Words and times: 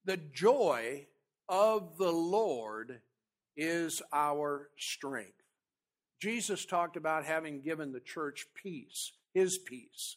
The 0.05 0.19
joy 0.19 1.07
of 1.49 1.97
the 1.97 2.13
Lord 2.13 3.01
is 3.57 4.03
our 4.13 4.69
strength. 4.77 5.33
Jesus 6.21 6.67
talked 6.67 6.97
about 6.97 7.25
having 7.25 7.63
given 7.63 7.93
the 7.93 8.01
church 8.01 8.47
peace 8.55 9.13
his 9.35 9.59
peace, 9.59 10.17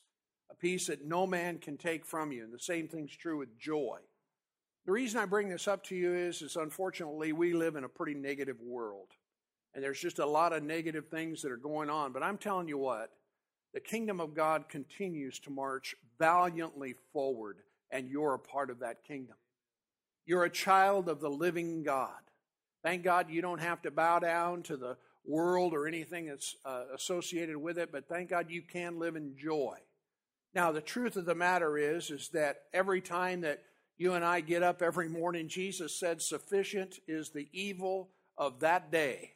a 0.49 0.55
peace 0.55 0.87
that 0.87 1.05
no 1.05 1.27
man 1.27 1.57
can 1.57 1.75
take 1.75 2.05
from 2.05 2.31
you. 2.31 2.43
And 2.43 2.53
the 2.53 2.59
same 2.59 2.87
thing's 2.87 3.15
true 3.15 3.39
with 3.39 3.59
joy. 3.59 3.99
The 4.85 4.91
reason 4.93 5.19
I 5.19 5.25
bring 5.25 5.49
this 5.49 5.67
up 5.67 5.83
to 5.85 5.95
you 5.95 6.13
is, 6.13 6.41
is 6.41 6.55
unfortunately 6.55 7.33
we 7.33 7.53
live 7.53 7.75
in 7.75 7.83
a 7.83 7.89
pretty 7.89 8.13
negative 8.13 8.61
world. 8.61 9.09
And 9.73 9.83
there's 9.83 9.99
just 9.99 10.19
a 10.19 10.25
lot 10.25 10.53
of 10.53 10.63
negative 10.63 11.07
things 11.07 11.41
that 11.41 11.51
are 11.51 11.57
going 11.57 11.89
on. 11.89 12.13
But 12.13 12.23
I'm 12.23 12.37
telling 12.37 12.69
you 12.69 12.77
what, 12.77 13.11
the 13.73 13.79
kingdom 13.79 14.21
of 14.21 14.33
God 14.33 14.69
continues 14.69 15.39
to 15.39 15.49
march 15.49 15.93
valiantly 16.17 16.95
forward, 17.11 17.57
and 17.91 18.09
you're 18.09 18.33
a 18.33 18.39
part 18.39 18.69
of 18.69 18.79
that 18.79 19.03
kingdom. 19.03 19.35
You're 20.25 20.45
a 20.45 20.49
child 20.49 21.09
of 21.09 21.19
the 21.19 21.29
living 21.29 21.83
God. 21.83 22.09
Thank 22.83 23.03
God 23.03 23.29
you 23.29 23.41
don't 23.41 23.61
have 23.61 23.81
to 23.81 23.91
bow 23.91 24.19
down 24.19 24.63
to 24.63 24.77
the 24.77 24.97
world 25.27 25.73
or 25.73 25.87
anything 25.87 26.27
that's 26.27 26.55
uh, 26.65 26.83
associated 26.95 27.57
with 27.57 27.77
it, 27.77 27.91
but 27.91 28.07
thank 28.07 28.29
God 28.29 28.49
you 28.49 28.61
can 28.61 28.97
live 28.97 29.15
in 29.15 29.35
joy. 29.37 29.77
Now, 30.55 30.71
the 30.71 30.81
truth 30.81 31.17
of 31.17 31.25
the 31.25 31.35
matter 31.35 31.77
is, 31.77 32.09
is 32.09 32.29
that 32.29 32.61
every 32.73 33.01
time 33.01 33.41
that 33.41 33.61
you 33.97 34.13
and 34.13 34.23
I 34.23 34.41
get 34.41 34.63
up 34.63 34.81
every 34.81 35.09
morning, 35.09 35.49
Jesus 35.49 35.99
said, 35.99 36.21
Sufficient 36.21 36.99
is 37.07 37.29
the 37.29 37.47
evil 37.51 38.09
of 38.37 38.61
that 38.61 38.91
day. 38.91 39.33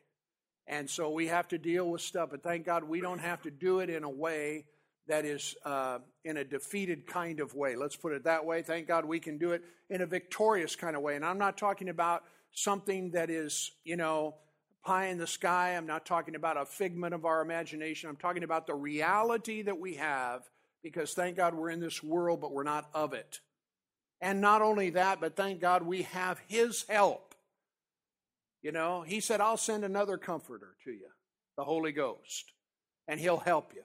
And 0.68 0.90
so 0.90 1.10
we 1.10 1.28
have 1.28 1.48
to 1.50 1.58
deal 1.58 1.90
with 1.90 2.02
stuff, 2.02 2.30
but 2.32 2.44
thank 2.44 2.66
God 2.66 2.84
we 2.84 3.02
don't 3.02 3.20
have 3.20 3.42
to 3.42 3.52
do 3.52 3.80
it 3.80 3.90
in 3.90 4.04
a 4.04 4.10
way 4.10 4.66
that 5.08 5.26
is 5.26 5.56
uh, 5.66 6.00
in 6.24 6.38
a 6.38 6.44
defeated 6.44 7.08
kind 7.08 7.40
of 7.40 7.54
way. 7.54 7.76
Let's 7.76 7.96
put 7.96 8.14
it 8.14 8.24
that 8.24 8.46
way. 8.46 8.62
Thank 8.62 8.88
God 8.88 9.04
we 9.04 9.20
can 9.20 9.38
do 9.38 9.52
it 9.52 9.64
in 9.90 10.02
a 10.02 10.06
victorious 10.06 10.76
kind 10.76 10.96
of 10.96 11.02
way. 11.02 11.16
And 11.16 11.26
I'm 11.26 11.40
not 11.40 11.58
talking 11.58 11.90
about 11.90 12.24
something 12.54 13.12
that 13.12 13.30
is, 13.30 13.72
you 13.84 13.98
know, 13.98 14.36
pie 14.84 15.08
in 15.08 15.18
the 15.18 15.28
sky. 15.28 15.76
I'm 15.76 15.86
not 15.86 16.06
talking 16.06 16.36
about 16.36 16.58
a 16.58 16.66
figment 16.66 17.14
of 17.14 17.26
our 17.26 17.42
imagination. 17.42 18.10
I'm 18.10 18.16
talking 18.16 18.44
about 18.44 18.68
the 18.68 18.76
reality 18.76 19.62
that 19.64 19.80
we 19.80 19.96
have 19.96 20.50
because 20.84 21.14
thank 21.14 21.38
God 21.38 21.54
we're 21.54 21.70
in 21.70 21.80
this 21.80 22.02
world, 22.02 22.42
but 22.42 22.52
we're 22.52 22.64
not 22.64 22.90
of 22.94 23.14
it. 23.14 23.40
And 24.20 24.42
not 24.42 24.62
only 24.62 24.92
that, 24.92 25.20
but 25.20 25.36
thank 25.36 25.60
God 25.60 25.84
we 25.84 26.04
have 26.04 26.40
His 26.48 26.86
help. 26.88 27.36
You 28.62 28.72
know, 28.72 29.02
He 29.02 29.20
said, 29.20 29.42
I'll 29.42 29.58
send 29.58 29.84
another 29.84 30.18
comforter 30.18 30.76
to 30.84 30.92
you, 30.92 31.08
the 31.58 31.64
Holy 31.64 31.92
Ghost, 31.92 32.52
and 33.08 33.20
He'll 33.20 33.38
help 33.38 33.74
you. 33.74 33.84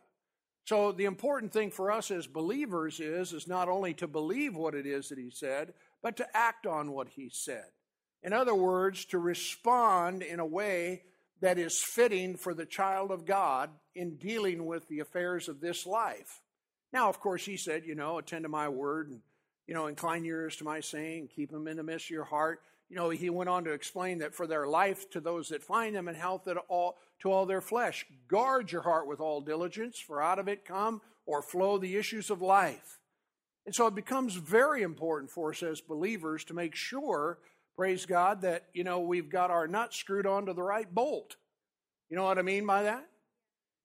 So 0.65 0.93
the 0.93 1.05
important 1.05 1.53
thing 1.53 1.71
for 1.71 1.91
us 1.91 2.11
as 2.11 2.27
believers 2.27 3.01
is, 3.01 3.33
is 3.33 3.47
not 3.47 3.69
only 3.69 3.95
to 3.95 4.07
believe 4.07 4.57
what 4.57 4.75
it 4.75 4.87
is 4.87 5.09
that 5.09 5.19
He 5.19 5.31
said, 5.31 5.75
but 6.03 6.17
to 6.17 6.37
act 6.37 6.67
on 6.67 6.93
what 6.93 7.09
He 7.09 7.31
said. 7.33 7.67
In 8.27 8.33
other 8.33 8.57
words, 8.57 9.05
to 9.07 9.19
respond 9.19 10.25
in 10.25 10.41
a 10.41 10.47
way 10.47 11.05
that 11.41 11.61
is 11.61 11.81
fitting 11.81 12.37
for 12.37 12.55
the 12.55 12.67
child 12.67 13.13
of 13.13 13.25
God 13.25 13.71
in 13.95 14.17
dealing 14.17 14.67
with 14.67 14.89
the 14.89 14.99
affairs 14.99 15.49
of 15.49 15.61
this 15.61 15.87
life. 15.87 16.41
Now, 16.93 17.09
of 17.09 17.21
course, 17.21 17.45
he 17.45 17.57
said, 17.57 17.85
you 17.87 17.95
know, 17.95 18.19
attend 18.19 18.43
to 18.43 18.49
my 18.49 18.69
word 18.69 19.11
and, 19.11 19.21
you 19.69 19.75
know, 19.75 19.87
incline 19.87 20.25
your 20.25 20.41
ears 20.41 20.57
to 20.57 20.65
my 20.65 20.81
saying, 20.81 21.29
keep 21.37 21.53
them 21.53 21.69
in 21.69 21.77
the 21.77 21.85
midst 21.85 22.07
of 22.07 22.11
your 22.11 22.25
heart. 22.25 22.63
You 22.89 22.97
know, 22.97 23.11
he 23.11 23.31
went 23.31 23.49
on 23.49 23.63
to 23.63 23.73
explain 23.73 24.19
that 24.19 24.35
for 24.35 24.49
their 24.49 24.67
life 24.67 25.09
to 25.11 25.21
those 25.21 25.49
that 25.49 25.63
find 25.63 25.95
them 25.95 26.09
and 26.09 26.17
health 26.17 26.49
all, 26.69 26.97
to 27.21 27.31
all 27.31 27.47
their 27.47 27.61
flesh, 27.61 28.07
guard 28.27 28.73
your 28.73 28.83
heart 28.83 29.07
with 29.07 29.21
all 29.21 29.41
diligence, 29.41 30.01
for 30.05 30.21
out 30.21 30.41
of 30.41 30.49
it 30.49 30.65
come 30.65 31.01
or 31.27 31.43
flow 31.43 31.79
the 31.79 31.97
issues 31.97 32.31
of 32.31 32.43
life. 32.43 32.99
And 33.67 33.75
so 33.75 33.87
it 33.87 33.95
becomes 33.95 34.35
very 34.35 34.83
important 34.83 35.31
for 35.31 35.51
us 35.51 35.63
as 35.63 35.81
believers 35.81 36.43
to 36.45 36.55
make 36.55 36.75
sure 36.75 37.39
praise 37.77 38.07
God, 38.07 38.43
that, 38.43 38.65
you 38.73 38.85
know, 38.85 39.01
we've 39.01 39.29
got 39.29 39.51
our 39.51 39.69
nut 39.69 39.93
screwed 39.93 40.27
onto 40.27 40.55
the 40.55 40.63
right 40.63 40.93
bolt. 40.93 41.37
You 42.09 42.17
know 42.17 42.25
what 42.25 42.39
I 42.39 42.43
mean 42.43 42.67
by 42.67 42.85
that? 42.85 43.07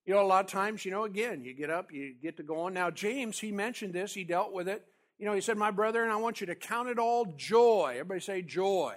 You 0.05 0.13
know, 0.13 0.21
a 0.21 0.25
lot 0.25 0.45
of 0.45 0.51
times, 0.51 0.83
you 0.85 0.91
know, 0.91 1.03
again, 1.03 1.43
you 1.43 1.53
get 1.53 1.69
up, 1.69 1.91
you 1.91 2.15
get 2.21 2.37
to 2.37 2.43
going. 2.43 2.73
Now, 2.73 2.89
James, 2.89 3.37
he 3.39 3.51
mentioned 3.51 3.93
this, 3.93 4.13
he 4.13 4.23
dealt 4.23 4.53
with 4.53 4.67
it. 4.67 4.85
You 5.19 5.25
know, 5.25 5.33
he 5.33 5.41
said, 5.41 5.57
My 5.57 5.69
brethren, 5.69 6.09
I 6.09 6.15
want 6.15 6.41
you 6.41 6.47
to 6.47 6.55
count 6.55 6.89
it 6.89 6.97
all 6.97 7.25
joy. 7.37 7.91
Everybody 7.91 8.21
say 8.21 8.41
joy. 8.41 8.95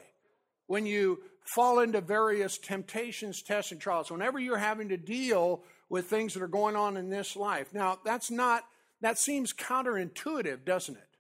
When 0.67 0.87
you 0.87 1.21
fall 1.55 1.81
into 1.81 2.01
various 2.01 2.57
temptations, 2.57 3.43
tests, 3.43 3.73
and 3.73 3.81
trials, 3.81 4.11
whenever 4.11 4.39
you're 4.39 4.57
having 4.57 4.89
to 4.89 4.97
deal 4.97 5.63
with 5.91 6.07
things 6.07 6.35
that 6.35 6.43
are 6.43 6.49
going 6.49 6.77
on 6.77 6.97
in 6.97 7.11
this 7.11 7.37
life. 7.37 7.69
Now, 7.73 7.99
that's 8.05 8.31
not, 8.31 8.65
that 9.01 9.19
seems 9.19 9.53
counterintuitive, 9.53 10.65
doesn't 10.65 10.97
it? 10.97 11.14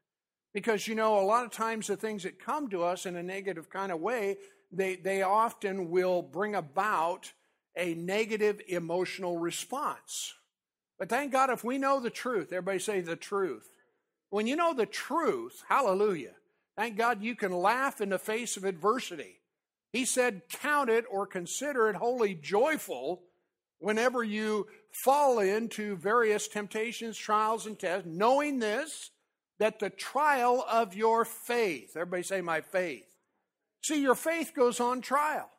Because, 0.54 0.86
you 0.86 0.94
know, 0.94 1.18
a 1.18 1.26
lot 1.26 1.44
of 1.44 1.50
times 1.50 1.88
the 1.88 1.96
things 1.96 2.22
that 2.22 2.38
come 2.38 2.70
to 2.70 2.84
us 2.84 3.04
in 3.04 3.16
a 3.16 3.22
negative 3.22 3.68
kind 3.68 3.90
of 3.90 4.00
way, 4.00 4.36
they, 4.72 4.96
they 4.96 5.22
often 5.22 5.90
will 5.90 6.22
bring 6.22 6.54
about 6.54 7.32
a 7.76 7.94
negative 7.94 8.60
emotional 8.68 9.36
response. 9.36 10.32
But 10.98 11.08
thank 11.08 11.32
God 11.32 11.50
if 11.50 11.64
we 11.64 11.76
know 11.76 11.98
the 11.98 12.08
truth, 12.08 12.52
everybody 12.52 12.78
say 12.78 13.00
the 13.00 13.16
truth. 13.16 13.68
When 14.30 14.46
you 14.46 14.54
know 14.54 14.74
the 14.74 14.86
truth, 14.86 15.64
hallelujah, 15.68 16.34
thank 16.76 16.96
God 16.96 17.22
you 17.22 17.34
can 17.34 17.52
laugh 17.52 18.00
in 18.00 18.10
the 18.10 18.18
face 18.18 18.56
of 18.56 18.64
adversity. 18.64 19.40
He 19.92 20.04
said, 20.04 20.42
Count 20.48 20.88
it 20.88 21.04
or 21.10 21.26
consider 21.26 21.88
it 21.88 21.96
wholly 21.96 22.34
joyful 22.34 23.22
whenever 23.78 24.22
you 24.22 24.66
fall 24.90 25.40
into 25.40 25.96
various 25.96 26.48
temptations, 26.48 27.18
trials, 27.18 27.66
and 27.66 27.78
tests, 27.78 28.08
knowing 28.08 28.60
this, 28.60 29.10
that 29.58 29.78
the 29.78 29.90
trial 29.90 30.64
of 30.70 30.94
your 30.94 31.24
faith, 31.24 31.96
everybody 31.96 32.22
say, 32.22 32.40
my 32.40 32.60
faith. 32.60 33.06
See, 33.82 34.00
your 34.00 34.14
faith 34.14 34.52
goes 34.54 34.80
on 34.80 35.00
trial. 35.00 35.50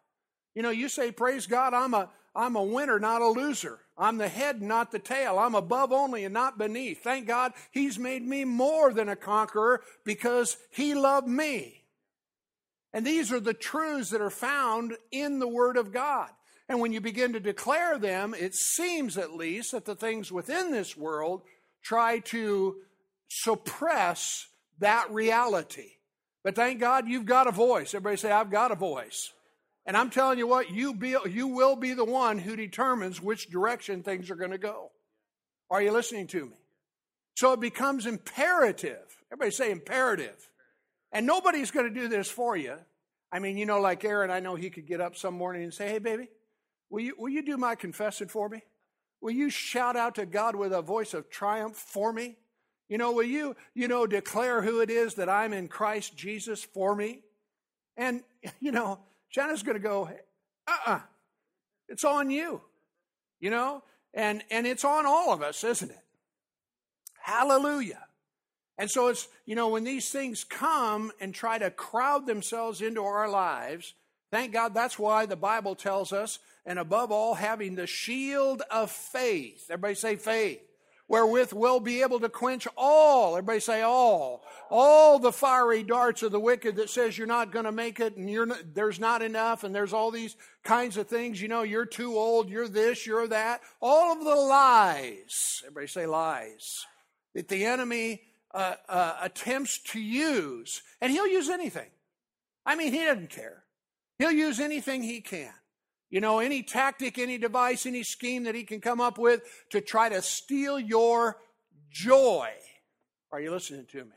You 0.53 0.61
know, 0.61 0.71
you 0.71 0.89
say, 0.89 1.11
praise 1.11 1.47
God, 1.47 1.73
I'm 1.73 1.93
a, 1.93 2.09
I'm 2.35 2.55
a 2.55 2.63
winner, 2.63 2.99
not 2.99 3.21
a 3.21 3.27
loser. 3.27 3.79
I'm 3.97 4.17
the 4.17 4.27
head, 4.27 4.61
not 4.61 4.91
the 4.91 4.99
tail. 4.99 5.39
I'm 5.39 5.55
above 5.55 5.91
only 5.91 6.25
and 6.25 6.33
not 6.33 6.57
beneath. 6.57 7.01
Thank 7.01 7.27
God 7.27 7.53
He's 7.71 7.97
made 7.97 8.23
me 8.23 8.43
more 8.43 8.93
than 8.93 9.07
a 9.07 9.15
conqueror 9.15 9.81
because 10.03 10.57
He 10.71 10.93
loved 10.93 11.27
me. 11.27 11.83
And 12.93 13.05
these 13.05 13.31
are 13.31 13.39
the 13.39 13.53
truths 13.53 14.09
that 14.09 14.21
are 14.21 14.29
found 14.29 14.95
in 15.11 15.39
the 15.39 15.47
Word 15.47 15.77
of 15.77 15.93
God. 15.93 16.29
And 16.67 16.79
when 16.79 16.93
you 16.93 17.01
begin 17.01 17.33
to 17.33 17.39
declare 17.39 17.97
them, 17.97 18.33
it 18.33 18.55
seems 18.55 19.17
at 19.17 19.33
least 19.33 19.71
that 19.71 19.85
the 19.85 19.95
things 19.95 20.31
within 20.31 20.71
this 20.71 20.97
world 20.97 21.43
try 21.83 22.19
to 22.19 22.77
suppress 23.27 24.47
that 24.79 25.11
reality. 25.11 25.91
But 26.43 26.55
thank 26.55 26.79
God 26.79 27.07
you've 27.07 27.25
got 27.25 27.47
a 27.47 27.51
voice. 27.51 27.93
Everybody 27.93 28.17
say, 28.17 28.31
I've 28.31 28.51
got 28.51 28.71
a 28.71 28.75
voice. 28.75 29.33
And 29.85 29.95
I'm 29.95 30.09
telling 30.09 30.37
you 30.37 30.47
what, 30.47 30.71
you, 30.71 30.93
be, 30.93 31.15
you 31.29 31.47
will 31.47 31.75
be 31.75 31.93
the 31.93 32.05
one 32.05 32.37
who 32.39 32.55
determines 32.55 33.21
which 33.21 33.49
direction 33.49 34.03
things 34.03 34.29
are 34.29 34.35
going 34.35 34.51
to 34.51 34.57
go. 34.57 34.91
Are 35.69 35.81
you 35.81 35.91
listening 35.91 36.27
to 36.27 36.45
me? 36.45 36.55
So 37.35 37.53
it 37.53 37.59
becomes 37.59 38.05
imperative. 38.05 39.03
Everybody 39.31 39.51
say 39.51 39.71
imperative. 39.71 40.49
And 41.11 41.25
nobody's 41.25 41.71
going 41.71 41.91
to 41.91 41.99
do 41.99 42.07
this 42.07 42.29
for 42.29 42.55
you. 42.55 42.75
I 43.31 43.39
mean, 43.39 43.57
you 43.57 43.65
know, 43.65 43.79
like 43.79 44.03
Aaron, 44.05 44.31
I 44.31 44.39
know 44.39 44.55
he 44.55 44.69
could 44.69 44.87
get 44.87 45.01
up 45.01 45.15
some 45.15 45.33
morning 45.33 45.63
and 45.63 45.73
say, 45.73 45.89
Hey, 45.89 45.99
baby, 45.99 46.29
will 46.89 47.01
you, 47.01 47.15
will 47.17 47.29
you 47.29 47.41
do 47.41 47.57
my 47.57 47.75
confession 47.75 48.27
for 48.27 48.47
me? 48.49 48.61
Will 49.21 49.31
you 49.31 49.49
shout 49.49 49.95
out 49.95 50.15
to 50.15 50.25
God 50.25 50.55
with 50.55 50.71
a 50.71 50.81
voice 50.81 51.13
of 51.13 51.29
triumph 51.29 51.75
for 51.75 52.13
me? 52.13 52.37
You 52.87 52.97
know, 52.97 53.11
will 53.11 53.23
you, 53.23 53.55
you 53.73 53.87
know, 53.87 54.05
declare 54.05 54.61
who 54.61 54.81
it 54.81 54.89
is 54.89 55.15
that 55.15 55.29
I'm 55.29 55.53
in 55.53 55.67
Christ 55.67 56.15
Jesus 56.15 56.63
for 56.63 56.95
me? 56.95 57.21
And, 57.97 58.21
you 58.59 58.71
know, 58.71 58.99
Shanna's 59.29 59.63
going 59.63 59.77
to 59.77 59.83
go, 59.83 60.05
uh 60.67 60.71
uh-uh, 60.71 60.95
uh 60.95 60.99
it's 61.87 62.03
on 62.03 62.31
you, 62.31 62.61
you 63.39 63.51
know, 63.51 63.83
and, 64.13 64.43
and 64.49 64.65
it's 64.65 64.83
on 64.83 65.05
all 65.05 65.31
of 65.31 65.43
us, 65.43 65.63
isn't 65.63 65.91
it? 65.91 66.03
Hallelujah. 67.21 68.05
And 68.77 68.89
so 68.89 69.07
it's, 69.07 69.27
you 69.45 69.55
know, 69.55 69.69
when 69.69 69.83
these 69.83 70.09
things 70.09 70.43
come 70.43 71.11
and 71.19 71.33
try 71.33 71.57
to 71.57 71.69
crowd 71.71 72.25
themselves 72.25 72.81
into 72.81 73.03
our 73.03 73.29
lives, 73.29 73.93
thank 74.31 74.51
God 74.51 74.73
that's 74.73 74.99
why 74.99 75.25
the 75.25 75.35
Bible 75.35 75.75
tells 75.75 76.11
us, 76.11 76.39
and 76.65 76.79
above 76.79 77.11
all, 77.11 77.35
having 77.35 77.75
the 77.75 77.87
shield 77.87 78.63
of 78.71 78.91
faith. 78.91 79.67
Everybody 79.69 79.95
say 79.95 80.15
faith. 80.15 80.64
Wherewith 81.07 81.53
we'll 81.53 81.79
be 81.79 82.01
able 82.01 82.19
to 82.21 82.29
quench 82.29 82.67
all, 82.75 83.37
everybody 83.37 83.59
say 83.59 83.83
all, 83.83 84.43
all 84.71 85.19
the 85.19 85.31
fiery 85.31 85.83
darts 85.83 86.23
of 86.23 86.31
the 86.31 86.39
wicked 86.39 86.77
that 86.77 86.89
says 86.89 87.15
you're 87.15 87.27
not 87.27 87.51
going 87.51 87.65
to 87.65 87.71
make 87.71 87.99
it 87.99 88.17
and 88.17 88.27
you're 88.27 88.47
not, 88.47 88.73
there's 88.73 88.99
not 88.99 89.21
enough 89.21 89.63
and 89.63 89.75
there's 89.75 89.93
all 89.93 90.09
these 90.09 90.35
kinds 90.63 90.97
of 90.97 91.07
things. 91.07 91.39
You 91.39 91.47
know, 91.47 91.61
you're 91.61 91.85
too 91.85 92.17
old, 92.17 92.49
you're 92.49 92.67
this, 92.67 93.05
you're 93.05 93.27
that. 93.27 93.61
All 93.81 94.13
of 94.13 94.23
the 94.23 94.35
lies, 94.35 95.61
everybody 95.63 95.87
say 95.87 96.07
lies, 96.07 96.85
that 97.35 97.49
the 97.49 97.65
enemy 97.65 98.21
uh, 98.51 98.75
uh, 98.89 99.17
attempts 99.21 99.77
to 99.91 99.99
use, 99.99 100.81
and 101.01 101.11
he'll 101.11 101.27
use 101.27 101.49
anything. 101.49 101.89
I 102.65 102.75
mean, 102.75 102.93
he 102.93 103.03
doesn't 103.03 103.29
care. 103.29 103.63
He'll 104.17 104.31
use 104.31 104.59
anything 104.59 105.03
he 105.03 105.21
can. 105.21 105.53
You 106.15 106.21
know, 106.21 106.39
any 106.39 106.63
tactic, 106.63 107.17
any 107.19 107.37
device, 107.37 107.85
any 107.85 108.01
scheme 108.01 108.45
that 108.45 108.55
he 108.55 108.63
can 108.63 108.79
come 108.79 109.01
up 109.01 109.17
with 109.17 109.41
to 109.71 109.81
try 109.81 110.07
to 110.07 110.21
steal 110.21 110.79
your 110.79 111.35
joy. 111.91 112.51
Are 113.33 113.41
you 113.41 113.51
listening 113.51 113.85
to 113.91 114.05
me? 114.05 114.15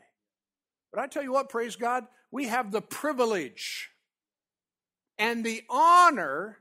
But 0.93 1.01
I 1.01 1.07
tell 1.07 1.23
you 1.23 1.33
what, 1.33 1.49
praise 1.49 1.75
God, 1.75 2.05
we 2.31 2.47
have 2.47 2.71
the 2.71 2.81
privilege 2.81 3.89
and 5.17 5.43
the 5.43 5.61
honor 5.69 6.59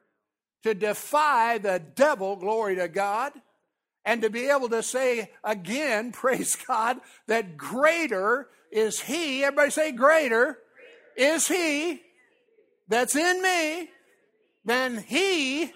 to 0.64 0.74
defy 0.74 1.58
the 1.58 1.80
devil, 1.94 2.34
glory 2.34 2.74
to 2.74 2.88
God, 2.88 3.30
and 4.04 4.22
to 4.22 4.30
be 4.30 4.48
able 4.48 4.70
to 4.70 4.82
say 4.82 5.30
again, 5.44 6.10
praise 6.12 6.56
God, 6.56 6.96
that 7.28 7.56
greater 7.56 8.48
is 8.72 8.98
He, 8.98 9.44
everybody 9.44 9.70
say 9.70 9.92
greater, 9.92 10.58
is 11.16 11.46
He 11.46 12.02
that's 12.88 13.14
in 13.14 13.40
me 13.40 13.90
than 14.68 14.98
He 14.98 15.72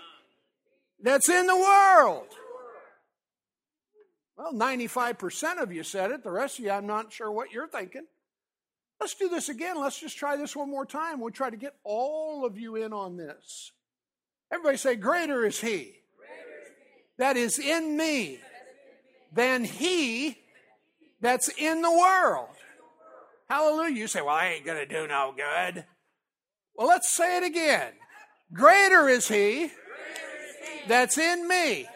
that's 1.03 1.29
in 1.29 1.47
the 1.47 1.56
world. 1.56 2.29
Well, 4.37 4.53
95% 4.53 5.61
of 5.61 5.73
you 5.73 5.83
said 5.83 6.11
it. 6.11 6.23
The 6.23 6.31
rest 6.31 6.59
of 6.59 6.65
you, 6.65 6.71
I'm 6.71 6.87
not 6.87 7.12
sure 7.12 7.31
what 7.31 7.53
you're 7.53 7.69
thinking. 7.69 8.06
Let's 9.00 9.15
do 9.15 9.29
this 9.29 9.49
again. 9.49 9.81
Let's 9.81 9.99
just 9.99 10.17
try 10.17 10.37
this 10.37 10.55
one 10.55 10.71
more 10.71 10.87
time. 10.87 11.21
We'll 11.21 11.33
try 11.33 11.50
to 11.50 11.56
get 11.56 11.75
all 11.83 12.47
of 12.47 12.56
you 12.56 12.77
in 12.77 12.93
on 12.93 13.17
this. 13.17 13.73
Everybody 14.53 14.77
say, 14.77 14.94
Greater 14.94 15.44
is 15.44 15.61
He 15.61 16.03
that 17.19 17.37
is 17.37 17.59
in 17.59 17.97
me 17.97 18.39
than 19.33 19.65
he 19.65 20.39
that's 21.21 21.49
in 21.56 21.83
the 21.83 21.91
world. 21.91 22.49
Hallelujah. 23.49 23.94
You 23.94 24.06
say, 24.09 24.23
well, 24.23 24.35
I 24.35 24.49
ain't 24.49 24.67
going 24.67 24.79
to 24.79 24.87
do 24.87 25.06
no 25.06 25.35
good. 25.37 25.85
Well, 26.75 26.89
let's 26.89 27.15
say 27.15 27.37
it 27.37 27.44
again. 27.44 27.93
Greater 28.52 29.08
is 29.08 29.28
he 29.28 29.70
that's 30.88 31.16
in 31.16 31.49
me 31.49 31.87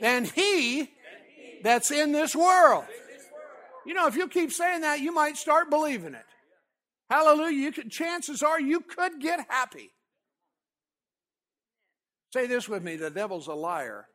than 0.00 0.24
he 0.24 0.90
that's 1.62 1.90
in 1.90 2.12
this 2.12 2.36
world. 2.36 2.84
You 3.86 3.94
know, 3.94 4.06
if 4.06 4.16
you 4.16 4.28
keep 4.28 4.52
saying 4.52 4.82
that, 4.82 5.00
you 5.00 5.12
might 5.12 5.36
start 5.36 5.70
believing 5.70 6.14
it. 6.14 6.24
Hallelujah. 7.10 7.58
You 7.58 7.72
could, 7.72 7.90
chances 7.90 8.42
are 8.42 8.60
you 8.60 8.80
could 8.80 9.20
get 9.20 9.46
happy. 9.48 9.90
Say 12.32 12.46
this 12.46 12.68
with 12.68 12.82
me 12.82 12.96
the 12.96 13.10
devil's 13.10 13.46
a 13.46 13.54
liar. 13.54 14.06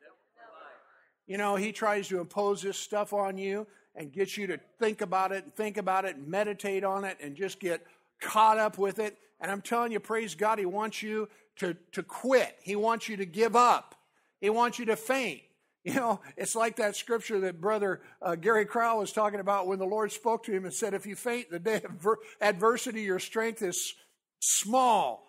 You 1.27 1.37
know, 1.37 1.55
he 1.55 1.71
tries 1.71 2.07
to 2.07 2.19
impose 2.19 2.61
this 2.61 2.77
stuff 2.77 3.13
on 3.13 3.37
you 3.37 3.67
and 3.95 4.11
get 4.11 4.35
you 4.35 4.47
to 4.47 4.59
think 4.79 5.01
about 5.01 5.31
it 5.31 5.43
and 5.43 5.53
think 5.53 5.77
about 5.77 6.05
it 6.05 6.15
and 6.15 6.27
meditate 6.27 6.83
on 6.83 7.05
it 7.05 7.17
and 7.21 7.35
just 7.35 7.59
get 7.59 7.85
caught 8.19 8.57
up 8.57 8.77
with 8.77 8.97
it. 8.97 9.15
And 9.39 9.51
I'm 9.51 9.61
telling 9.61 9.91
you, 9.91 9.99
praise 9.99 10.35
God, 10.35 10.57
he 10.57 10.65
wants 10.65 11.03
you 11.03 11.29
to, 11.59 11.75
to 11.93 12.03
quit. 12.03 12.55
He 12.61 12.75
wants 12.75 13.07
you 13.07 13.17
to 13.17 13.25
give 13.25 13.55
up. 13.55 13.95
He 14.41 14.49
wants 14.49 14.79
you 14.79 14.85
to 14.85 14.95
faint. 14.95 15.41
You 15.85 15.93
know, 15.93 16.19
it's 16.35 16.55
like 16.55 16.75
that 16.75 16.97
scripture 16.97 17.39
that 17.39 17.61
Brother 17.61 18.01
uh, 18.21 18.35
Gary 18.35 18.65
Crowell 18.65 18.99
was 18.99 19.13
talking 19.13 19.39
about 19.39 19.65
when 19.65 19.79
the 19.79 19.85
Lord 19.85 20.11
spoke 20.11 20.43
to 20.43 20.51
him 20.51 20.65
and 20.65 20.73
said, 20.73 20.93
If 20.93 21.05
you 21.05 21.15
faint 21.15 21.49
the 21.49 21.57
day 21.57 21.81
of 21.83 22.05
adversity, 22.41 23.03
your 23.03 23.17
strength 23.17 23.61
is 23.61 23.95
small. 24.41 25.25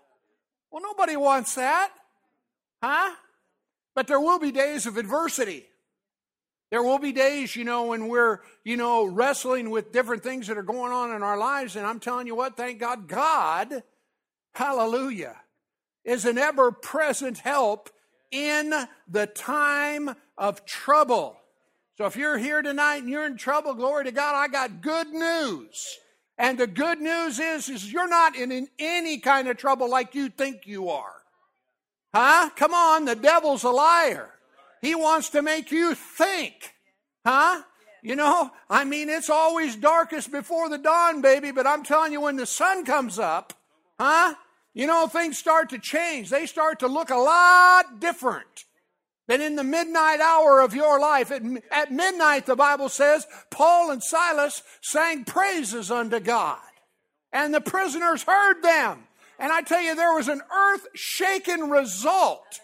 Well, 0.73 0.83
nobody 0.83 1.17
wants 1.17 1.55
that, 1.55 1.93
huh? 2.83 3.15
But 3.95 4.09
there 4.09 4.21
will 4.21 4.41
be 4.41 4.51
days 4.51 4.87
of 4.87 4.97
adversity. 4.97 5.67
There 6.71 6.83
will 6.83 6.99
be 6.99 7.13
days, 7.13 7.57
you 7.57 7.65
know, 7.65 7.87
when 7.87 8.09
we're, 8.09 8.41
you 8.65 8.77
know, 8.77 9.05
wrestling 9.05 9.71
with 9.71 9.93
different 9.93 10.23
things 10.23 10.47
that 10.47 10.57
are 10.57 10.63
going 10.63 10.93
on 10.93 11.15
in 11.15 11.23
our 11.23 11.37
lives. 11.37 11.75
And 11.75 11.85
I'm 11.85 11.99
telling 11.99 12.29
you 12.29 12.37
what, 12.37 12.57
thank 12.57 12.79
God, 12.79 13.09
God, 13.09 13.83
hallelujah, 14.55 15.37
is 16.05 16.25
an 16.25 16.39
ever 16.39 16.73
present 16.73 17.39
help 17.39 17.91
in 18.31 18.73
the 19.09 19.27
time 19.27 20.15
of 20.39 20.65
trouble. 20.65 21.37
So 21.99 22.07
if 22.07 22.17
you're 22.17 22.39
here 22.39 22.63
tonight 22.63 22.97
and 22.97 23.09
you're 23.09 23.27
in 23.27 23.37
trouble, 23.37 23.75
glory 23.75 24.05
to 24.05 24.13
God, 24.13 24.35
I 24.35 24.49
got 24.49 24.81
good 24.81 25.09
news. 25.09 25.99
And 26.39 26.57
the 26.57 26.67
good 26.67 27.01
news 27.01 27.39
is, 27.39 27.69
is 27.69 27.93
you're 27.93 28.09
not 28.09 28.35
in, 28.35 28.51
in 28.51 28.69
any 28.79 29.19
kind 29.19 29.49
of 29.49 29.59
trouble 29.59 29.91
like 29.91 30.15
you 30.15 30.31
think 30.31 30.67
you 30.67 30.89
are. 30.89 31.13
Huh? 32.15 32.49
Come 32.57 32.73
on, 32.73 33.05
the 33.05 33.15
devil's 33.15 33.65
a 33.65 33.71
liar. 33.71 34.31
He 34.81 34.95
wants 34.95 35.29
to 35.31 35.43
make 35.43 35.71
you 35.71 35.95
think. 35.95 36.75
Huh? 37.27 37.63
You 38.03 38.17
know, 38.17 38.51
I 38.71 38.85
mean, 38.85 39.11
it's 39.11 39.29
always 39.29 39.77
darkest 39.77 40.33
before 40.33 40.71
the 40.71 40.79
dawn, 40.79 41.21
baby, 41.21 41.51
but 41.51 41.67
I'm 41.67 41.83
telling 41.83 42.13
you, 42.13 42.23
when 42.23 42.37
the 42.37 42.47
sun 42.47 42.87
comes 42.87 43.19
up, 43.19 43.53
huh? 44.01 44.35
You 44.73 44.87
know, 44.87 45.07
things 45.07 45.39
start 45.39 45.71
to 45.71 45.79
change. 45.79 46.31
They 46.31 46.47
start 46.47 46.81
to 46.81 46.87
look 46.87 47.11
a 47.11 47.17
lot 47.17 48.01
different 48.01 48.65
than 49.27 49.41
in 49.41 49.57
the 49.57 49.65
midnight 49.65 50.21
hour 50.21 50.61
of 50.61 50.75
your 50.75 51.01
life. 51.01 51.31
At, 51.31 51.43
at 51.71 51.93
midnight, 51.93 52.47
the 52.47 52.57
Bible 52.57 52.89
says, 52.89 53.27
Paul 53.51 53.91
and 53.91 54.03
Silas 54.03 54.63
sang 54.81 55.25
praises 55.25 55.91
unto 55.91 56.21
God, 56.21 56.59
and 57.33 57.53
the 57.53 57.61
prisoners 57.61 58.23
heard 58.23 58.63
them. 58.63 59.05
And 59.39 59.51
I 59.53 59.63
tell 59.63 59.81
you, 59.81 59.95
there 59.95 60.15
was 60.15 60.29
an 60.29 60.43
earth 60.55 60.87
shaking 60.95 61.71
result 61.71 62.61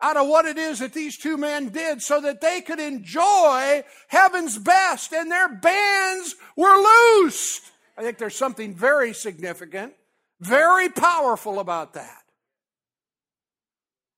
out 0.00 0.16
of 0.16 0.28
what 0.28 0.46
it 0.46 0.58
is 0.58 0.78
that 0.78 0.92
these 0.92 1.16
two 1.18 1.36
men 1.36 1.68
did 1.70 2.02
so 2.02 2.20
that 2.20 2.40
they 2.40 2.60
could 2.60 2.80
enjoy 2.80 3.82
heaven's 4.08 4.58
best 4.58 5.12
and 5.12 5.30
their 5.30 5.48
bands 5.48 6.36
were 6.56 6.76
loosed. 6.76 7.62
I 7.96 8.02
think 8.02 8.18
there's 8.18 8.36
something 8.36 8.74
very 8.74 9.12
significant, 9.12 9.94
very 10.40 10.88
powerful 10.88 11.58
about 11.58 11.94
that. 11.94 12.22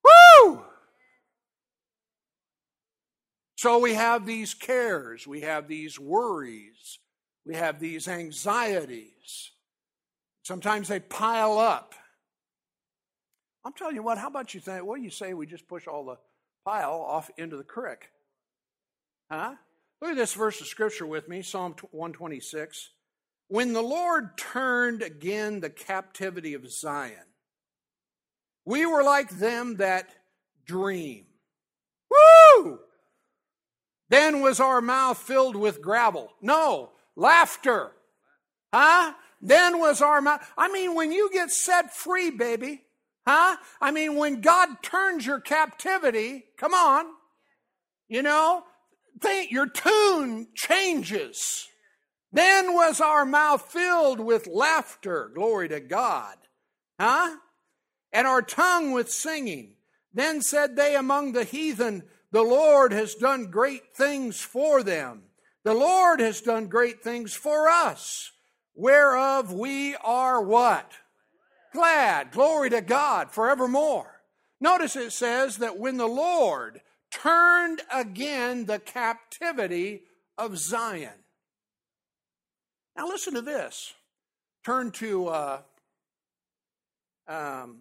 Woo! 0.04 0.62
So 3.56 3.78
we 3.78 3.94
have 3.94 4.24
these 4.24 4.54
cares, 4.54 5.26
we 5.26 5.42
have 5.42 5.68
these 5.68 5.98
worries, 5.98 6.98
we 7.44 7.54
have 7.54 7.78
these 7.78 8.08
anxieties. 8.08 9.50
Sometimes 10.44 10.88
they 10.88 11.00
pile 11.00 11.58
up. 11.58 11.94
I'm 13.64 13.74
telling 13.74 13.96
you 13.96 14.02
what, 14.02 14.18
how 14.18 14.28
about 14.28 14.54
you 14.54 14.60
think, 14.60 14.84
what 14.84 14.96
do 14.96 15.02
you 15.02 15.10
say 15.10 15.34
we 15.34 15.46
just 15.46 15.68
push 15.68 15.86
all 15.86 16.04
the 16.06 16.16
pile 16.64 17.04
off 17.06 17.30
into 17.36 17.56
the 17.56 17.64
creek? 17.64 18.08
Huh? 19.30 19.54
Look 20.00 20.12
at 20.12 20.16
this 20.16 20.32
verse 20.32 20.60
of 20.62 20.66
scripture 20.66 21.06
with 21.06 21.28
me, 21.28 21.42
Psalm 21.42 21.74
126. 21.90 22.90
When 23.50 23.72
the 23.72 23.82
Lord 23.82 24.38
turned 24.38 25.02
again 25.02 25.60
the 25.60 25.68
captivity 25.68 26.54
of 26.54 26.70
Zion, 26.70 27.26
we 28.64 28.86
were 28.86 29.02
like 29.02 29.28
them 29.30 29.76
that 29.76 30.08
dream. 30.64 31.26
Woo! 32.10 32.78
Then 34.08 34.40
was 34.40 34.60
our 34.60 34.80
mouth 34.80 35.18
filled 35.18 35.56
with 35.56 35.82
gravel. 35.82 36.32
No, 36.40 36.92
laughter. 37.16 37.92
Huh? 38.72 39.12
Then 39.42 39.78
was 39.78 40.00
our 40.00 40.20
mouth. 40.20 40.48
I 40.56 40.70
mean, 40.72 40.94
when 40.94 41.12
you 41.12 41.28
get 41.32 41.50
set 41.50 41.94
free, 41.94 42.30
baby, 42.30 42.82
Huh? 43.26 43.56
I 43.80 43.90
mean, 43.90 44.16
when 44.16 44.40
God 44.40 44.82
turns 44.82 45.26
your 45.26 45.40
captivity, 45.40 46.44
come 46.56 46.74
on, 46.74 47.06
you 48.08 48.22
know, 48.22 48.64
think 49.20 49.50
your 49.50 49.68
tune 49.68 50.48
changes. 50.54 51.68
Then 52.32 52.74
was 52.74 53.00
our 53.00 53.24
mouth 53.24 53.70
filled 53.72 54.20
with 54.20 54.46
laughter, 54.46 55.30
glory 55.34 55.68
to 55.68 55.80
God. 55.80 56.36
Huh? 56.98 57.36
And 58.12 58.26
our 58.26 58.42
tongue 58.42 58.92
with 58.92 59.10
singing. 59.10 59.74
Then 60.12 60.42
said 60.42 60.76
they 60.76 60.94
among 60.96 61.32
the 61.32 61.44
heathen, 61.44 62.04
The 62.30 62.42
Lord 62.42 62.92
has 62.92 63.14
done 63.14 63.46
great 63.46 63.94
things 63.94 64.40
for 64.40 64.82
them. 64.82 65.22
The 65.64 65.74
Lord 65.74 66.20
has 66.20 66.40
done 66.40 66.66
great 66.66 67.02
things 67.02 67.34
for 67.34 67.68
us, 67.68 68.32
whereof 68.74 69.52
we 69.52 69.94
are 69.96 70.40
what? 70.42 70.92
glad. 71.72 72.30
Glory 72.32 72.70
to 72.70 72.80
God 72.80 73.30
forevermore. 73.30 74.22
Notice 74.60 74.96
it 74.96 75.12
says 75.12 75.58
that 75.58 75.78
when 75.78 75.96
the 75.96 76.06
Lord 76.06 76.80
turned 77.10 77.82
again 77.92 78.66
the 78.66 78.78
captivity 78.78 80.02
of 80.36 80.58
Zion. 80.58 81.19
Now, 83.00 83.06
listen 83.06 83.32
to 83.32 83.40
this. 83.40 83.94
Turn 84.62 84.90
to 84.90 85.28
uh, 85.28 85.60
um, 87.26 87.78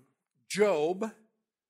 Job 0.47 1.11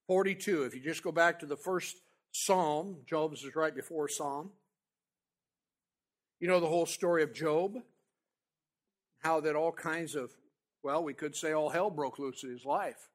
42. 0.05 0.65
If 0.65 0.75
you 0.75 0.81
just 0.81 1.01
go 1.01 1.11
back 1.11 1.39
to 1.39 1.47
the 1.47 1.55
first 1.55 1.95
Psalm, 2.31 2.97
Job's 3.07 3.43
is 3.43 3.55
right 3.55 3.75
before 3.75 4.07
Psalm. 4.07 4.51
You 6.39 6.47
know 6.47 6.59
the 6.59 6.67
whole 6.67 6.85
story 6.85 7.23
of 7.23 7.33
Job? 7.33 7.79
How 9.23 9.39
that 9.39 9.55
all 9.55 9.71
kinds 9.71 10.13
of, 10.13 10.29
well, 10.83 11.03
we 11.03 11.15
could 11.15 11.35
say 11.35 11.51
all 11.51 11.69
hell 11.69 11.89
broke 11.89 12.19
loose 12.19 12.43
in 12.43 12.51
his 12.51 12.65
life. 12.65 13.09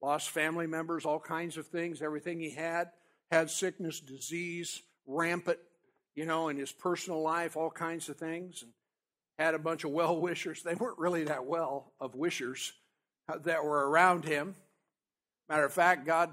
Lost 0.00 0.30
family 0.30 0.68
members, 0.68 1.04
all 1.04 1.18
kinds 1.18 1.56
of 1.56 1.66
things, 1.66 2.02
everything 2.02 2.38
he 2.38 2.50
had, 2.50 2.90
had 3.32 3.50
sickness, 3.50 3.98
disease, 3.98 4.80
rampant, 5.08 5.58
you 6.14 6.24
know, 6.24 6.50
in 6.50 6.56
his 6.56 6.70
personal 6.70 7.20
life, 7.20 7.56
all 7.56 7.68
kinds 7.68 8.08
of 8.08 8.16
things. 8.16 8.62
And 8.62 8.70
had 9.40 9.54
a 9.54 9.58
bunch 9.58 9.84
of 9.84 9.90
well 9.90 10.20
wishers. 10.20 10.62
They 10.62 10.74
weren't 10.74 10.98
really 10.98 11.24
that 11.24 11.46
well 11.46 11.92
of 11.98 12.14
wishers 12.14 12.72
that 13.44 13.64
were 13.64 13.88
around 13.88 14.24
him. 14.24 14.54
Matter 15.48 15.64
of 15.64 15.72
fact, 15.72 16.06
God, 16.06 16.32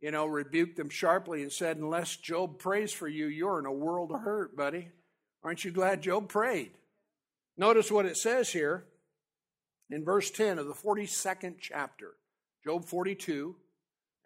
you 0.00 0.10
know, 0.10 0.26
rebuked 0.26 0.76
them 0.76 0.90
sharply 0.90 1.42
and 1.42 1.52
said, 1.52 1.76
Unless 1.76 2.16
Job 2.16 2.58
prays 2.58 2.92
for 2.92 3.06
you, 3.06 3.26
you're 3.26 3.60
in 3.60 3.66
a 3.66 3.72
world 3.72 4.10
of 4.10 4.20
hurt, 4.22 4.56
buddy. 4.56 4.88
Aren't 5.44 5.64
you 5.64 5.70
glad 5.70 6.02
Job 6.02 6.28
prayed? 6.28 6.72
Notice 7.56 7.90
what 7.90 8.06
it 8.06 8.16
says 8.16 8.50
here 8.50 8.84
in 9.88 10.04
verse 10.04 10.30
10 10.30 10.58
of 10.58 10.66
the 10.66 10.74
42nd 10.74 11.56
chapter, 11.60 12.14
Job 12.64 12.84
42, 12.84 13.54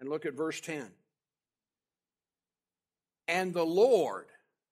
and 0.00 0.08
look 0.08 0.24
at 0.24 0.34
verse 0.34 0.60
10. 0.60 0.90
And 3.28 3.52
the 3.52 3.64
Lord, 3.64 4.26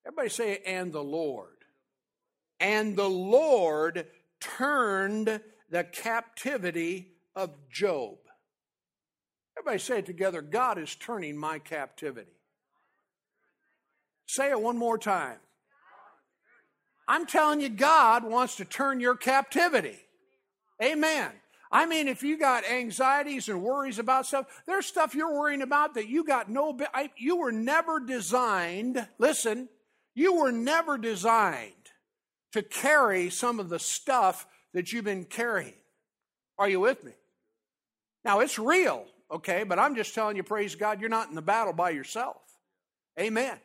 everybody 0.07 0.29
say, 0.31 0.61
and 0.67 0.93
the 0.93 1.03
Lord. 1.03 1.52
And 2.62 2.95
the 2.97 3.11
Lord 3.11 4.07
turned 4.38 5.40
the 5.69 5.83
captivity 5.83 7.09
of 7.35 7.50
Job. 7.69 8.19
Everybody 9.59 9.81
say 9.81 9.99
it 9.99 10.07
together 10.07 10.40
God 10.40 10.78
is 10.78 10.95
turning 10.95 11.37
my 11.37 11.59
captivity. 11.59 12.31
Say 14.26 14.50
it 14.50 14.61
one 14.61 14.78
more 14.78 14.97
time. 14.97 15.38
I'm 17.09 17.26
telling 17.26 17.61
you, 17.61 17.69
God 17.69 18.23
wants 18.23 18.57
to 18.57 18.64
turn 18.64 19.00
your 19.00 19.16
captivity. 19.16 19.99
Amen. 20.81 21.33
I 21.73 21.87
mean, 21.87 22.07
if 22.07 22.23
you 22.23 22.38
got 22.38 22.64
anxieties 22.64 23.49
and 23.49 23.61
worries 23.61 23.99
about 23.99 24.26
stuff, 24.26 24.47
there's 24.66 24.87
stuff 24.87 25.16
you're 25.16 25.35
worrying 25.35 25.62
about 25.62 25.95
that 25.95 26.09
you 26.09 26.25
got 26.25 26.49
no, 26.49 26.78
you 27.16 27.38
were 27.38 27.50
never 27.50 27.99
designed, 27.99 29.04
listen, 29.19 29.69
you 30.14 30.35
were 30.35 30.52
never 30.52 30.97
designed 30.97 31.82
to 32.53 32.63
carry 32.63 33.31
some 33.31 33.59
of 33.61 33.69
the 33.69 33.79
stuff 33.79 34.47
that 34.75 34.93
you've 34.93 35.05
been 35.05 35.25
carrying. 35.25 35.75
Are 36.59 36.69
you 36.69 36.81
with 36.81 37.03
me? 37.05 37.13
Now, 38.25 38.41
it's 38.41 38.59
real, 38.59 39.07
okay, 39.31 39.65
but 39.65 39.79
I'm 39.79 39.97
just 39.97 40.15
telling 40.15 40.37
you, 40.37 40.43
praise 40.43 40.75
God, 40.75 41.01
you're 41.01 41.11
not 41.11 41.29
in 41.29 41.35
the 41.35 41.43
battle 41.43 41.73
by 41.73 41.91
yourself. 41.91 42.37
Amen. 43.19 43.59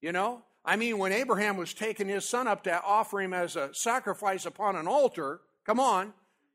You 0.00 0.12
know, 0.12 0.42
I 0.64 0.76
mean, 0.76 0.98
when 0.98 1.12
Abraham 1.12 1.56
was 1.56 1.74
taking 1.74 2.08
his 2.08 2.28
son 2.28 2.48
up 2.48 2.64
to 2.64 2.82
offer 2.82 3.20
him 3.20 3.32
as 3.32 3.56
a 3.56 3.72
sacrifice 3.72 4.46
upon 4.46 4.76
an 4.76 4.86
altar, 4.86 5.40
come 5.64 5.80
on, 5.80 6.12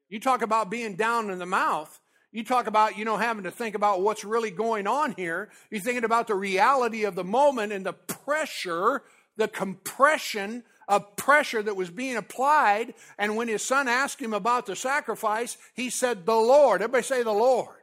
you 0.10 0.20
talk 0.20 0.42
about 0.42 0.70
being 0.70 0.96
down 0.96 1.30
in 1.30 1.40
the 1.40 1.46
mouth. 1.46 2.00
You 2.32 2.44
talk 2.44 2.68
about, 2.68 2.98
you 2.98 3.06
know, 3.06 3.18
having 3.18 3.44
to 3.44 3.52
think 3.52 3.74
about 3.76 4.02
what's 4.02 4.24
really 4.24 4.52
going 4.52 4.86
on 4.86 5.14
here. 5.14 5.50
You're 5.72 5.82
thinking 5.82 6.04
about 6.04 6.28
the 6.28 6.36
reality 6.36 7.04
of 7.04 7.16
the 7.16 7.24
moment 7.24 7.72
and 7.72 7.86
the 7.86 7.94
pressure, 7.94 9.04
the 9.38 9.48
compression 9.48 10.64
of 10.88 11.16
pressure 11.16 11.62
that 11.62 11.76
was 11.76 11.90
being 11.90 12.16
applied. 12.16 12.94
And 13.18 13.36
when 13.36 13.48
his 13.48 13.64
son 13.64 13.88
asked 13.88 14.22
him 14.22 14.34
about 14.34 14.66
the 14.66 14.76
sacrifice, 14.76 15.58
he 15.74 15.90
said, 15.90 16.26
The 16.26 16.36
Lord. 16.36 16.82
Everybody 16.82 17.04
say, 17.04 17.24
The 17.24 17.32
Lord. 17.32 17.76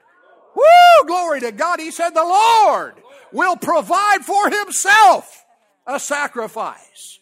Woo! 0.55 1.07
Glory 1.07 1.41
to 1.41 1.53
God. 1.53 1.81
He 1.81 1.91
said, 1.91 2.11
The 2.11 2.23
Lord 2.23 2.95
will 3.33 3.57
provide 3.57 4.25
for 4.25 4.51
himself 4.51 5.45
a 5.87 6.01
sacrifice. 6.01 7.19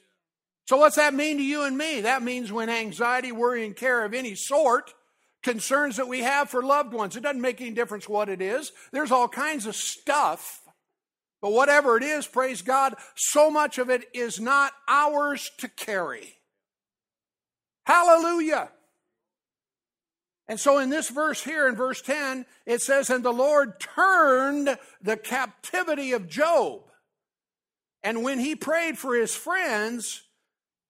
So, 0.66 0.76
what's 0.76 0.96
that 0.96 1.14
mean 1.14 1.38
to 1.38 1.42
you 1.42 1.64
and 1.64 1.76
me? 1.76 2.02
That 2.02 2.22
means 2.22 2.52
when 2.52 2.70
anxiety, 2.70 3.32
worry, 3.32 3.66
and 3.66 3.74
care 3.74 4.04
of 4.04 4.14
any 4.14 4.34
sort, 4.34 4.94
concerns 5.42 5.96
that 5.96 6.08
we 6.08 6.20
have 6.20 6.48
for 6.48 6.62
loved 6.62 6.94
ones, 6.94 7.16
it 7.16 7.22
doesn't 7.22 7.40
make 7.40 7.60
any 7.60 7.72
difference 7.72 8.08
what 8.08 8.28
it 8.28 8.40
is. 8.40 8.72
There's 8.92 9.10
all 9.10 9.28
kinds 9.28 9.66
of 9.66 9.74
stuff 9.74 10.61
but 11.42 11.52
whatever 11.52 11.96
it 11.96 12.04
is, 12.04 12.26
praise 12.26 12.62
God, 12.62 12.94
so 13.16 13.50
much 13.50 13.76
of 13.76 13.90
it 13.90 14.08
is 14.14 14.40
not 14.40 14.72
ours 14.88 15.50
to 15.58 15.68
carry. 15.68 16.36
Hallelujah. 17.84 18.70
And 20.46 20.60
so 20.60 20.78
in 20.78 20.88
this 20.88 21.08
verse 21.08 21.42
here, 21.42 21.66
in 21.66 21.74
verse 21.74 22.00
10, 22.00 22.46
it 22.64 22.80
says, 22.80 23.10
And 23.10 23.24
the 23.24 23.32
Lord 23.32 23.80
turned 23.80 24.78
the 25.00 25.16
captivity 25.16 26.12
of 26.12 26.28
Job. 26.28 26.82
And 28.04 28.22
when 28.22 28.38
he 28.38 28.54
prayed 28.54 28.96
for 28.96 29.14
his 29.16 29.34
friends, 29.34 30.22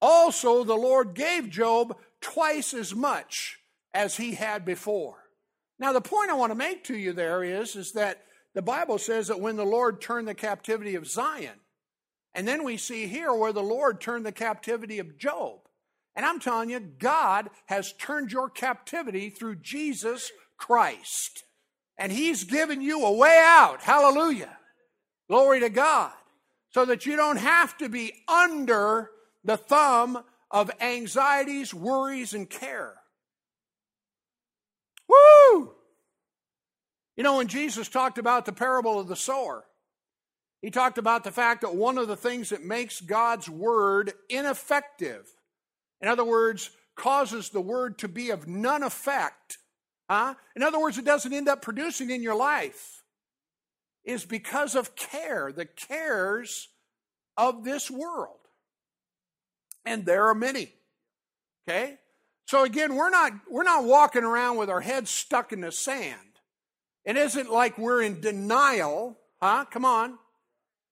also 0.01 0.65
the 0.65 0.75
Lord 0.75 1.15
gave 1.15 1.49
Job 1.49 1.97
twice 2.21 2.75
as 2.75 2.95
much 2.95 3.59
as 3.95 4.17
he 4.17 4.35
had 4.35 4.65
before. 4.65 5.17
Now, 5.79 5.93
the 5.93 6.01
point 6.01 6.31
I 6.31 6.35
want 6.35 6.51
to 6.51 6.57
make 6.57 6.85
to 6.85 6.97
you 6.97 7.13
there 7.13 7.43
is, 7.43 7.75
is 7.75 7.93
that 7.93 8.25
the 8.55 8.63
Bible 8.63 8.99
says 8.99 9.29
that 9.29 9.41
when 9.41 9.57
the 9.57 9.65
Lord 9.65 10.01
turned 10.01 10.29
the 10.29 10.35
captivity 10.35 10.95
of 10.95 11.07
Zion, 11.07 11.61
and 12.35 12.47
then 12.49 12.65
we 12.65 12.77
see 12.77 13.07
here 13.07 13.33
where 13.33 13.53
the 13.53 13.63
Lord 13.63 14.01
turned 14.01 14.25
the 14.25 14.33
captivity 14.33 14.99
of 14.99 15.19
Job. 15.19 15.61
And 16.15 16.27
I'm 16.27 16.41
telling 16.41 16.71
you, 16.71 16.81
God 16.81 17.51
has 17.67 17.93
turned 17.95 18.33
your 18.33 18.51
captivity 18.51 19.31
through 19.31 19.57
Jesus 19.57 20.31
Christ. 20.59 21.45
And 21.99 22.13
He's 22.13 22.45
given 22.45 22.81
you 22.81 23.05
a 23.05 23.13
way 23.13 23.39
out. 23.43 23.83
Hallelujah. 23.83 24.57
Glory 25.29 25.61
to 25.61 25.71
God. 25.71 26.13
So 26.71 26.85
that 26.87 27.05
you 27.05 27.17
don't 27.17 27.37
have 27.37 27.77
to 27.79 27.89
be 27.89 28.13
under 28.29 29.11
the 29.45 29.57
thumb 29.57 30.23
of 30.51 30.71
anxieties, 30.81 31.75
worries, 31.75 32.33
and 32.35 32.49
care. 32.49 32.95
Woo! 35.09 35.73
You 37.17 37.23
know, 37.23 37.37
when 37.37 37.49
Jesus 37.49 37.89
talked 37.89 38.19
about 38.19 38.47
the 38.47 38.53
parable 38.53 38.99
of 38.99 39.09
the 39.09 39.17
sower, 39.17 39.65
he 40.63 40.71
talked 40.71 40.97
about 40.97 41.25
the 41.25 41.33
fact 41.33 41.63
that 41.63 41.75
one 41.75 41.99
of 41.99 42.09
the 42.09 42.17
things 42.17 42.51
that 42.51 42.65
makes 42.65 43.01
God's 43.01 43.49
word 43.49 44.13
ineffective, 44.29 45.27
in 46.01 46.09
other 46.09 46.25
words, 46.25 46.71
causes 46.95 47.51
the 47.51 47.61
word 47.61 47.99
to 47.99 48.09
be 48.09 48.31
of 48.31 48.47
none 48.47 48.83
effect, 48.83 49.59
huh? 50.09 50.35
in 50.55 50.63
other 50.63 50.81
words, 50.81 50.99
it 50.99 51.05
doesn't 51.05 51.33
end 51.33 51.49
up 51.49 51.63
producing 51.63 52.11
in 52.11 52.23
your 52.23 52.37
life, 52.37 53.03
is 54.05 54.25
because 54.25 54.75
of 54.75 54.95
care, 54.95 55.53
the 55.53 55.67
cares 55.67 56.69
of 57.37 57.65
this 57.65 57.91
world. 57.91 58.39
And 59.85 60.07
there 60.07 60.29
are 60.29 60.35
many. 60.35 60.73
Okay? 61.67 61.99
So 62.47 62.65
again, 62.65 62.95
we're 62.95 63.11
not 63.11 63.33
we're 63.51 63.63
not 63.63 63.85
walking 63.85 64.25
around 64.25 64.59
with 64.59 64.71
our 64.71 64.81
heads 64.81 65.11
stuck 65.11 65.53
in 65.53 65.61
the 65.61 65.73
sand. 65.73 66.32
It 67.05 67.17
isn't 67.17 67.51
like 67.51 67.79
we're 67.79 68.03
in 68.03 68.21
denial, 68.21 69.19
huh? 69.41 69.65
Come 69.71 69.85
on. 69.85 70.19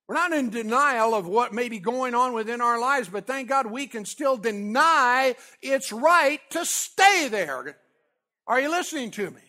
We're 0.08 0.16
not 0.16 0.32
in 0.32 0.50
denial 0.50 1.14
of 1.14 1.28
what 1.28 1.52
may 1.52 1.68
be 1.68 1.78
going 1.78 2.16
on 2.16 2.32
within 2.32 2.60
our 2.60 2.80
lives, 2.80 3.08
but 3.08 3.28
thank 3.28 3.48
God 3.48 3.66
we 3.66 3.86
can 3.86 4.04
still 4.04 4.36
deny 4.36 5.36
its 5.62 5.92
right 5.92 6.40
to 6.50 6.64
stay 6.64 7.28
there. 7.28 7.76
Are 8.48 8.60
you 8.60 8.70
listening 8.70 9.12
to 9.12 9.30
me? 9.30 9.40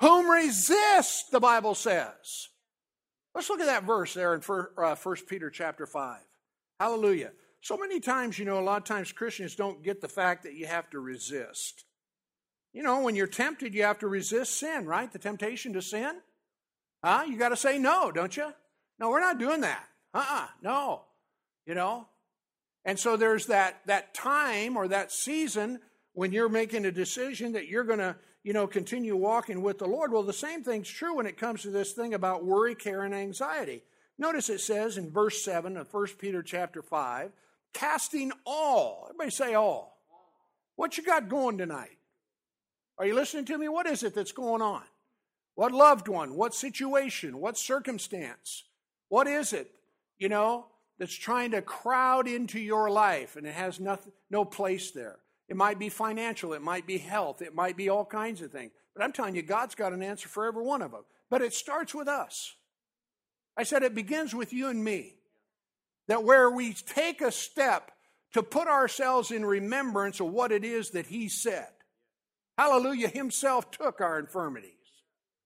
Whom 0.00 0.28
resist, 0.28 1.30
the 1.30 1.38
Bible 1.38 1.76
says. 1.76 2.48
Let's 3.32 3.48
look 3.48 3.60
at 3.60 3.66
that 3.66 3.84
verse 3.84 4.14
there 4.14 4.34
in 4.34 4.40
1 4.40 4.66
uh, 4.76 4.96
Peter 5.28 5.48
chapter 5.48 5.86
5. 5.86 6.18
Hallelujah. 6.80 7.30
So 7.60 7.76
many 7.76 8.00
times, 8.00 8.38
you 8.38 8.44
know, 8.44 8.58
a 8.58 8.62
lot 8.62 8.78
of 8.78 8.84
times 8.84 9.12
Christians 9.12 9.54
don't 9.54 9.84
get 9.84 10.00
the 10.00 10.08
fact 10.08 10.42
that 10.42 10.54
you 10.54 10.66
have 10.66 10.90
to 10.90 10.98
resist. 10.98 11.84
You 12.72 12.82
know, 12.82 13.00
when 13.00 13.16
you're 13.16 13.26
tempted, 13.26 13.74
you 13.74 13.82
have 13.82 13.98
to 14.00 14.08
resist 14.08 14.58
sin, 14.58 14.86
right? 14.86 15.10
The 15.10 15.18
temptation 15.18 15.72
to 15.72 15.82
sin. 15.82 16.20
Huh? 17.02 17.24
You 17.26 17.36
got 17.38 17.48
to 17.48 17.56
say 17.56 17.78
no, 17.78 18.12
don't 18.12 18.36
you? 18.36 18.52
No, 18.98 19.10
we're 19.10 19.20
not 19.20 19.38
doing 19.38 19.62
that. 19.62 19.84
Uh-uh, 20.14 20.46
no. 20.62 21.02
You 21.66 21.74
know? 21.74 22.06
And 22.84 22.98
so 22.98 23.16
there's 23.16 23.46
that 23.46 23.80
that 23.86 24.14
time 24.14 24.76
or 24.76 24.88
that 24.88 25.12
season 25.12 25.80
when 26.12 26.32
you're 26.32 26.48
making 26.48 26.86
a 26.86 26.92
decision 26.92 27.52
that 27.52 27.68
you're 27.68 27.84
going 27.84 27.98
to, 27.98 28.16
you 28.42 28.52
know, 28.52 28.66
continue 28.66 29.16
walking 29.16 29.62
with 29.62 29.78
the 29.78 29.86
Lord. 29.86 30.12
Well, 30.12 30.22
the 30.22 30.32
same 30.32 30.62
thing's 30.62 30.88
true 30.88 31.16
when 31.16 31.26
it 31.26 31.36
comes 31.36 31.62
to 31.62 31.70
this 31.70 31.92
thing 31.92 32.14
about 32.14 32.44
worry, 32.44 32.74
care, 32.74 33.02
and 33.02 33.14
anxiety. 33.14 33.82
Notice 34.18 34.48
it 34.48 34.60
says 34.60 34.96
in 34.96 35.10
verse 35.10 35.44
7 35.44 35.76
of 35.76 35.92
1 35.92 36.06
Peter 36.18 36.42
chapter 36.42 36.82
5, 36.82 37.32
casting 37.72 38.32
all. 38.44 39.06
Everybody 39.08 39.30
say 39.30 39.54
all. 39.54 39.98
What 40.76 40.96
you 40.96 41.04
got 41.04 41.28
going 41.28 41.58
tonight? 41.58 41.98
Are 43.00 43.06
you 43.06 43.14
listening 43.14 43.46
to 43.46 43.56
me? 43.56 43.66
What 43.66 43.86
is 43.86 44.02
it 44.02 44.14
that's 44.14 44.30
going 44.30 44.60
on? 44.60 44.82
What 45.54 45.72
loved 45.72 46.06
one? 46.06 46.34
What 46.34 46.54
situation? 46.54 47.40
What 47.40 47.56
circumstance? 47.56 48.64
What 49.08 49.26
is 49.26 49.54
it, 49.54 49.70
you 50.18 50.28
know, 50.28 50.66
that's 50.98 51.14
trying 51.14 51.52
to 51.52 51.62
crowd 51.62 52.28
into 52.28 52.60
your 52.60 52.90
life 52.90 53.36
and 53.36 53.46
it 53.46 53.54
has 53.54 53.80
nothing, 53.80 54.12
no 54.28 54.44
place 54.44 54.90
there. 54.90 55.16
It 55.48 55.56
might 55.56 55.78
be 55.78 55.88
financial, 55.88 56.52
it 56.52 56.60
might 56.60 56.86
be 56.86 56.98
health, 56.98 57.40
it 57.40 57.54
might 57.54 57.74
be 57.74 57.88
all 57.88 58.04
kinds 58.04 58.42
of 58.42 58.52
things. 58.52 58.70
But 58.94 59.02
I'm 59.02 59.12
telling 59.12 59.34
you, 59.34 59.40
God's 59.40 59.74
got 59.74 59.94
an 59.94 60.02
answer 60.02 60.28
for 60.28 60.44
every 60.44 60.62
one 60.62 60.82
of 60.82 60.90
them. 60.90 61.04
But 61.30 61.40
it 61.40 61.54
starts 61.54 61.94
with 61.94 62.06
us. 62.06 62.54
I 63.56 63.62
said 63.62 63.82
it 63.82 63.94
begins 63.94 64.34
with 64.34 64.52
you 64.52 64.68
and 64.68 64.84
me. 64.84 65.14
That 66.06 66.22
where 66.22 66.50
we 66.50 66.74
take 66.74 67.22
a 67.22 67.32
step 67.32 67.92
to 68.34 68.42
put 68.42 68.68
ourselves 68.68 69.30
in 69.30 69.42
remembrance 69.46 70.20
of 70.20 70.26
what 70.26 70.52
it 70.52 70.64
is 70.64 70.90
that 70.90 71.06
He 71.06 71.30
said. 71.30 71.68
Hallelujah, 72.60 73.08
Himself 73.08 73.70
took 73.70 74.02
our 74.02 74.18
infirmities. 74.18 74.72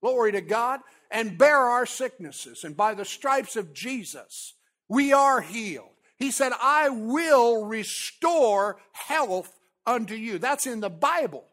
Glory 0.03 0.33
to 0.33 0.41
God, 0.41 0.81
and 1.13 1.39
bear 1.39 1.59
our 1.59 1.87
sicknesses. 1.87 2.65
And 2.65 2.77
by 2.77 2.95
the 2.95 3.05
stripes 3.05 3.55
of 3.55 3.73
Jesus, 3.73 4.55
we 4.89 5.13
are 5.13 5.41
healed. 5.41 5.93
He 6.17 6.33
said, 6.33 6.51
I 6.61 6.89
will 6.89 7.67
restore 7.67 8.79
health 8.91 9.61
unto 9.87 10.17
you. 10.17 10.41
That's 10.41 10.67
in 10.67 10.81
the 10.81 10.91
Bible. 10.91 11.45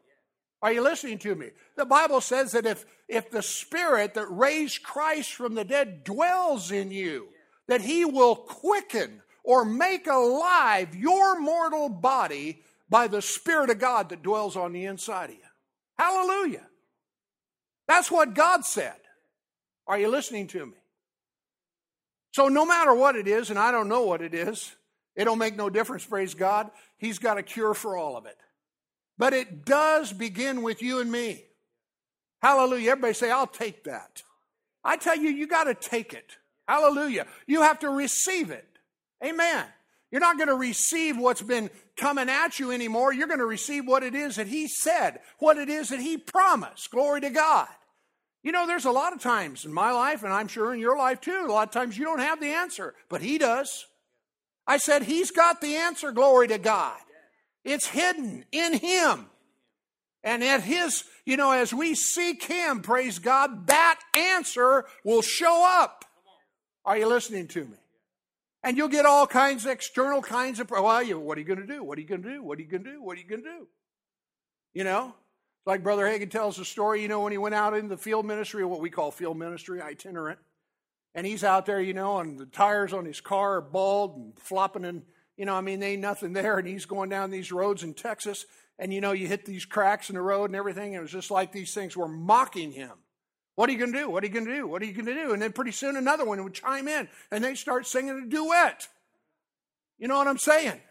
Are 0.64 0.74
you 0.74 0.82
listening 0.82 1.20
to 1.20 1.36
me? 1.36 1.50
The 1.78 1.86
Bible 1.86 2.22
says 2.22 2.54
that 2.54 2.66
if, 2.66 2.84
if 3.08 3.30
the 3.30 3.44
Spirit 3.44 4.16
that 4.16 4.32
raised 4.32 4.82
Christ 4.82 5.36
from 5.36 5.54
the 5.54 5.64
dead 5.64 6.04
dwells 6.04 6.72
in 6.72 6.90
you, 6.90 7.28
that 7.68 7.82
He 7.82 8.04
will 8.04 8.36
quicken 8.36 9.22
or 9.44 9.64
make 9.64 10.08
alive 10.08 10.96
your 10.96 11.40
mortal 11.40 11.88
body 11.88 12.64
by 12.90 13.06
the 13.08 13.22
Spirit 13.22 13.70
of 13.70 13.78
God 13.78 14.10
that 14.10 14.24
dwells 14.24 14.58
on 14.58 14.74
the 14.74 14.86
inside 14.86 15.30
of 15.30 15.36
you. 15.36 15.42
Hallelujah. 16.02 16.66
That's 17.88 18.10
what 18.10 18.34
God 18.34 18.66
said. 18.66 18.96
Are 19.86 20.00
you 20.00 20.08
listening 20.08 20.48
to 20.48 20.66
me? 20.66 20.78
So, 22.32 22.48
no 22.48 22.66
matter 22.66 22.96
what 22.96 23.16
it 23.16 23.28
is, 23.28 23.52
and 23.52 23.60
I 23.60 23.72
don't 23.72 23.88
know 23.88 24.02
what 24.02 24.24
it 24.24 24.34
is, 24.34 24.76
it 25.16 25.26
don't 25.26 25.38
make 25.38 25.56
no 25.56 25.70
difference, 25.70 26.04
praise 26.04 26.34
God. 26.34 26.72
He's 26.98 27.20
got 27.20 27.38
a 27.38 27.44
cure 27.44 27.76
for 27.76 27.98
all 27.98 28.18
of 28.18 28.26
it. 28.26 28.38
But 29.20 29.34
it 29.34 29.64
does 29.64 30.12
begin 30.12 30.64
with 30.64 30.82
you 30.82 31.02
and 31.02 31.12
me. 31.12 31.44
Hallelujah. 32.42 32.92
Everybody 32.92 33.14
say, 33.14 33.30
I'll 33.30 33.46
take 33.46 33.84
that. 33.84 34.24
I 34.84 34.98
tell 34.98 35.16
you, 35.16 35.30
you 35.30 35.46
got 35.46 35.66
to 35.66 35.76
take 35.76 36.14
it. 36.14 36.38
Hallelujah. 36.68 37.28
You 37.46 37.62
have 37.62 37.78
to 37.80 37.90
receive 37.90 38.50
it. 38.50 38.68
Amen. 39.24 39.66
You're 40.12 40.22
not 40.22 40.38
going 40.38 40.50
to 40.50 40.56
receive 40.56 41.18
what's 41.18 41.42
been 41.42 41.70
coming 41.96 42.30
at 42.30 42.60
you 42.60 42.72
anymore. 42.72 43.14
You're 43.14 43.28
going 43.28 43.40
to 43.40 43.46
receive 43.46 43.88
what 43.88 44.04
it 44.04 44.14
is 44.14 44.36
that 44.36 44.48
He 44.48 44.68
said, 44.68 45.20
what 45.40 45.58
it 45.58 45.70
is 45.70 45.90
that 45.90 46.02
He 46.02 46.18
promised. 46.18 46.92
Glory 46.92 47.22
to 47.22 47.30
God. 47.30 47.68
You 48.44 48.52
know, 48.52 48.68
there's 48.68 48.86
a 48.86 48.92
lot 48.92 49.14
of 49.14 49.22
times 49.22 49.66
in 49.66 49.74
my 49.74 49.92
life, 49.92 50.24
and 50.24 50.34
I'm 50.34 50.48
sure 50.48 50.74
in 50.74 50.80
your 50.80 50.98
life 50.98 51.22
too, 51.22 51.46
a 51.48 51.52
lot 51.52 51.68
of 51.68 51.74
times 51.74 51.98
you 51.98 52.06
don't 52.06 52.20
have 52.20 52.42
the 52.42 52.48
answer, 52.54 52.94
but 53.08 53.22
He 53.22 53.38
does. 53.38 53.86
I 54.68 54.78
said, 54.78 55.04
He's 55.04 55.32
got 55.32 55.62
the 55.62 55.76
answer, 55.76 56.12
glory 56.12 56.48
to 56.50 56.58
God. 56.58 56.98
It's 57.64 57.88
hidden 57.88 58.44
in 58.52 58.74
Him. 58.74 59.28
And 60.24 60.44
at 60.44 60.62
His, 60.62 61.04
you 61.26 61.38
know, 61.38 61.52
as 61.52 61.74
we 61.74 61.96
seek 61.96 62.44
Him, 62.44 62.82
praise 62.82 63.20
God, 63.20 63.68
that 63.68 64.00
answer 64.16 64.86
will 65.06 65.22
show 65.22 65.64
up. 65.66 66.04
Are 66.84 66.98
you 66.98 67.08
listening 67.08 67.48
to 67.50 67.64
me? 67.64 67.78
And 68.64 68.78
you'll 68.78 68.90
get 68.90 69.06
all 69.06 69.26
kinds 69.26 69.66
of 69.66 69.72
external 69.72 70.22
kinds 70.22 70.60
of, 70.60 70.72
oh, 70.72 70.84
well, 70.84 71.02
you, 71.02 71.20
what 71.20 71.38
are 71.38 71.42
you 71.42 71.48
going 71.48 71.60
to 71.62 71.66
do? 71.66 71.84
What 71.84 71.98
are 71.98 72.02
you 72.02 72.08
going 72.08 72.24
to 72.24 72.30
do? 72.30 72.44
What 72.44 72.60
are 72.60 72.62
you 72.62 72.68
going 72.68 72.84
to 72.84 72.92
do? 72.92 73.02
What 73.02 73.18
are 73.18 73.22
you 73.22 73.28
going 73.28 73.44
to 73.44 73.50
do? 73.50 73.68
You 74.74 74.84
know, 74.84 75.16
like 75.66 75.84
Brother 75.84 76.06
Hagin 76.06 76.30
tells 76.30 76.58
the 76.58 76.66
story, 76.66 77.02
you 77.02 77.08
know, 77.08 77.22
when 77.22 77.32
he 77.32 77.38
went 77.38 77.56
out 77.56 77.76
in 77.76 77.88
the 77.88 77.98
field 77.98 78.26
ministry, 78.26 78.64
what 78.64 78.80
we 78.80 78.90
call 78.90 79.12
field 79.12 79.38
ministry, 79.38 79.82
itinerant, 79.82 80.40
and 81.16 81.26
he's 81.26 81.44
out 81.44 81.66
there, 81.66 81.82
you 81.82 81.94
know, 81.94 82.20
and 82.20 82.40
the 82.40 82.46
tires 82.46 82.94
on 82.94 83.06
his 83.06 83.20
car 83.20 83.58
are 83.58 83.62
bald 83.62 84.16
and 84.16 84.40
flopping 84.40 84.86
and 84.86 85.04
you 85.42 85.46
know, 85.46 85.56
I 85.56 85.62
mean, 85.62 85.80
they 85.80 85.94
ain't 85.94 86.02
nothing 86.02 86.34
there, 86.34 86.60
and 86.60 86.68
he's 86.68 86.86
going 86.86 87.10
down 87.10 87.32
these 87.32 87.52
roads 87.52 87.82
in 87.82 87.96
Texas, 87.96 88.46
and 88.78 88.94
you 88.94 89.02
know, 89.02 89.12
you 89.12 89.28
hit 89.28 89.44
these 89.44 89.66
cracks 89.66 90.10
in 90.10 90.16
the 90.16 90.22
road 90.22 90.46
and 90.46 90.56
everything, 90.56 90.94
and 90.94 90.98
it 90.98 91.02
was 91.02 91.12
just 91.12 91.32
like 91.32 91.52
these 91.52 91.74
things 91.74 91.98
were 91.98 92.08
mocking 92.08 92.72
him. 92.72 92.92
What 93.62 93.70
are 93.70 93.74
you 93.74 93.78
going 93.78 93.94
to 93.94 94.00
do? 94.00 94.10
What 94.10 94.24
are 94.24 94.26
you 94.26 94.34
going 94.34 94.48
to 94.48 94.56
do? 94.56 94.68
What 94.68 94.82
are 94.82 94.86
you 94.86 94.92
going 94.92 95.06
to 95.06 95.14
do? 95.14 95.34
And 95.34 95.40
then 95.40 95.52
pretty 95.52 95.70
soon 95.70 95.96
another 95.96 96.26
one 96.26 96.44
would 96.44 96.56
chime 96.56 96.88
in, 96.88 97.08
and 97.30 97.44
they 97.44 97.54
start 97.54 97.86
singing 97.86 98.24
a 98.26 98.28
duet. 98.28 98.88
You 100.00 100.08
know 100.08 100.18
what 100.18 100.28
I'm 100.28 100.40
saying? 100.40 100.82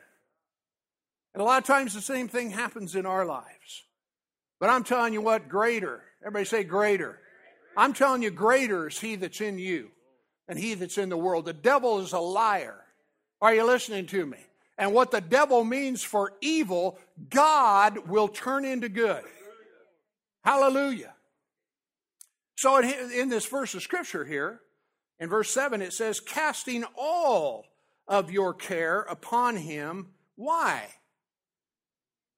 And 1.35 1.40
a 1.40 1.44
lot 1.44 1.59
of 1.59 1.66
times 1.66 1.94
the 1.94 2.00
same 2.00 2.28
thing 2.28 2.50
happens 2.50 2.94
in 2.94 3.06
our 3.06 3.26
lives. 3.26 3.83
But 4.61 4.70
I'm 4.70 4.85
telling 4.85 5.12
you 5.12 5.20
what, 5.20 5.48
greater. 5.48 6.04
Everybody 6.22 6.44
say 6.44 6.62
greater. 6.62 7.18
I'm 7.76 7.92
telling 7.92 8.22
you, 8.22 8.30
greater 8.30 8.87
is 8.87 9.00
he 9.00 9.16
that's 9.16 9.40
in 9.40 9.59
you 9.59 9.90
and 10.46 10.56
he 10.56 10.74
that's 10.74 10.96
in 10.96 11.09
the 11.09 11.16
world. 11.16 11.46
The 11.46 11.52
devil 11.52 11.98
is 11.98 12.12
a 12.12 12.20
liar. 12.20 12.85
Are 13.42 13.52
you 13.52 13.64
listening 13.64 14.06
to 14.06 14.24
me? 14.24 14.38
And 14.78 14.94
what 14.94 15.11
the 15.11 15.20
devil 15.20 15.64
means 15.64 16.04
for 16.04 16.35
evil, 16.40 17.00
God 17.30 18.09
will 18.09 18.28
turn 18.28 18.64
into 18.64 18.88
good. 18.88 19.24
Hallelujah. 20.44 21.14
So, 22.61 22.77
in 22.77 23.31
this 23.31 23.46
verse 23.46 23.75
of 23.75 23.81
scripture 23.81 24.23
here, 24.23 24.61
in 25.18 25.31
verse 25.31 25.49
7, 25.49 25.81
it 25.81 25.94
says, 25.94 26.20
casting 26.20 26.85
all 26.94 27.64
of 28.07 28.31
your 28.31 28.53
care 28.53 29.01
upon 29.01 29.57
him. 29.57 30.09
Why? 30.37 30.88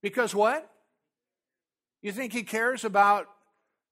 Because 0.00 0.32
what? 0.32 0.70
You 2.02 2.12
think 2.12 2.32
he 2.32 2.44
cares 2.44 2.84
about 2.84 3.26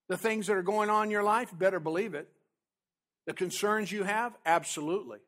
the 0.09 0.17
things 0.17 0.47
that 0.47 0.57
are 0.57 0.63
going 0.63 0.89
on 0.89 1.07
in 1.07 1.11
your 1.11 1.25
life? 1.25 1.51
Better 1.53 1.81
believe 1.81 2.15
it. 2.15 2.29
The 3.27 3.33
concerns 3.33 3.91
you 3.91 4.05
have? 4.05 4.33
Absolutely. 4.47 5.19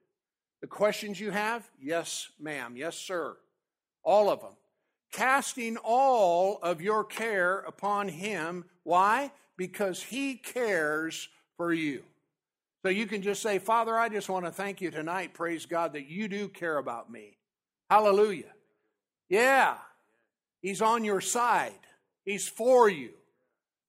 The 0.61 0.69
questions 0.69 1.19
you 1.19 1.33
have? 1.33 1.69
Yes, 1.81 2.29
ma'am. 2.39 2.77
Yes, 2.77 2.97
sir. 2.97 3.37
All 4.05 4.31
of 4.31 4.41
them. 4.41 4.55
Casting 5.11 5.79
all 5.79 6.61
of 6.63 6.81
your 6.81 7.03
care 7.03 7.59
upon 7.59 8.07
Him. 8.07 8.67
Why? 8.85 9.33
Because 9.63 10.03
He 10.03 10.35
cares 10.35 11.29
for 11.57 11.73
you. 11.73 12.03
So 12.83 12.89
you 12.89 13.07
can 13.07 13.23
just 13.23 13.41
say, 13.41 13.61
Father, 13.61 13.97
I 13.97 14.09
just 14.09 14.29
want 14.29 14.45
to 14.45 14.51
thank 14.51 14.81
you 14.81 14.91
tonight, 14.91 15.35
praise 15.35 15.67
God, 15.67 15.93
that 15.93 16.09
you 16.09 16.27
do 16.27 16.49
care 16.49 16.79
about 16.79 17.13
me. 17.13 17.39
Hallelujah. 17.89 18.53
Yeah, 19.29 19.77
He's 20.63 20.83
on 20.83 21.05
your 21.05 21.21
side, 21.21 21.79
He's 22.25 22.49
for 22.49 22.89
you. 22.89 23.11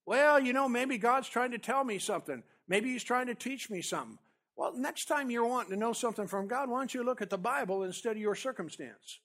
Well, 0.05 0.39
you 0.39 0.53
know, 0.53 0.69
maybe 0.69 0.99
God's 0.99 1.27
trying 1.27 1.49
to 1.51 1.57
tell 1.57 1.83
me 1.83 1.97
something. 1.97 2.43
Maybe 2.67 2.91
He's 2.91 3.03
trying 3.03 3.25
to 3.25 3.35
teach 3.35 3.71
me 3.71 3.81
something. 3.81 4.19
Well, 4.55 4.77
next 4.77 5.05
time 5.05 5.31
you're 5.31 5.47
wanting 5.47 5.71
to 5.71 5.79
know 5.79 5.93
something 5.93 6.27
from 6.27 6.47
God, 6.47 6.69
why 6.69 6.77
don't 6.77 6.93
you 6.93 7.03
look 7.03 7.23
at 7.23 7.31
the 7.31 7.37
Bible 7.39 7.81
instead 7.81 8.11
of 8.11 8.21
your 8.21 8.35
circumstance? 8.35 9.21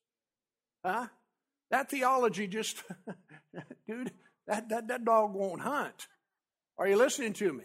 Huh? 0.82 1.08
That 1.70 1.90
theology 1.90 2.46
just, 2.46 2.82
dude, 3.86 4.12
that, 4.46 4.70
that, 4.70 4.88
that 4.88 5.04
dog 5.04 5.34
won't 5.34 5.60
hunt. 5.60 6.08
Are 6.78 6.88
you 6.88 6.96
listening 6.96 7.32
to 7.34 7.52
me? 7.52 7.64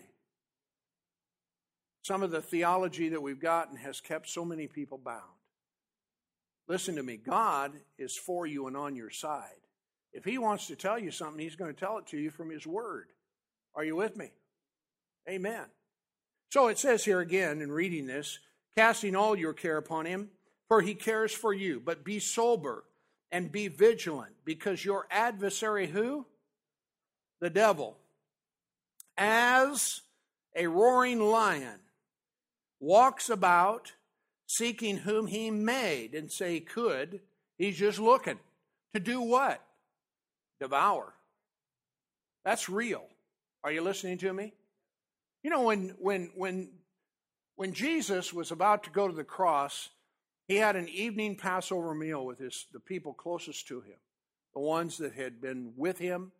Some 2.04 2.24
of 2.24 2.32
the 2.32 2.42
theology 2.42 3.10
that 3.10 3.22
we've 3.22 3.40
gotten 3.40 3.78
has 3.78 4.02
kept 4.02 4.28
so 4.28 4.44
many 4.44 4.68
people 4.68 4.98
bound. 4.98 5.22
Listen 6.68 6.96
to 6.96 7.04
me. 7.04 7.18
God 7.18 7.74
is 7.98 8.16
for 8.16 8.48
you 8.48 8.68
and 8.68 8.76
on 8.76 8.96
your 8.96 9.10
side. 9.10 9.50
If 10.12 10.26
He 10.26 10.38
wants 10.38 10.68
to 10.68 10.76
tell 10.76 10.98
you 11.00 11.12
something, 11.12 11.40
He's 11.40 11.56
going 11.56 11.74
to 11.74 11.80
tell 11.80 11.98
it 11.98 12.08
to 12.08 12.18
you 12.18 12.30
from 12.30 12.50
His 12.50 12.66
Word. 12.66 13.08
Are 13.76 13.84
you 13.84 13.96
with 13.96 14.18
me? 14.18 14.32
Amen. 15.30 15.66
So 16.52 16.68
it 16.68 16.78
says 16.78 17.04
here 17.04 17.20
again 17.20 17.62
in 17.62 17.72
reading 17.72 18.06
this, 18.06 18.40
casting 18.78 19.16
all 19.16 19.36
your 19.36 19.54
care 19.54 19.78
upon 19.78 20.06
him, 20.06 20.30
for 20.68 20.82
he 20.82 20.94
cares 20.94 21.32
for 21.32 21.54
you. 21.54 21.82
But 21.84 22.04
be 22.04 22.20
sober 22.20 22.84
and 23.32 23.52
be 23.52 23.68
vigilant, 23.68 24.34
because 24.46 24.86
your 24.86 25.08
adversary, 25.10 25.88
who? 25.88 26.28
The 27.42 27.50
devil, 27.50 27.98
as 29.18 30.02
a 30.56 30.68
roaring 30.68 31.20
lion, 31.20 31.80
walks 32.80 33.30
about 33.30 33.94
seeking 34.46 34.98
whom 34.98 35.28
he 35.28 35.50
may, 35.50 36.10
and 36.14 36.32
say 36.32 36.60
could. 36.60 37.22
He's 37.58 37.78
just 37.78 38.00
looking. 38.00 38.40
To 38.94 39.00
do 39.00 39.22
what? 39.22 39.64
Devour. 40.60 41.14
That's 42.46 42.70
real. 42.70 43.06
Are 43.64 43.72
you 43.72 43.82
listening 43.82 44.18
to 44.20 44.34
me? 44.34 44.54
You 45.44 45.50
know, 45.50 45.64
when, 45.64 45.96
when, 45.98 46.32
when, 46.36 46.70
when 47.56 47.74
Jesus 47.74 48.34
was 48.34 48.52
about 48.52 48.84
to 48.84 48.90
go 48.90 49.08
to 49.08 49.16
the 49.16 49.24
cross, 49.24 49.90
he 50.48 50.56
had 50.56 50.76
an 50.76 50.90
evening 50.90 51.36
Passover 51.36 51.96
meal 51.96 52.26
with 52.26 52.40
his, 52.40 52.68
the 52.74 52.80
people 52.80 53.14
closest 53.14 53.68
to 53.68 53.82
him, 53.82 53.98
the 54.54 54.60
ones 54.60 54.98
that 54.98 55.14
had 55.14 55.42
been 55.42 55.74
with 55.76 55.98
him, 55.98 56.32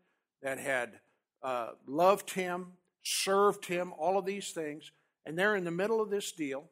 that 0.42 0.60
had 0.60 1.00
uh, 1.44 1.72
loved 1.88 2.32
him, 2.32 2.74
served 3.04 3.66
him, 3.66 3.94
all 3.98 4.18
of 4.18 4.26
these 4.26 4.52
things. 4.52 4.92
And 5.26 5.38
they're 5.38 5.56
in 5.56 5.64
the 5.64 5.72
middle 5.72 6.02
of 6.02 6.10
this 6.10 6.32
deal, 6.32 6.66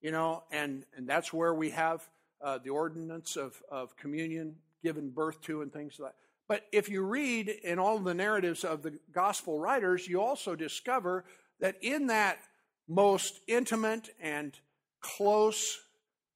you 0.00 0.10
know, 0.10 0.44
and, 0.52 0.84
and 0.96 1.08
that's 1.08 1.32
where 1.32 1.54
we 1.54 1.70
have 1.70 2.08
uh, 2.40 2.58
the 2.62 2.70
ordinance 2.70 3.36
of, 3.36 3.60
of 3.70 3.96
communion 3.96 4.56
given 4.82 5.10
birth 5.10 5.40
to 5.42 5.62
and 5.62 5.72
things 5.72 5.98
like 5.98 6.12
that. 6.12 6.18
But 6.48 6.66
if 6.72 6.88
you 6.88 7.02
read 7.02 7.48
in 7.48 7.78
all 7.78 7.98
the 7.98 8.14
narratives 8.14 8.64
of 8.64 8.82
the 8.82 8.98
gospel 9.12 9.58
writers, 9.58 10.06
you 10.06 10.20
also 10.20 10.54
discover 10.54 11.24
that 11.60 11.76
in 11.80 12.08
that 12.08 12.40
most 12.88 13.40
intimate 13.46 14.10
and 14.20 14.52
close 15.00 15.80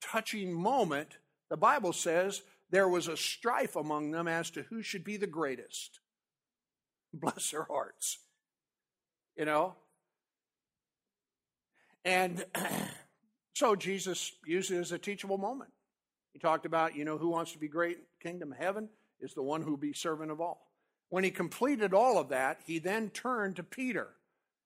touching 0.01 0.53
moment, 0.53 1.17
the 1.49 1.57
Bible 1.57 1.93
says 1.93 2.41
there 2.69 2.87
was 2.87 3.07
a 3.07 3.17
strife 3.17 3.75
among 3.75 4.11
them 4.11 4.27
as 4.27 4.49
to 4.51 4.63
who 4.63 4.81
should 4.81 5.03
be 5.03 5.17
the 5.17 5.27
greatest. 5.27 5.99
Bless 7.13 7.51
their 7.51 7.63
hearts. 7.63 8.19
You 9.35 9.45
know? 9.45 9.75
And 12.05 12.45
so 13.53 13.75
Jesus 13.75 14.31
used 14.45 14.71
it 14.71 14.77
as 14.77 14.91
a 14.91 14.97
teachable 14.97 15.37
moment. 15.37 15.71
He 16.33 16.39
talked 16.39 16.65
about, 16.65 16.95
you 16.95 17.03
know, 17.05 17.17
who 17.17 17.29
wants 17.29 17.51
to 17.53 17.57
be 17.57 17.67
great 17.67 17.97
in 17.97 18.03
kingdom 18.21 18.51
of 18.51 18.57
heaven 18.57 18.89
is 19.19 19.33
the 19.33 19.43
one 19.43 19.61
who 19.61 19.71
will 19.71 19.77
be 19.77 19.93
servant 19.93 20.31
of 20.31 20.39
all. 20.39 20.71
When 21.09 21.23
he 21.23 21.31
completed 21.31 21.93
all 21.93 22.19
of 22.19 22.29
that, 22.29 22.59
he 22.65 22.79
then 22.79 23.09
turned 23.09 23.55
to 23.55 23.63
Peter. 23.63 24.09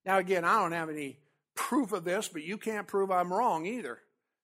Now, 0.06 0.18
again, 0.18 0.44
I 0.44 0.60
don't 0.60 0.72
have 0.72 0.90
any 0.90 1.18
proof 1.56 1.92
of 1.92 2.04
this, 2.04 2.28
but 2.28 2.44
you 2.44 2.58
can't 2.58 2.88
prove 2.88 3.12
I'm 3.12 3.32
wrong 3.32 3.66
either. 3.66 4.00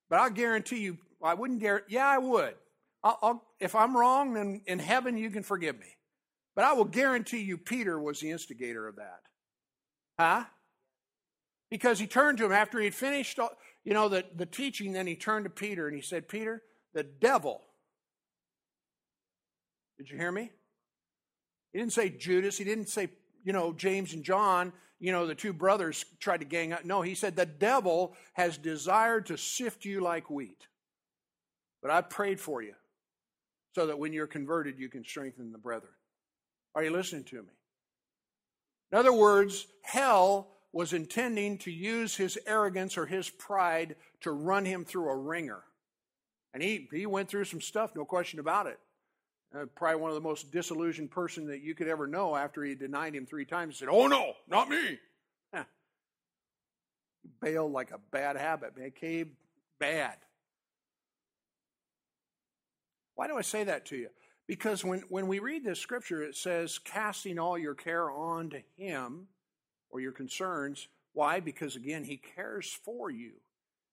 But 0.09 0.19
I 0.19 0.29
guarantee 0.29 0.79
you, 0.79 0.97
I 1.21 1.33
wouldn't 1.33 1.59
guarantee, 1.59 1.95
yeah, 1.95 2.07
I 2.07 2.19
would. 2.19 2.55
I'll, 3.03 3.19
I'll, 3.21 3.43
if 3.59 3.75
I'm 3.75 3.97
wrong, 3.97 4.33
then 4.33 4.61
in 4.65 4.79
heaven 4.79 5.17
you 5.17 5.29
can 5.29 5.43
forgive 5.43 5.77
me. 5.79 5.96
But 6.57 6.65
I 6.65 6.73
will 6.73 6.85
guarantee 6.85 7.41
you, 7.41 7.55
Peter 7.55 7.99
was 7.99 8.19
the 8.19 8.31
instigator 8.31 8.87
of 8.87 8.95
that. 8.95 9.19
Huh? 10.19 10.45
Because 11.69 11.99
he 11.99 12.07
turned 12.07 12.39
to 12.39 12.45
him 12.45 12.51
after 12.51 12.79
he'd 12.79 12.95
finished, 12.95 13.39
you 13.83 13.93
know, 13.93 14.09
the, 14.09 14.25
the 14.35 14.47
teaching, 14.47 14.91
then 14.91 15.05
he 15.05 15.15
turned 15.15 15.45
to 15.45 15.51
Peter 15.51 15.85
and 15.85 15.95
he 15.95 16.01
said, 16.01 16.27
Peter, 16.27 16.63
the 16.95 17.03
devil. 17.03 17.61
Did 19.99 20.09
you 20.09 20.17
hear 20.17 20.31
me? 20.31 20.49
He 21.73 21.79
didn't 21.79 21.93
say 21.93 22.09
Judas. 22.09 22.57
He 22.57 22.63
didn't 22.63 22.89
say, 22.89 23.09
you 23.43 23.53
know, 23.53 23.71
James 23.71 24.13
and 24.13 24.23
John, 24.23 24.73
you 24.99 25.11
know, 25.11 25.27
the 25.27 25.35
two 25.35 25.53
brothers 25.53 26.05
tried 26.19 26.39
to 26.39 26.45
gang 26.47 26.73
up. 26.73 26.83
No, 26.83 27.03
he 27.03 27.13
said, 27.13 27.35
the 27.35 27.45
devil 27.45 28.15
has 28.33 28.57
desired 28.57 29.27
to 29.27 29.37
sift 29.37 29.85
you 29.85 30.01
like 30.01 30.31
wheat. 30.31 30.65
But 31.83 31.91
I 31.91 32.01
prayed 32.01 32.39
for 32.39 32.63
you 32.63 32.73
so 33.75 33.85
that 33.85 33.99
when 33.99 34.11
you're 34.11 34.25
converted, 34.25 34.79
you 34.79 34.89
can 34.89 35.03
strengthen 35.05 35.51
the 35.51 35.59
brethren. 35.59 35.93
Are 36.77 36.83
you 36.83 36.91
listening 36.91 37.23
to 37.23 37.37
me? 37.37 37.49
In 38.91 38.99
other 38.99 39.11
words, 39.11 39.65
hell 39.81 40.49
was 40.71 40.93
intending 40.93 41.57
to 41.57 41.71
use 41.71 42.15
his 42.15 42.37
arrogance 42.45 42.99
or 42.99 43.07
his 43.07 43.31
pride 43.31 43.95
to 44.21 44.29
run 44.29 44.63
him 44.63 44.85
through 44.85 45.09
a 45.09 45.15
wringer. 45.15 45.63
And 46.53 46.61
he, 46.61 46.87
he 46.91 47.07
went 47.07 47.29
through 47.29 47.45
some 47.45 47.61
stuff, 47.61 47.95
no 47.95 48.05
question 48.05 48.39
about 48.39 48.67
it. 48.67 48.77
Uh, 49.55 49.65
probably 49.73 49.99
one 49.99 50.11
of 50.11 50.15
the 50.15 50.21
most 50.21 50.51
disillusioned 50.51 51.09
person 51.09 51.47
that 51.47 51.61
you 51.61 51.73
could 51.73 51.87
ever 51.87 52.05
know 52.05 52.35
after 52.35 52.63
he 52.63 52.75
denied 52.75 53.15
him 53.15 53.25
three 53.25 53.45
times. 53.45 53.73
He 53.73 53.79
said, 53.79 53.91
Oh 53.91 54.05
no, 54.05 54.33
not 54.47 54.69
me. 54.69 54.99
Bailed 57.41 57.71
like 57.71 57.89
a 57.89 57.99
bad 58.11 58.37
habit, 58.37 58.77
man. 58.77 58.91
Caved 58.91 59.31
bad. 59.79 60.17
Why 63.15 63.25
do 63.25 63.35
I 63.35 63.41
say 63.41 63.63
that 63.63 63.87
to 63.87 63.95
you? 63.95 64.09
Because 64.47 64.85
when, 64.85 65.03
when 65.09 65.27
we 65.27 65.39
read 65.39 65.65
this 65.65 65.79
scripture, 65.79 66.23
it 66.23 66.35
says, 66.35 66.79
casting 66.79 67.37
all 67.37 67.57
your 67.57 67.75
care 67.75 68.09
on 68.09 68.49
to 68.51 68.61
him 68.77 69.27
or 69.89 69.99
your 69.99 70.13
concerns. 70.13 70.87
Why? 71.13 71.39
Because 71.41 71.75
again, 71.75 72.05
he 72.05 72.17
cares 72.17 72.77
for 72.85 73.11
you. 73.11 73.33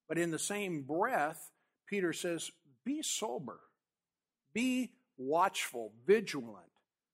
But 0.09 0.19
in 0.19 0.31
the 0.31 0.39
same 0.39 0.83
breath, 0.83 1.51
Peter 1.89 2.13
says, 2.13 2.51
be 2.85 3.03
sober, 3.03 3.59
be 4.53 4.93
watchful, 5.17 5.93
vigilant. 6.07 6.71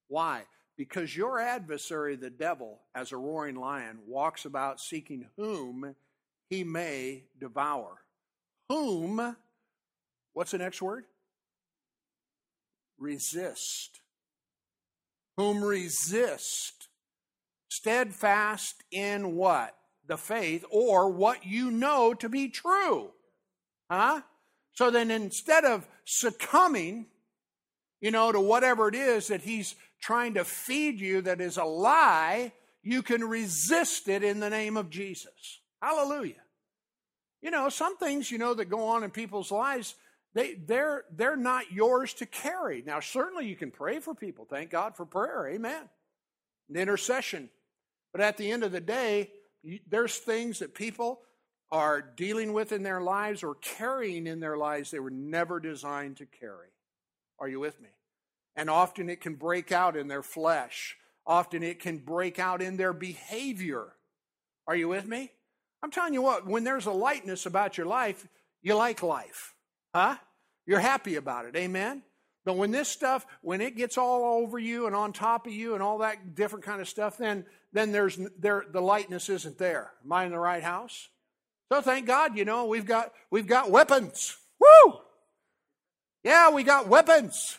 Why? 0.09 0.43
Because 0.77 1.17
your 1.17 1.39
adversary, 1.39 2.17
the 2.17 2.31
devil, 2.31 2.81
as 2.95 3.13
a 3.13 3.17
roaring 3.17 3.57
lion, 3.57 4.01
walks 4.07 4.45
about 4.45 4.81
seeking 4.81 5.27
whom 5.37 5.95
he 6.49 6.65
may 6.65 7.25
devour. 7.39 8.03
Whom, 8.69 9.37
what's 10.33 10.51
the 10.51 10.59
next 10.59 10.83
word? 10.83 11.05
Resist. 13.01 14.01
Whom 15.37 15.65
resist. 15.65 16.89
Steadfast 17.69 18.85
in 18.93 19.35
what? 19.35 19.75
The 20.07 20.19
faith 20.19 20.65
or 20.71 21.11
what 21.11 21.47
you 21.47 21.71
know 21.71 22.15
to 22.15 22.29
be 22.29 22.49
true. 22.49 23.11
Huh? 23.91 24.21
So 24.75 24.91
then 24.91 25.11
instead 25.11 25.65
of 25.65 25.89
succumbing, 26.05 27.07
you 28.01 28.11
know, 28.11 28.33
to 28.33 28.41
whatever 28.41 28.89
it 28.89 28.95
is 28.95 29.29
that 29.29 29.43
he's 29.43 29.75
trying 30.01 30.35
to 30.35 30.45
feed 30.45 31.01
you 31.01 31.23
that 31.23 31.41
is 31.41 31.57
a 31.57 31.65
lie, 31.65 32.53
you 32.83 33.03
can 33.03 33.25
resist 33.25 34.09
it 34.09 34.23
in 34.23 34.41
the 34.41 34.51
name 34.51 34.77
of 34.77 34.91
Jesus. 34.91 35.61
Hallelujah. 35.83 36.43
You 37.43 37.51
know, 37.51 37.69
some 37.69 37.97
things, 37.97 38.31
you 38.31 38.39
know, 38.39 38.55
that 38.55 38.67
go 38.67 38.89
on 38.89 39.05
in 39.05 39.11
people's 39.11 39.51
lives, 39.51 39.95
they, 40.35 40.55
they're, 40.55 41.05
they're 41.15 41.37
not 41.37 41.73
yours 41.73 42.15
to 42.15 42.27
carry. 42.27 42.83
Now, 42.87 43.01
certainly 43.01 43.47
you 43.47 43.57
can 43.57 43.71
pray 43.71 43.99
for 43.99 44.15
people. 44.15 44.47
Thank 44.49 44.71
God 44.71 44.97
for 44.97 45.05
prayer. 45.05 45.49
Amen. 45.49 45.89
And 46.69 46.77
intercession. 46.77 47.51
But 48.13 48.21
at 48.21 48.37
the 48.37 48.51
end 48.51 48.63
of 48.63 48.73
the 48.73 48.81
day, 48.81 49.31
there's 49.89 50.17
things 50.17 50.61
that 50.61 50.75
people 50.75 51.21
are 51.73 52.01
dealing 52.01 52.53
with 52.53 52.73
in 52.73 52.83
their 52.83 53.01
lives 53.01 53.43
or 53.43 53.55
carrying 53.57 54.27
in 54.27 54.41
their 54.41 54.57
lives 54.57 54.91
they 54.91 54.99
were 54.99 55.11
never 55.11 55.61
designed 55.61 56.17
to 56.17 56.27
carry. 56.27 56.69
Are 57.39 57.49
you 57.49 57.61
with 57.61 57.81
me? 57.81 57.89
And 58.57 58.69
often 58.69 59.09
it 59.09 59.21
can 59.21 59.35
break 59.35 59.71
out 59.73 59.97
in 59.97 60.09
their 60.09 60.23
flesh. 60.23 60.97
Often 61.27 61.63
it 61.63 61.79
can 61.81 61.99
break 61.99 62.39
out 62.39 62.61
in 62.61 62.77
their 62.77 62.93
behavior. 62.93 63.87
Are 64.67 64.75
you 64.75 64.89
with 64.89 65.07
me? 65.07 65.31
I'm 65.83 65.91
telling 65.91 66.13
you 66.13 66.23
what, 66.23 66.47
when 66.47 66.65
there's 66.65 66.87
a 66.87 66.93
lightness 66.93 67.47
about 67.47 67.79
your 67.79 67.87
life, 67.87 68.27
you 68.63 68.75
like 68.75 69.03
life. 69.03 69.55
Huh? 69.95 70.17
You're 70.67 70.81
happy 70.81 71.17
about 71.17 71.47
it. 71.47 71.57
Amen? 71.57 72.03
But 72.45 72.57
when 72.57 72.71
this 72.71 72.89
stuff, 72.89 73.27
when 73.43 73.61
it 73.61 73.77
gets 73.77 73.99
all 73.99 74.43
over 74.43 74.59
you 74.59 74.87
and 74.87 74.97
on 74.97 75.13
top 75.13 75.47
of 75.47 75.53
you 75.53 75.75
and 75.75 75.83
all 75.83 75.99
that 75.99 76.35
different 76.35 76.65
kind 76.65 76.81
of 76.81 76.89
stuff, 76.89 77.19
then 77.19 77.45
then 77.73 77.93
there's 77.93 78.19
there 78.39 78.65
the 78.71 78.81
lightness 78.81 79.29
isn't 79.29 79.59
there. 79.59 79.93
Am 80.05 80.13
I 80.13 80.25
in 80.25 80.31
the 80.31 80.39
right 80.39 80.63
house? 80.63 81.09
So 81.71 81.81
thank 81.81 82.07
God, 82.07 82.37
you 82.37 82.45
know, 82.45 82.67
we've 82.67 82.87
got 82.87 83.13
we've 83.31 83.47
got 83.47 83.71
weapons. 83.71 84.37
Woo! 84.59 85.01
Yeah, 86.25 86.51
we 86.51 86.65
got 86.65 86.89
weapons 86.89 87.59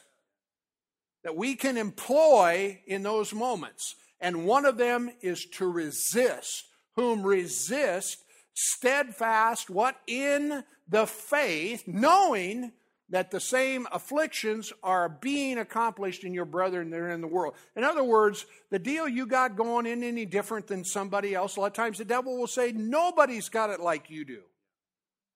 that 1.23 1.35
we 1.35 1.55
can 1.55 1.77
employ 1.77 2.79
in 2.85 3.03
those 3.03 3.33
moments. 3.33 3.95
And 4.19 4.45
one 4.45 4.65
of 4.65 4.77
them 4.77 5.11
is 5.21 5.45
to 5.57 5.69
resist. 5.69 6.65
Whom 6.95 7.23
resist 7.23 8.23
steadfast, 8.53 9.69
what? 9.69 9.95
In 10.07 10.63
the 10.87 11.07
faith, 11.07 11.83
knowing 11.87 12.71
that 13.09 13.29
the 13.29 13.39
same 13.39 13.87
afflictions 13.91 14.71
are 14.81 15.09
being 15.09 15.57
accomplished 15.57 16.23
in 16.23 16.33
your 16.33 16.45
brethren 16.45 16.89
that 16.89 16.99
are 16.99 17.09
in 17.09 17.21
the 17.21 17.27
world. 17.27 17.53
In 17.75 17.83
other 17.83 18.03
words, 18.03 18.45
the 18.69 18.79
deal 18.79 19.07
you 19.07 19.25
got 19.25 19.57
going 19.57 19.85
in 19.85 20.01
any 20.01 20.25
different 20.25 20.67
than 20.67 20.85
somebody 20.85 21.35
else. 21.35 21.57
A 21.57 21.59
lot 21.59 21.67
of 21.67 21.73
times 21.73 21.97
the 21.97 22.05
devil 22.05 22.37
will 22.37 22.47
say, 22.47 22.71
nobody's 22.71 23.49
got 23.49 23.69
it 23.69 23.81
like 23.81 24.09
you 24.09 24.23
do. 24.23 24.41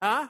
Huh? 0.02 0.30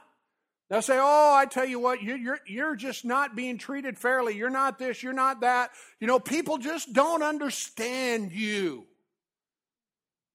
They'll 0.68 0.82
say, 0.82 0.98
Oh, 1.00 1.34
I 1.34 1.46
tell 1.46 1.66
you 1.66 1.78
what, 1.78 2.02
you're, 2.02 2.16
you're, 2.16 2.40
you're 2.46 2.76
just 2.76 3.04
not 3.04 3.36
being 3.36 3.58
treated 3.58 3.96
fairly. 3.98 4.34
You're 4.34 4.50
not 4.50 4.78
this, 4.78 5.02
you're 5.02 5.12
not 5.12 5.42
that. 5.42 5.70
You 6.00 6.06
know, 6.06 6.18
people 6.18 6.58
just 6.58 6.92
don't 6.92 7.22
understand 7.22 8.32
you. 8.32 8.84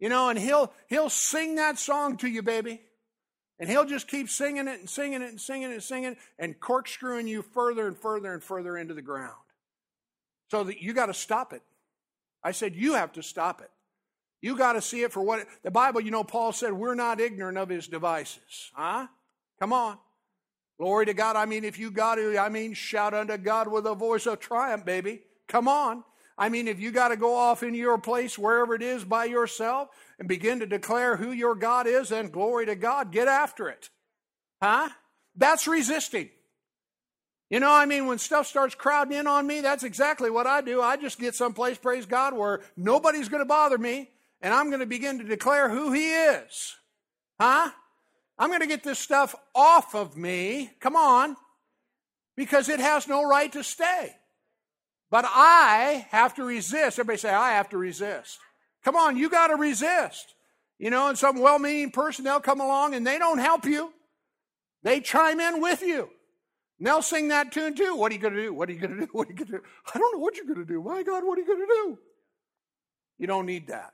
You 0.02 0.10
know, 0.10 0.28
and 0.30 0.38
he'll 0.38 0.74
he'll 0.88 1.10
sing 1.10 1.56
that 1.56 1.80
song 1.80 2.18
to 2.18 2.28
you, 2.28 2.42
baby. 2.42 2.82
And 3.60 3.70
he'll 3.70 3.86
just 3.86 4.08
keep 4.08 4.28
singing 4.28 4.68
it 4.68 4.80
and 4.80 4.90
singing 4.90 5.22
it 5.22 5.30
and 5.30 5.40
singing 5.40 5.70
it 5.70 5.74
and 5.76 5.84
singing 5.84 6.12
it 6.14 6.18
and 6.40 6.60
corkscrewing 6.60 7.28
you 7.28 7.44
further 7.44 7.88
and 7.88 7.96
further 7.96 8.34
and 8.34 8.44
further 8.44 8.76
into 8.76 8.96
the 8.96 9.04
ground. 9.04 9.36
So 10.50 10.64
that 10.64 10.82
you 10.82 10.94
got 10.94 11.06
to 11.06 11.14
stop 11.14 11.54
it. 11.54 11.62
I 12.44 12.52
said, 12.52 12.76
you 12.76 12.96
have 12.96 13.14
to 13.14 13.22
stop 13.22 13.62
it. 13.62 13.70
You 14.42 14.58
got 14.58 14.74
to 14.74 14.82
see 14.82 15.04
it 15.04 15.14
for 15.14 15.22
what 15.22 15.42
it, 15.42 15.48
the 15.64 15.70
Bible, 15.70 16.02
you 16.02 16.10
know, 16.10 16.24
Paul 16.24 16.52
said, 16.52 16.74
we're 16.74 16.96
not 16.96 17.22
ignorant 17.22 17.60
of 17.60 17.70
his 17.70 17.88
devices. 17.88 18.72
Huh? 18.74 19.06
Come 19.60 19.72
on. 19.72 20.00
Glory 20.80 21.06
to 21.06 21.14
God. 21.14 21.36
I 21.36 21.46
mean, 21.46 21.64
if 21.64 21.78
you 21.78 21.92
got 21.92 22.16
to, 22.16 22.40
I 22.40 22.50
mean, 22.50 22.74
shout 22.74 23.14
unto 23.14 23.38
God 23.38 23.68
with 23.68 23.86
a 23.86 23.94
voice 23.94 24.26
of 24.26 24.40
triumph, 24.40 24.84
baby. 24.84 25.22
Come 25.48 25.68
on. 25.68 26.04
I 26.38 26.50
mean, 26.50 26.68
if 26.68 26.80
you 26.80 26.92
got 26.92 27.10
to 27.10 27.18
go 27.18 27.36
off 27.36 27.64
in 27.64 27.74
your 27.74 27.98
place, 27.98 28.38
wherever 28.38 28.74
it 28.74 28.82
is, 28.82 29.04
by 29.04 29.26
yourself 29.26 29.90
and 30.18 30.28
begin 30.28 30.60
to 30.60 30.66
declare 30.66 31.18
who 31.18 31.32
your 31.32 31.56
God 31.56 31.88
is, 31.88 32.12
and 32.12 32.32
glory 32.32 32.66
to 32.66 32.76
God, 32.76 33.12
get 33.12 33.28
after 33.28 33.70
it. 33.70 33.90
Huh? 34.62 34.90
That's 35.36 35.68
resisting. 35.68 36.30
You 37.50 37.60
know, 37.60 37.72
I 37.72 37.86
mean, 37.86 38.08
when 38.08 38.18
stuff 38.18 38.48
starts 38.48 38.76
crowding 38.76 39.18
in 39.18 39.28
on 39.28 39.46
me, 39.46 39.62
that's 39.62 39.84
exactly 39.84 40.30
what 40.30 40.48
I 40.48 40.62
do. 40.62 40.82
I 40.82 40.96
just 40.96 41.20
get 41.20 41.36
someplace, 41.36 41.78
praise 41.78 42.06
God, 42.06 42.34
where 42.34 42.62
nobody's 42.78 43.28
going 43.28 43.42
to 43.42 43.48
bother 43.48 43.78
me, 43.78 44.10
and 44.42 44.54
I'm 44.54 44.68
going 44.68 44.80
to 44.80 44.86
begin 44.86 45.18
to 45.20 45.26
declare 45.26 45.70
who 45.70 45.92
He 45.92 46.14
is. 46.14 46.76
Huh? 47.40 47.72
I'm 48.38 48.50
going 48.50 48.62
to 48.62 48.68
get 48.68 48.84
this 48.84 49.00
stuff 49.00 49.36
off 49.54 49.94
of 49.94 50.16
me. 50.16 50.72
Come 50.80 50.96
on. 50.96 51.36
Because 52.38 52.70
it 52.70 52.80
has 52.80 53.08
no 53.08 53.28
right 53.28 53.52
to 53.52 53.64
stay. 53.64 54.16
But 55.12 55.26
I 55.28 56.08
have 56.10 56.34
to 56.36 56.44
resist. 56.44 56.98
Everybody 56.98 57.20
say, 57.20 57.30
I 57.30 57.52
have 57.52 57.70
to 57.70 57.78
resist. 57.78 58.40
Come 58.84 58.96
on, 58.96 59.18
you 59.18 59.30
got 59.30 59.48
to 59.48 59.56
resist. 59.58 60.34
You 60.80 60.90
know, 60.90 61.10
and 61.10 61.18
some 61.18 61.40
well 61.40 61.60
meaning 61.60 61.92
person, 61.92 62.26
they'll 62.26 62.40
come 62.40 62.62
along 62.62 62.96
and 62.96 63.06
they 63.06 63.20
don't 63.20 63.38
help 63.38 63.66
you. 63.66 63.94
They 64.84 65.02
chime 65.02 65.40
in 65.40 65.62
with 65.62 65.84
you. 65.84 66.10
And 66.80 66.88
they'll 66.88 67.04
sing 67.04 67.28
that 67.28 67.52
tune 67.52 67.76
too. 67.76 67.96
What 67.96 68.12
are 68.12 68.16
you 68.16 68.22
going 68.22 68.34
to 68.34 68.42
do? 68.42 68.54
What 68.54 68.70
are 68.70 68.72
you 68.72 68.80
going 68.80 68.98
to 68.98 69.06
do? 69.06 69.10
What 69.12 69.28
are 69.28 69.32
you 69.32 69.38
going 69.38 69.52
to 69.52 69.58
do? 69.58 69.64
I 69.94 70.00
don't 70.00 70.16
know 70.16 70.20
what 70.20 70.38
you're 70.38 70.46
going 70.46 70.66
to 70.66 70.66
do. 70.66 70.82
My 70.82 71.04
God, 71.04 71.24
what 71.24 71.38
are 71.38 71.42
you 71.42 71.48
going 71.48 71.60
to 71.60 71.66
do? 71.68 72.00
You 73.20 73.28
don't 73.28 73.46
need 73.46 73.68
that. 73.68 73.94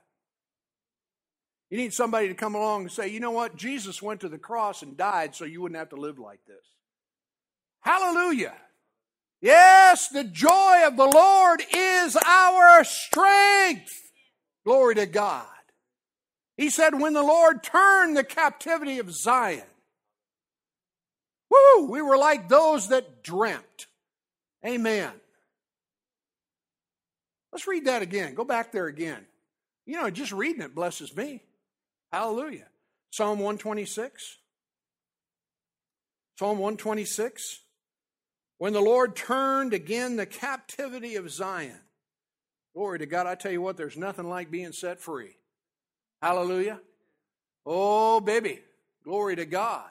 You 1.68 1.76
need 1.76 1.92
somebody 1.92 2.28
to 2.28 2.34
come 2.34 2.54
along 2.54 2.82
and 2.82 2.92
say, 2.92 3.08
you 3.08 3.20
know 3.20 3.32
what? 3.32 3.56
Jesus 3.56 4.00
went 4.00 4.20
to 4.20 4.28
the 4.30 4.38
cross 4.38 4.82
and 4.82 4.96
died 4.96 5.34
so 5.34 5.44
you 5.44 5.60
wouldn't 5.60 5.78
have 5.78 5.90
to 5.90 5.96
live 5.96 6.18
like 6.18 6.40
this. 6.46 6.64
Hallelujah. 7.80 8.54
Yes, 9.40 10.08
the 10.08 10.24
joy 10.24 10.82
of 10.86 10.96
the 10.96 11.06
Lord 11.06 11.62
is 11.72 12.16
our 12.16 12.82
strength. 12.84 13.92
Glory 14.64 14.96
to 14.96 15.06
God. 15.06 15.46
He 16.56 16.70
said, 16.70 17.00
when 17.00 17.12
the 17.12 17.22
Lord 17.22 17.62
turned 17.62 18.16
the 18.16 18.24
captivity 18.24 18.98
of 18.98 19.12
Zion, 19.12 19.62
woo, 21.50 21.88
we 21.88 22.02
were 22.02 22.18
like 22.18 22.48
those 22.48 22.88
that 22.88 23.22
dreamt. 23.22 23.86
Amen. 24.66 25.12
Let's 27.52 27.68
read 27.68 27.86
that 27.86 28.02
again. 28.02 28.34
Go 28.34 28.44
back 28.44 28.72
there 28.72 28.86
again. 28.86 29.24
You 29.86 30.00
know, 30.00 30.10
just 30.10 30.32
reading 30.32 30.62
it 30.62 30.74
blesses 30.74 31.16
me. 31.16 31.42
Hallelujah. 32.12 32.66
Psalm 33.10 33.38
126. 33.38 34.38
Psalm 36.38 36.58
126. 36.58 37.60
When 38.58 38.72
the 38.72 38.80
Lord 38.80 39.14
turned 39.14 39.72
again 39.72 40.16
the 40.16 40.26
captivity 40.26 41.16
of 41.16 41.30
Zion. 41.30 41.80
Glory 42.74 42.98
to 42.98 43.06
God. 43.06 43.26
I 43.26 43.34
tell 43.34 43.52
you 43.52 43.62
what, 43.62 43.76
there's 43.76 43.96
nothing 43.96 44.28
like 44.28 44.50
being 44.50 44.72
set 44.72 45.00
free. 45.00 45.36
Hallelujah. 46.20 46.80
Oh, 47.64 48.20
baby. 48.20 48.60
Glory 49.04 49.36
to 49.36 49.46
God. 49.46 49.90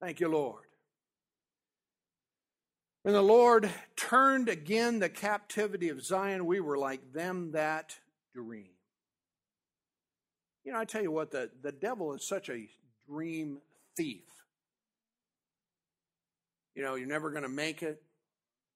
Thank 0.00 0.20
you, 0.20 0.28
Lord. 0.28 0.64
When 3.02 3.14
the 3.14 3.22
Lord 3.22 3.70
turned 3.96 4.48
again 4.48 4.98
the 4.98 5.08
captivity 5.08 5.88
of 5.88 6.04
Zion, 6.04 6.46
we 6.46 6.60
were 6.60 6.78
like 6.78 7.12
them 7.12 7.52
that 7.52 7.96
dream. 8.34 8.70
You 10.64 10.72
know, 10.72 10.78
I 10.78 10.84
tell 10.84 11.02
you 11.02 11.10
what, 11.10 11.32
the, 11.32 11.50
the 11.62 11.72
devil 11.72 12.14
is 12.14 12.26
such 12.26 12.48
a 12.48 12.68
dream 13.08 13.58
thief. 13.96 14.22
You 16.74 16.82
know, 16.82 16.94
you're 16.94 17.08
never 17.08 17.30
going 17.30 17.42
to 17.42 17.48
make 17.48 17.82
it. 17.82 18.02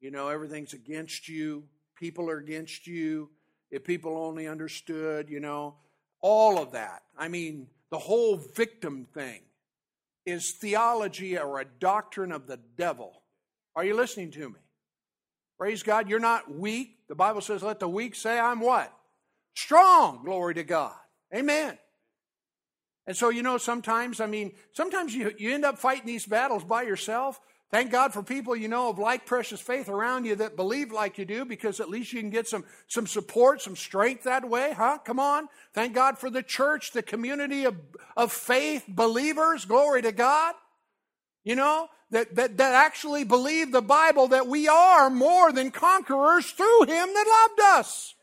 You 0.01 0.11
know, 0.11 0.29
everything's 0.29 0.73
against 0.73 1.29
you. 1.29 1.65
People 1.97 2.29
are 2.31 2.39
against 2.39 2.87
you. 2.87 3.31
If 3.71 3.85
people 3.85 4.17
only 4.17 4.47
understood, 4.47 5.29
you 5.29 5.41
know, 5.41 5.75
all 6.21 6.59
of 6.59 6.73
that. 6.73 7.03
I 7.17 7.29
mean, 7.29 7.69
the 7.91 7.99
whole 7.99 8.37
victim 8.37 9.07
thing 9.15 9.41
is 10.25 10.53
theology 10.53 11.39
or 11.39 11.61
a 11.61 11.65
doctrine 11.65 12.33
of 12.33 12.47
the 12.47 12.59
devil. 12.77 13.23
Are 13.75 13.85
you 13.85 13.95
listening 13.95 14.31
to 14.33 14.49
me? 14.49 14.61
Praise 15.59 15.83
God. 15.83 16.09
You're 16.09 16.19
not 16.19 16.53
weak. 16.53 16.99
The 17.09 17.15
Bible 17.15 17.41
says, 17.41 17.63
let 17.63 17.81
the 17.81 17.89
weak 17.89 18.15
say, 18.15 18.39
I'm 18.39 18.61
what? 18.61 18.93
Strong. 19.55 20.23
Glory 20.25 20.55
to 20.55 20.65
God. 20.65 20.97
Amen. 21.35 21.79
And 23.07 23.17
so, 23.17 23.29
you 23.29 23.43
know, 23.43 23.57
sometimes, 23.57 24.21
I 24.21 24.27
mean, 24.27 24.53
sometimes 24.73 25.15
you, 25.15 25.33
you 25.39 25.55
end 25.55 25.65
up 25.65 25.79
fighting 25.79 26.07
these 26.07 26.27
battles 26.27 26.65
by 26.65 26.83
yourself. 26.83 27.41
Thank 27.71 27.91
God 27.91 28.13
for 28.13 28.23
people 28.23 28.55
you 28.55 28.69
know 28.69 28.91
of 28.91 28.99
like 28.99 29.27
precious 29.27 29.61
faith 29.61 29.89
around 29.89 30.25
you 30.25 30.37
that 30.37 30.55
believe 30.55 30.93
like 30.93 31.19
you 31.19 31.25
do 31.25 31.45
because 31.45 31.81
at 31.81 31.89
least 31.89 32.13
you 32.13 32.21
can 32.21 32.31
get 32.31 32.47
some, 32.47 32.65
some 32.87 33.09
support, 33.09 33.61
some 33.61 33.75
strength 33.75 34.23
that 34.23 34.49
way, 34.49 34.73
huh? 34.73 34.99
Come 35.05 35.19
on. 35.19 35.49
Thank 35.75 35.93
God 35.93 36.17
for 36.17 36.31
the 36.31 36.45
church, 36.45 36.93
the 36.93 37.03
community 37.03 37.65
of, 37.65 37.77
of 38.17 38.31
faith 38.31 38.85
believers. 38.87 39.65
Glory 39.65 40.03
to 40.03 40.13
God. 40.13 40.55
You 41.43 41.57
know, 41.57 41.89
that, 42.11 42.37
that, 42.37 42.57
that 42.59 42.75
actually 42.75 43.25
believe 43.25 43.73
the 43.73 43.83
Bible 43.83 44.29
that 44.29 44.47
we 44.47 44.69
are 44.69 45.11
more 45.11 45.53
than 45.53 45.73
conquerors 45.73 46.51
through 46.51 46.83
Him 46.83 46.89
that 46.89 47.49
loved 47.49 47.81
us. 47.81 48.15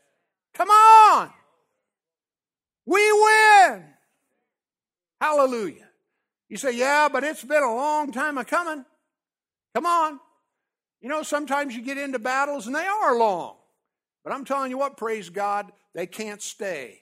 Come 0.54 0.70
on. 0.70 1.30
We 2.86 3.12
win. 3.12 3.84
Hallelujah. 5.20 5.88
You 6.48 6.56
say, 6.56 6.76
yeah, 6.76 7.08
but 7.10 7.24
it's 7.24 7.44
been 7.44 7.62
a 7.62 7.74
long 7.74 8.12
time 8.12 8.38
of 8.38 8.46
coming. 8.46 8.84
Come 9.74 9.86
on. 9.86 10.20
You 11.00 11.08
know, 11.08 11.22
sometimes 11.22 11.74
you 11.74 11.82
get 11.82 11.98
into 11.98 12.18
battles 12.18 12.66
and 12.66 12.74
they 12.74 12.86
are 12.86 13.18
long. 13.18 13.56
But 14.22 14.32
I'm 14.32 14.44
telling 14.44 14.70
you 14.70 14.78
what, 14.78 14.96
praise 14.96 15.28
God, 15.28 15.70
they 15.94 16.06
can't 16.06 16.40
stay 16.40 17.00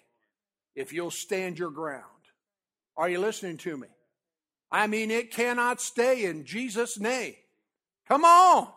if 0.75 0.93
you'll 0.93 1.11
stand 1.11 1.59
your 1.59 1.71
ground. 1.71 2.05
Are 2.97 3.09
you 3.09 3.21
listening 3.21 3.59
to 3.59 3.77
me? 3.77 3.89
I 4.71 4.87
mean, 4.87 5.11
it 5.11 5.31
cannot 5.31 5.81
stay 5.81 6.25
in 6.25 6.45
Jesus' 6.45 6.99
name. 6.99 7.35
Come 8.09 8.25
on. 8.25 8.69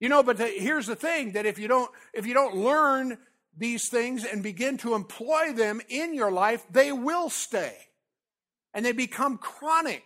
You 0.00 0.08
know, 0.08 0.22
but 0.22 0.36
the, 0.36 0.46
here's 0.46 0.86
the 0.86 0.96
thing 0.96 1.32
that 1.32 1.46
if 1.46 1.58
you 1.58 1.66
don't 1.66 1.90
if 2.12 2.26
you 2.26 2.34
don't 2.34 2.56
learn 2.56 3.18
these 3.56 3.88
things 3.88 4.24
and 4.24 4.42
begin 4.42 4.76
to 4.78 4.94
employ 4.94 5.52
them 5.52 5.80
in 5.88 6.14
your 6.14 6.30
life, 6.30 6.64
they 6.70 6.92
will 6.92 7.30
stay. 7.30 7.74
And 8.74 8.84
they 8.84 8.92
become 8.92 9.38
chronic 9.38 10.04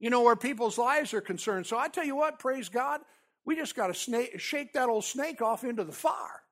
you 0.00 0.10
know, 0.10 0.22
where 0.22 0.36
people's 0.36 0.78
lives 0.78 1.14
are 1.14 1.20
concerned. 1.20 1.66
So 1.66 1.78
I 1.78 1.88
tell 1.88 2.04
you 2.04 2.16
what, 2.16 2.38
praise 2.38 2.68
God, 2.68 3.00
we 3.44 3.56
just 3.56 3.74
got 3.74 3.94
to 3.94 4.28
shake 4.38 4.72
that 4.72 4.88
old 4.88 5.04
snake 5.04 5.42
off 5.42 5.64
into 5.64 5.84
the 5.84 5.92
fire. 5.92 6.42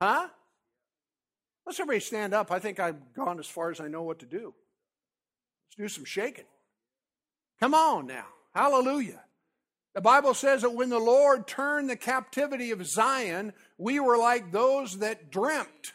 Huh? 0.00 0.28
Let's 1.66 1.78
everybody 1.78 2.00
stand 2.00 2.34
up. 2.34 2.50
I 2.50 2.58
think 2.58 2.80
I've 2.80 3.14
gone 3.14 3.38
as 3.38 3.46
far 3.46 3.70
as 3.70 3.80
I 3.80 3.88
know 3.88 4.02
what 4.02 4.18
to 4.20 4.26
do. 4.26 4.54
Let's 5.66 5.76
do 5.76 5.88
some 5.88 6.04
shaking. 6.04 6.46
Come 7.60 7.74
on 7.74 8.06
now. 8.06 8.26
Hallelujah. 8.54 9.22
The 9.94 10.00
Bible 10.00 10.34
says 10.34 10.62
that 10.62 10.74
when 10.74 10.88
the 10.88 10.98
Lord 10.98 11.46
turned 11.46 11.90
the 11.90 11.96
captivity 11.96 12.70
of 12.70 12.86
Zion, 12.86 13.52
we 13.76 14.00
were 14.00 14.16
like 14.16 14.52
those 14.52 14.98
that 14.98 15.30
dreamt. 15.30 15.92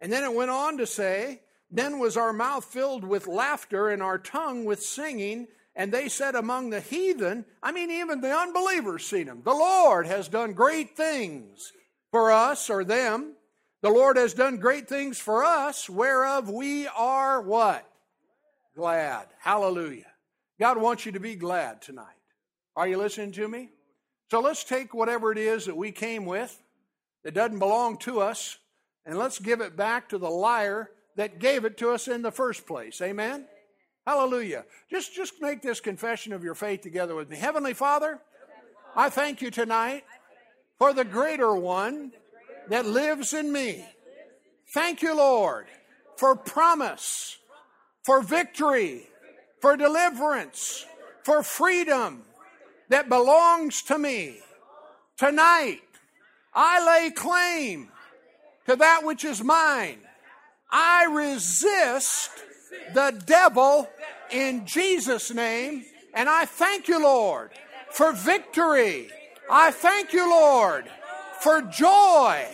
And 0.00 0.12
then 0.12 0.24
it 0.24 0.34
went 0.34 0.50
on 0.50 0.78
to 0.78 0.86
say, 0.86 1.42
Then 1.70 1.98
was 1.98 2.16
our 2.16 2.32
mouth 2.32 2.64
filled 2.64 3.04
with 3.04 3.26
laughter 3.26 3.88
and 3.90 4.02
our 4.02 4.18
tongue 4.18 4.64
with 4.64 4.82
singing. 4.82 5.48
And 5.76 5.92
they 5.92 6.08
said 6.08 6.34
among 6.34 6.70
the 6.70 6.80
heathen, 6.80 7.44
I 7.62 7.70
mean, 7.70 7.90
even 7.90 8.22
the 8.22 8.34
unbelievers 8.34 9.06
seen 9.06 9.26
him. 9.26 9.42
The 9.44 9.52
Lord 9.52 10.06
has 10.06 10.26
done 10.26 10.54
great 10.54 10.96
things 10.96 11.70
for 12.10 12.32
us 12.32 12.70
or 12.70 12.82
them. 12.82 13.34
The 13.82 13.90
Lord 13.90 14.16
has 14.16 14.32
done 14.32 14.56
great 14.56 14.88
things 14.88 15.18
for 15.18 15.44
us, 15.44 15.88
whereof 15.88 16.48
we 16.48 16.88
are 16.88 17.42
what? 17.42 17.86
Glad. 18.74 19.26
Hallelujah. 19.38 20.10
God 20.58 20.78
wants 20.78 21.04
you 21.04 21.12
to 21.12 21.20
be 21.20 21.36
glad 21.36 21.82
tonight. 21.82 22.06
Are 22.74 22.88
you 22.88 22.96
listening 22.96 23.32
to 23.32 23.46
me? 23.46 23.68
So 24.30 24.40
let's 24.40 24.64
take 24.64 24.94
whatever 24.94 25.30
it 25.30 25.38
is 25.38 25.66
that 25.66 25.76
we 25.76 25.92
came 25.92 26.24
with 26.24 26.58
that 27.22 27.34
doesn't 27.34 27.58
belong 27.58 27.98
to 27.98 28.20
us, 28.20 28.56
and 29.04 29.18
let's 29.18 29.38
give 29.38 29.60
it 29.60 29.76
back 29.76 30.08
to 30.08 30.18
the 30.18 30.30
liar 30.30 30.90
that 31.16 31.38
gave 31.38 31.64
it 31.66 31.76
to 31.78 31.90
us 31.90 32.08
in 32.08 32.22
the 32.22 32.32
first 32.32 32.66
place. 32.66 33.00
Amen? 33.02 33.46
Hallelujah. 34.06 34.64
Just, 34.88 35.14
just 35.14 35.42
make 35.42 35.62
this 35.62 35.80
confession 35.80 36.32
of 36.32 36.44
your 36.44 36.54
faith 36.54 36.80
together 36.80 37.14
with 37.16 37.28
me. 37.28 37.36
Heavenly 37.36 37.74
Father, 37.74 38.20
I 38.94 39.10
thank 39.10 39.42
you 39.42 39.50
tonight 39.50 40.04
for 40.78 40.92
the 40.92 41.04
greater 41.04 41.54
one 41.54 42.12
that 42.68 42.86
lives 42.86 43.32
in 43.34 43.52
me. 43.52 43.84
Thank 44.72 45.02
you, 45.02 45.16
Lord, 45.16 45.66
for 46.16 46.36
promise, 46.36 47.36
for 48.04 48.22
victory, 48.22 49.08
for 49.60 49.76
deliverance, 49.76 50.86
for 51.24 51.42
freedom 51.42 52.22
that 52.88 53.08
belongs 53.08 53.82
to 53.82 53.98
me. 53.98 54.38
Tonight, 55.18 55.80
I 56.54 56.86
lay 56.86 57.10
claim 57.10 57.88
to 58.68 58.76
that 58.76 59.04
which 59.04 59.24
is 59.24 59.42
mine. 59.42 59.98
I 60.70 61.06
resist 61.06 62.30
the 62.94 63.22
devil 63.26 63.88
in 64.30 64.66
Jesus' 64.66 65.32
name. 65.32 65.84
And 66.14 66.28
I 66.28 66.44
thank 66.46 66.88
you, 66.88 67.02
Lord, 67.02 67.50
for 67.90 68.12
victory. 68.12 69.08
I 69.50 69.70
thank 69.70 70.12
you, 70.12 70.28
Lord, 70.28 70.88
for 71.40 71.62
joy. 71.62 72.44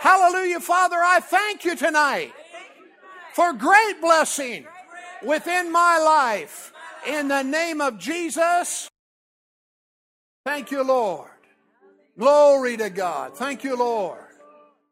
Hallelujah, 0.00 0.60
Father. 0.60 0.96
I 0.98 1.20
thank 1.20 1.64
you 1.64 1.76
tonight 1.76 2.32
for 3.32 3.52
great 3.52 4.00
blessing 4.00 4.66
within 5.22 5.72
my 5.72 5.98
life. 5.98 6.72
In 7.06 7.28
the 7.28 7.42
name 7.42 7.80
of 7.80 7.98
Jesus. 7.98 8.88
Thank 10.44 10.70
you, 10.70 10.82
Lord. 10.82 11.30
Glory 12.18 12.76
to 12.76 12.90
God. 12.90 13.36
Thank 13.36 13.64
you, 13.64 13.76
Lord. 13.76 14.18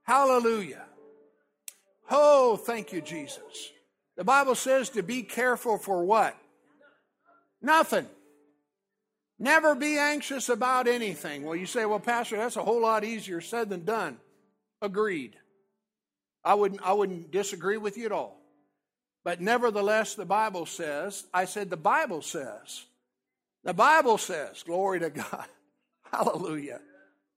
Hallelujah. 0.03 0.87
Oh, 2.11 2.57
thank 2.57 2.93
you, 2.93 3.01
Jesus. 3.01 3.73
The 4.17 4.25
Bible 4.25 4.55
says 4.55 4.91
to 4.91 5.03
be 5.03 5.23
careful 5.23 5.79
for 5.79 6.05
what? 6.05 6.37
Nothing. 7.61 8.07
Never 9.39 9.75
be 9.75 9.99
anxious 9.99 10.49
about 10.49 10.87
anything. 10.87 11.45
Well, 11.45 11.57
you 11.57 11.67
say, 11.67 11.85
well, 11.85 11.99
Pastor, 12.01 12.37
that's 12.37 12.57
a 12.57 12.63
whole 12.63 12.83
lot 12.83 13.05
easier 13.05 13.41
said 13.41 13.71
than 13.71 13.85
done. 13.85 14.19
Agreed. 14.81 15.37
I 16.45 16.55
wouldn't, 16.55 16.83
I 16.83 16.93
wouldn't 16.93 17.31
disagree 17.31 17.77
with 17.77 17.97
you 17.97 18.07
at 18.07 18.13
all. 18.13 18.39
But 19.25 19.41
nevertheless, 19.41 20.15
the 20.15 20.25
Bible 20.25 20.67
says, 20.67 21.25
I 21.33 21.45
said, 21.45 21.71
the 21.71 21.77
Bible 21.77 22.23
says 22.23 22.85
The 23.65 23.75
Bible 23.75 24.19
says, 24.19 24.63
glory 24.65 25.01
to 25.01 25.11
God. 25.11 25.47
Hallelujah. 26.13 26.81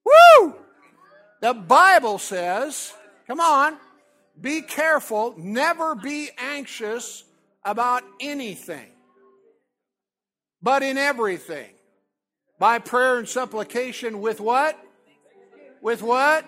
Woo! 0.03 0.55
The 1.41 1.53
Bible 1.53 2.17
says, 2.17 2.93
come 3.27 3.39
on, 3.39 3.77
be 4.39 4.61
careful, 4.61 5.33
never 5.37 5.95
be 5.95 6.29
anxious 6.37 7.23
about 7.63 8.03
anything, 8.19 8.91
but 10.61 10.83
in 10.83 10.97
everything. 10.97 11.69
By 12.57 12.79
prayer 12.79 13.19
and 13.19 13.27
supplication 13.27 14.21
with 14.21 14.39
what? 14.39 14.79
With 15.81 16.01
what? 16.01 16.45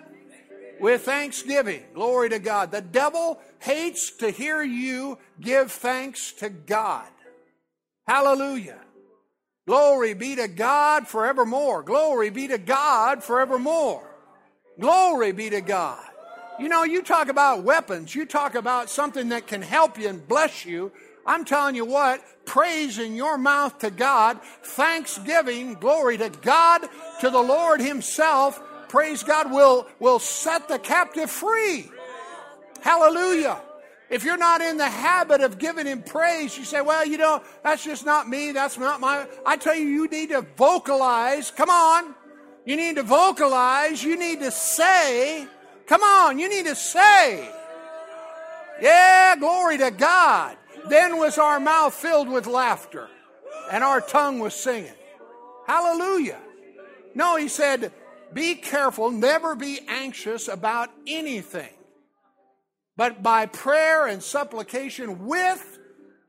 With 0.80 1.02
thanksgiving. 1.02 1.84
Glory 1.94 2.30
to 2.30 2.40
God. 2.40 2.72
The 2.72 2.82
devil 2.82 3.42
hates 3.60 4.12
to 4.18 4.30
hear 4.30 4.64
you 4.64 5.18
give 5.42 5.72
thanks 5.72 6.32
to 6.34 6.50
God. 6.50 7.08
Hallelujah. 8.08 8.80
Glory 9.68 10.14
be 10.14 10.38
to 10.38 10.48
God 10.48 11.10
forevermore. 11.10 11.84
Glory 11.84 12.30
be 12.30 12.48
to 12.48 12.58
God 12.58 13.22
forevermore. 13.22 14.10
Glory 14.80 15.34
be 15.34 15.50
to 15.50 15.60
God. 15.60 16.06
You 16.60 16.70
know, 16.70 16.84
you 16.84 17.04
talk 17.04 17.30
about 17.30 17.64
weapons, 17.64 18.16
you 18.16 18.26
talk 18.26 18.56
about 18.56 18.90
something 18.90 19.30
that 19.30 19.46
can 19.46 19.62
help 19.62 20.00
you 20.00 20.10
and 20.10 20.28
bless 20.28 20.66
you. 20.66 20.92
I'm 21.26 21.46
telling 21.46 21.76
you 21.76 21.86
what, 21.86 22.22
praise 22.46 22.98
in 22.98 23.16
your 23.16 23.38
mouth 23.38 23.78
to 23.80 23.92
God, 23.92 24.40
thanksgiving, 24.64 25.76
glory 25.76 26.18
to 26.18 26.30
God, 26.30 26.88
to 27.20 27.30
the 27.30 27.42
Lord 27.42 27.82
Himself, 27.82 28.62
praise 28.90 29.24
God, 29.24 29.52
will, 29.52 29.88
will 30.00 30.20
set 30.20 30.68
the 30.68 30.80
captive 30.80 31.30
free. 31.30 31.92
Hallelujah. 32.82 33.62
If 34.10 34.24
you're 34.24 34.38
not 34.38 34.62
in 34.62 34.78
the 34.78 34.90
habit 34.90 35.42
of 35.42 35.60
giving 35.60 35.86
him 35.86 36.02
praise, 36.02 36.58
you 36.58 36.64
say, 36.64 36.82
well, 36.82 37.06
you 37.06 37.18
know, 37.18 37.44
that's 37.62 37.84
just 37.84 38.06
not 38.06 38.30
me. 38.30 38.54
That's 38.54 38.78
not 38.78 39.02
my. 39.02 39.28
I 39.46 39.58
tell 39.58 39.76
you, 39.76 39.86
you 39.86 40.08
need 40.08 40.30
to 40.30 40.44
vocalize. 40.56 41.52
Come 41.52 41.70
on. 41.70 42.16
You 42.66 42.78
need 42.78 42.96
to 42.96 43.04
vocalize. 43.04 44.02
You 44.02 44.18
need 44.18 44.40
to 44.40 44.52
say. 44.52 45.46
Come 45.88 46.02
on. 46.02 46.40
You 46.40 46.50
need 46.50 46.66
to 46.66 46.76
say. 46.76 47.50
Yeah, 48.82 49.36
glory 49.38 49.78
to 49.80 49.92
God. 49.92 50.58
Then 50.90 51.18
was 51.18 51.38
our 51.38 51.60
mouth 51.60 51.94
filled 51.94 52.30
with 52.30 52.46
laughter 52.46 53.10
and 53.72 53.84
our 53.84 54.02
tongue 54.02 54.40
was 54.40 54.54
singing. 54.54 54.94
Hallelujah. 55.66 56.40
No, 57.16 57.36
he 57.36 57.48
said, 57.48 57.92
be 58.34 58.56
careful, 58.56 59.10
never 59.12 59.56
be 59.56 59.80
anxious 59.88 60.48
about 60.48 60.90
anything 61.08 61.70
but 62.98 63.22
by 63.22 63.46
prayer 63.46 64.08
and 64.08 64.22
supplication 64.22 65.28
with 65.28 65.80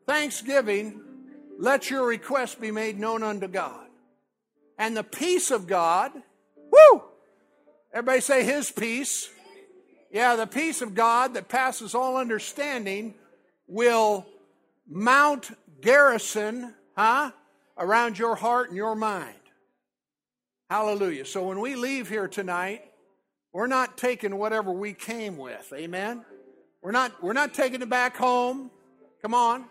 thanksgiving, 0.07 1.01
let 1.59 1.90
your 1.90 2.07
requests 2.07 2.55
be 2.55 2.71
made 2.71 3.01
known 3.01 3.23
unto 3.23 3.49
God. 3.49 3.87
And 4.79 4.97
the 4.97 5.03
peace 5.03 5.51
of 5.51 5.66
God, 5.66 6.12
whoo! 6.71 7.03
Everybody 7.92 8.21
say 8.21 8.44
his 8.44 8.71
peace. 8.71 9.31
Yeah, 10.11 10.37
the 10.37 10.47
peace 10.47 10.81
of 10.81 10.94
God 10.94 11.35
that 11.35 11.49
passes 11.49 11.94
all 11.94 12.16
understanding 12.16 13.14
will 13.66 14.27
mount 14.88 15.51
garrison, 15.83 16.75
huh? 16.97 17.33
Around 17.77 18.18
your 18.18 18.35
heart 18.35 18.68
and 18.68 18.77
your 18.77 18.94
mind. 18.94 19.35
Hallelujah. 20.71 21.25
So 21.25 21.47
when 21.47 21.61
we 21.61 21.77
leave 21.77 22.09
here 22.09 22.27
tonight, 22.27 22.83
we're 23.53 23.66
not 23.66 23.97
taking 23.97 24.37
whatever 24.37 24.73
we 24.73 24.92
came 24.92 25.37
with. 25.37 25.73
Amen. 25.75 26.25
We're 26.83 26.92
not, 26.92 27.23
we're 27.23 27.33
not 27.33 27.55
taking 27.55 27.83
it 27.83 27.88
back 27.88 28.16
home. 28.16 28.71
Come 29.23 29.35
on. 29.35 29.66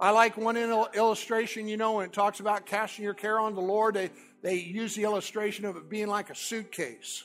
I 0.00 0.10
like 0.10 0.36
one 0.36 0.56
illustration, 0.56 1.68
you 1.68 1.76
know, 1.76 1.94
when 1.94 2.06
it 2.06 2.12
talks 2.12 2.40
about 2.40 2.64
casting 2.64 3.04
your 3.04 3.12
care 3.12 3.38
on 3.38 3.54
the 3.54 3.60
Lord, 3.60 3.94
they, 3.94 4.10
they 4.42 4.54
use 4.54 4.94
the 4.94 5.02
illustration 5.02 5.66
of 5.66 5.76
it 5.76 5.90
being 5.90 6.06
like 6.06 6.30
a 6.30 6.34
suitcase. 6.34 7.24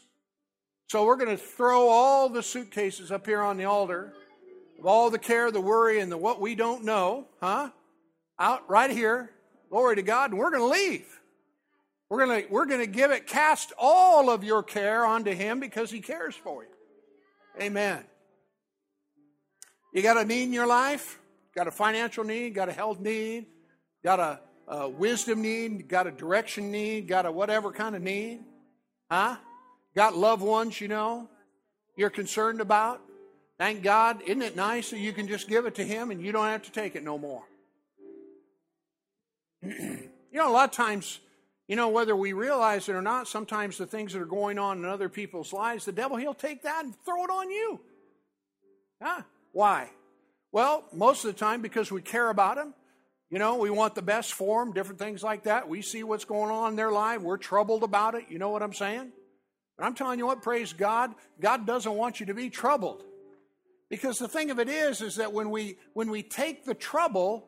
So 0.88 1.06
we're 1.06 1.16
going 1.16 1.36
to 1.36 1.44
throw 1.44 1.90
all 1.90 2.30
the 2.30 2.44
suitcases 2.44 3.12
up 3.12 3.26
here 3.26 3.42
on 3.42 3.58
the 3.58 3.66
altar 3.66 4.14
of 4.80 4.86
all 4.86 5.10
the 5.10 5.20
care, 5.20 5.50
the 5.52 5.62
worry, 5.62 6.00
and 6.00 6.12
the 6.12 6.18
what 6.18 6.40
we 6.40 6.54
don't 6.54 6.84
know, 6.84 7.28
huh? 7.42 7.72
Out 8.38 8.70
right 8.70 8.92
here. 8.92 9.32
Glory 9.70 9.96
to 9.96 10.04
God. 10.04 10.32
And 10.32 10.40
we're 10.40 10.52
going 10.52 10.62
to 10.62 10.80
leave. 10.80 11.08
We're 12.10 12.26
going 12.26 12.44
to, 12.44 12.52
we're 12.52 12.66
going 12.66 12.82
to 12.82 12.88
give 12.88 13.12
it, 13.12 13.26
cast 13.26 13.74
all 13.80 14.30
of 14.30 14.44
your 14.44 14.62
care 14.62 15.06
onto 15.06 15.32
Him 15.32 15.60
because 15.60 15.90
He 15.90 16.02
cares 16.02 16.36
for 16.36 16.64
you. 16.64 16.70
Amen. 17.60 18.04
You 19.94 20.04
got 20.04 20.18
a 20.18 20.26
need 20.26 20.44
in 20.44 20.54
your 20.54 20.68
life? 20.68 21.20
Got 21.56 21.68
a 21.68 21.72
financial 21.72 22.24
need? 22.24 22.54
Got 22.54 22.70
a 22.70 22.74
health 22.74 23.00
need? 23.00 23.46
Got 24.04 24.20
a, 24.20 24.40
a 24.68 24.90
wisdom 24.90 25.42
need? 25.42 25.88
Got 25.88 26.06
a 26.06 26.12
direction 26.12 26.70
need? 26.70 27.08
Got 27.08 27.26
a 27.26 27.32
whatever 27.32 27.72
kind 27.72 27.96
of 27.96 28.02
need? 28.02 28.42
Huh? 29.10 29.38
Got 29.96 30.16
loved 30.16 30.42
ones, 30.42 30.82
you 30.82 30.88
know, 30.88 31.30
you're 31.96 32.10
concerned 32.10 32.60
about? 32.60 33.02
Thank 33.58 33.84
God. 33.84 34.22
Isn't 34.24 34.42
it 34.42 34.56
nice 34.56 34.90
that 34.90 35.00
you 35.00 35.14
can 35.14 35.28
just 35.28 35.48
give 35.48 35.66
it 35.66 35.76
to 35.76 35.84
Him 35.84 36.12
and 36.12 36.22
you 36.22 36.32
don't 36.32 36.48
have 36.48 36.64
to 36.64 36.72
take 36.72 36.96
it 36.96 37.04
no 37.04 37.18
more? 37.18 37.44
you 39.64 40.10
know, 40.34 40.50
a 40.50 40.52
lot 40.52 40.70
of 40.70 40.76
times, 40.76 41.22
you 41.68 41.78
know, 41.78 41.88
whether 41.88 42.16
we 42.16 42.34
realize 42.34 42.90
it 42.90 42.94
or 42.94 43.02
not, 43.02 43.30
sometimes 43.30 43.78
the 43.78 43.86
things 43.86 44.12
that 44.12 44.22
are 44.22 44.26
going 44.26 44.60
on 44.60 44.80
in 44.80 44.86
other 44.86 45.08
people's 45.08 45.54
lives, 45.54 45.86
the 45.86 45.94
devil, 45.94 46.18
he'll 46.18 46.34
take 46.34 46.64
that 46.64 46.84
and 46.84 46.94
throw 47.06 47.24
it 47.24 47.30
on 47.30 47.50
you. 47.50 47.80
Huh? 49.02 49.22
Why? 49.54 49.90
Well, 50.52 50.84
most 50.92 51.24
of 51.24 51.34
the 51.34 51.40
time 51.40 51.62
because 51.62 51.92
we 51.92 52.02
care 52.02 52.30
about 52.30 52.58
them. 52.58 52.74
You 53.30 53.40
know, 53.40 53.56
we 53.56 53.70
want 53.70 53.96
the 53.96 54.02
best 54.02 54.34
for 54.34 54.64
them, 54.64 54.74
different 54.74 55.00
things 55.00 55.24
like 55.24 55.44
that. 55.44 55.68
We 55.68 55.82
see 55.82 56.04
what's 56.04 56.26
going 56.26 56.52
on 56.52 56.72
in 56.72 56.76
their 56.76 56.92
life. 56.92 57.22
We're 57.22 57.38
troubled 57.38 57.84
about 57.84 58.16
it. 58.16 58.26
You 58.30 58.38
know 58.38 58.50
what 58.50 58.62
I'm 58.62 58.74
saying? 58.74 59.12
But 59.78 59.86
I'm 59.86 59.94
telling 59.94 60.20
you 60.20 60.26
what, 60.26 60.42
praise 60.42 60.74
God, 60.74 61.14
God 61.40 61.66
doesn't 61.66 61.94
want 61.94 62.20
you 62.20 62.28
to 62.28 62.34
be 62.34 62.50
troubled. 62.50 63.04
Because 63.90 64.18
the 64.18 64.28
thing 64.28 64.52
of 64.52 64.60
it 64.60 64.70
is, 64.70 65.02
is 65.02 65.18
that 65.18 65.34
when 65.34 65.52
we 65.52 65.78
when 65.94 66.10
we 66.10 66.24
take 66.24 66.66
the 66.66 66.74
trouble, 66.74 67.48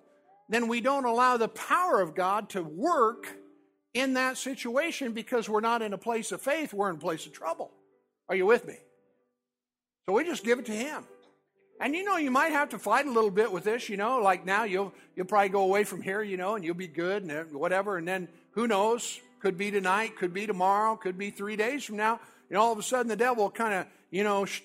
then 0.50 0.68
we 0.68 0.82
don't 0.82 1.06
allow 1.06 1.38
the 1.38 1.48
power 1.48 2.00
of 2.00 2.16
God 2.16 2.50
to 2.50 2.62
work 2.62 3.28
in 3.94 4.14
that 4.14 4.38
situation 4.38 5.14
because 5.14 5.50
we're 5.50 5.62
not 5.62 5.82
in 5.82 5.94
a 5.94 5.98
place 5.98 6.32
of 6.32 6.42
faith, 6.42 6.74
we're 6.74 6.90
in 6.90 6.98
a 6.98 7.00
place 7.00 7.26
of 7.26 7.34
trouble. 7.34 7.72
Are 8.30 8.36
you 8.36 8.46
with 8.46 8.68
me? 8.68 8.76
So 10.06 10.14
we 10.14 10.24
just 10.24 10.44
give 10.44 10.60
it 10.60 10.66
to 10.68 10.74
Him. 10.74 11.04
And 11.80 11.96
you 11.96 12.04
know, 12.04 12.18
you 12.18 12.32
might 12.32 12.52
have 12.52 12.70
to 12.70 12.80
fight 12.80 13.06
a 13.06 13.12
little 13.12 13.32
bit 13.32 13.52
with 13.52 13.64
this, 13.64 13.90
you 13.90 13.98
know, 13.98 14.20
like 14.20 14.46
now 14.46 14.64
you'll 14.64 14.94
you'll 15.16 15.26
probably 15.26 15.50
go 15.50 15.62
away 15.62 15.84
from 15.84 16.02
here, 16.02 16.22
you 16.22 16.38
know, 16.38 16.56
and 16.56 16.64
you'll 16.64 16.76
be 16.76 16.88
good 16.88 17.24
and 17.24 17.52
whatever, 17.54 17.98
and 17.98 18.08
then 18.08 18.28
who 18.52 18.68
knows? 18.68 19.20
Could 19.48 19.58
be 19.58 19.72
tonight, 19.72 20.18
could 20.18 20.34
be 20.34 20.46
tomorrow, 20.46 20.98
could 20.98 21.18
be 21.18 21.30
three 21.32 21.56
days 21.56 21.86
from 21.86 21.96
now. 21.96 22.20
And 22.50 22.58
all 22.58 22.74
of 22.74 22.80
a 22.80 22.84
sudden 22.84 23.08
the 23.08 23.16
devil 23.16 23.50
kind 23.50 23.74
of, 23.74 23.88
you 24.12 24.26
know, 24.26 24.44
sh- 24.44 24.62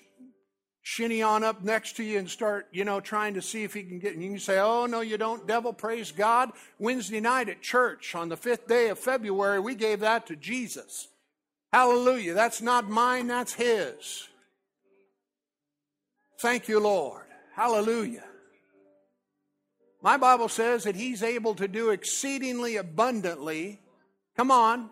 shinny 0.81 1.21
on 1.21 1.41
up 1.41 1.63
next 1.63 1.95
to 1.95 2.03
you 2.03 2.19
and 2.19 2.29
start, 2.29 2.67
you 2.73 2.83
know, 2.83 2.99
trying 2.99 3.35
to 3.35 3.41
see 3.41 3.63
if 3.63 3.73
he 3.73 3.83
can 3.83 3.99
get. 3.99 4.13
And 4.13 4.21
you 4.21 4.31
can 4.31 4.39
say, 4.39 4.59
"Oh 4.59 4.85
no, 4.85 4.99
you 4.99 5.17
don't, 5.17 5.47
devil." 5.47 5.71
Praise 5.71 6.11
God. 6.11 6.51
Wednesday 6.79 7.21
night 7.21 7.47
at 7.47 7.61
church 7.61 8.13
on 8.13 8.27
the 8.27 8.35
fifth 8.35 8.67
day 8.67 8.89
of 8.89 8.99
February, 8.99 9.61
we 9.61 9.73
gave 9.73 10.01
that 10.01 10.27
to 10.27 10.35
Jesus. 10.35 11.07
Hallelujah. 11.71 12.33
That's 12.33 12.61
not 12.61 12.89
mine. 12.89 13.27
That's 13.27 13.53
His. 13.53 14.27
Thank 16.41 16.67
you, 16.67 16.81
Lord. 16.81 17.23
Hallelujah. 17.55 18.25
My 20.01 20.17
Bible 20.17 20.49
says 20.49 20.83
that 20.83 20.97
He's 20.97 21.23
able 21.23 21.55
to 21.55 21.69
do 21.69 21.91
exceedingly 21.91 22.75
abundantly, 22.75 23.79
come 24.35 24.51
on, 24.51 24.89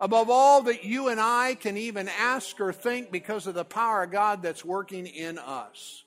above 0.00 0.30
all 0.30 0.62
that 0.62 0.84
you 0.84 1.08
and 1.08 1.20
I 1.20 1.54
can 1.54 1.76
even 1.76 2.08
ask 2.08 2.60
or 2.60 2.72
think 2.72 3.10
because 3.10 3.46
of 3.46 3.54
the 3.54 3.64
power 3.64 4.04
of 4.04 4.10
God 4.10 4.42
that's 4.42 4.64
working 4.64 5.06
in 5.06 5.38
us. 5.38 6.04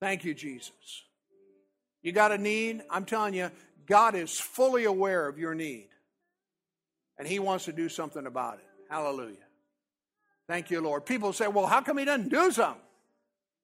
Thank 0.00 0.24
you, 0.24 0.34
Jesus. 0.34 1.04
You 2.02 2.12
got 2.12 2.32
a 2.32 2.38
need? 2.38 2.82
I'm 2.90 3.04
telling 3.04 3.34
you, 3.34 3.50
God 3.86 4.14
is 4.14 4.38
fully 4.38 4.84
aware 4.84 5.26
of 5.26 5.38
your 5.38 5.54
need. 5.54 5.88
And 7.18 7.26
He 7.26 7.38
wants 7.38 7.64
to 7.64 7.72
do 7.72 7.88
something 7.88 8.26
about 8.26 8.54
it. 8.54 8.66
Hallelujah. 8.90 9.36
Thank 10.46 10.70
you, 10.70 10.80
Lord. 10.80 11.04
People 11.04 11.32
say, 11.32 11.48
well, 11.48 11.66
how 11.66 11.80
come 11.80 11.98
He 11.98 12.04
doesn't 12.04 12.28
do 12.28 12.50
something? 12.52 12.82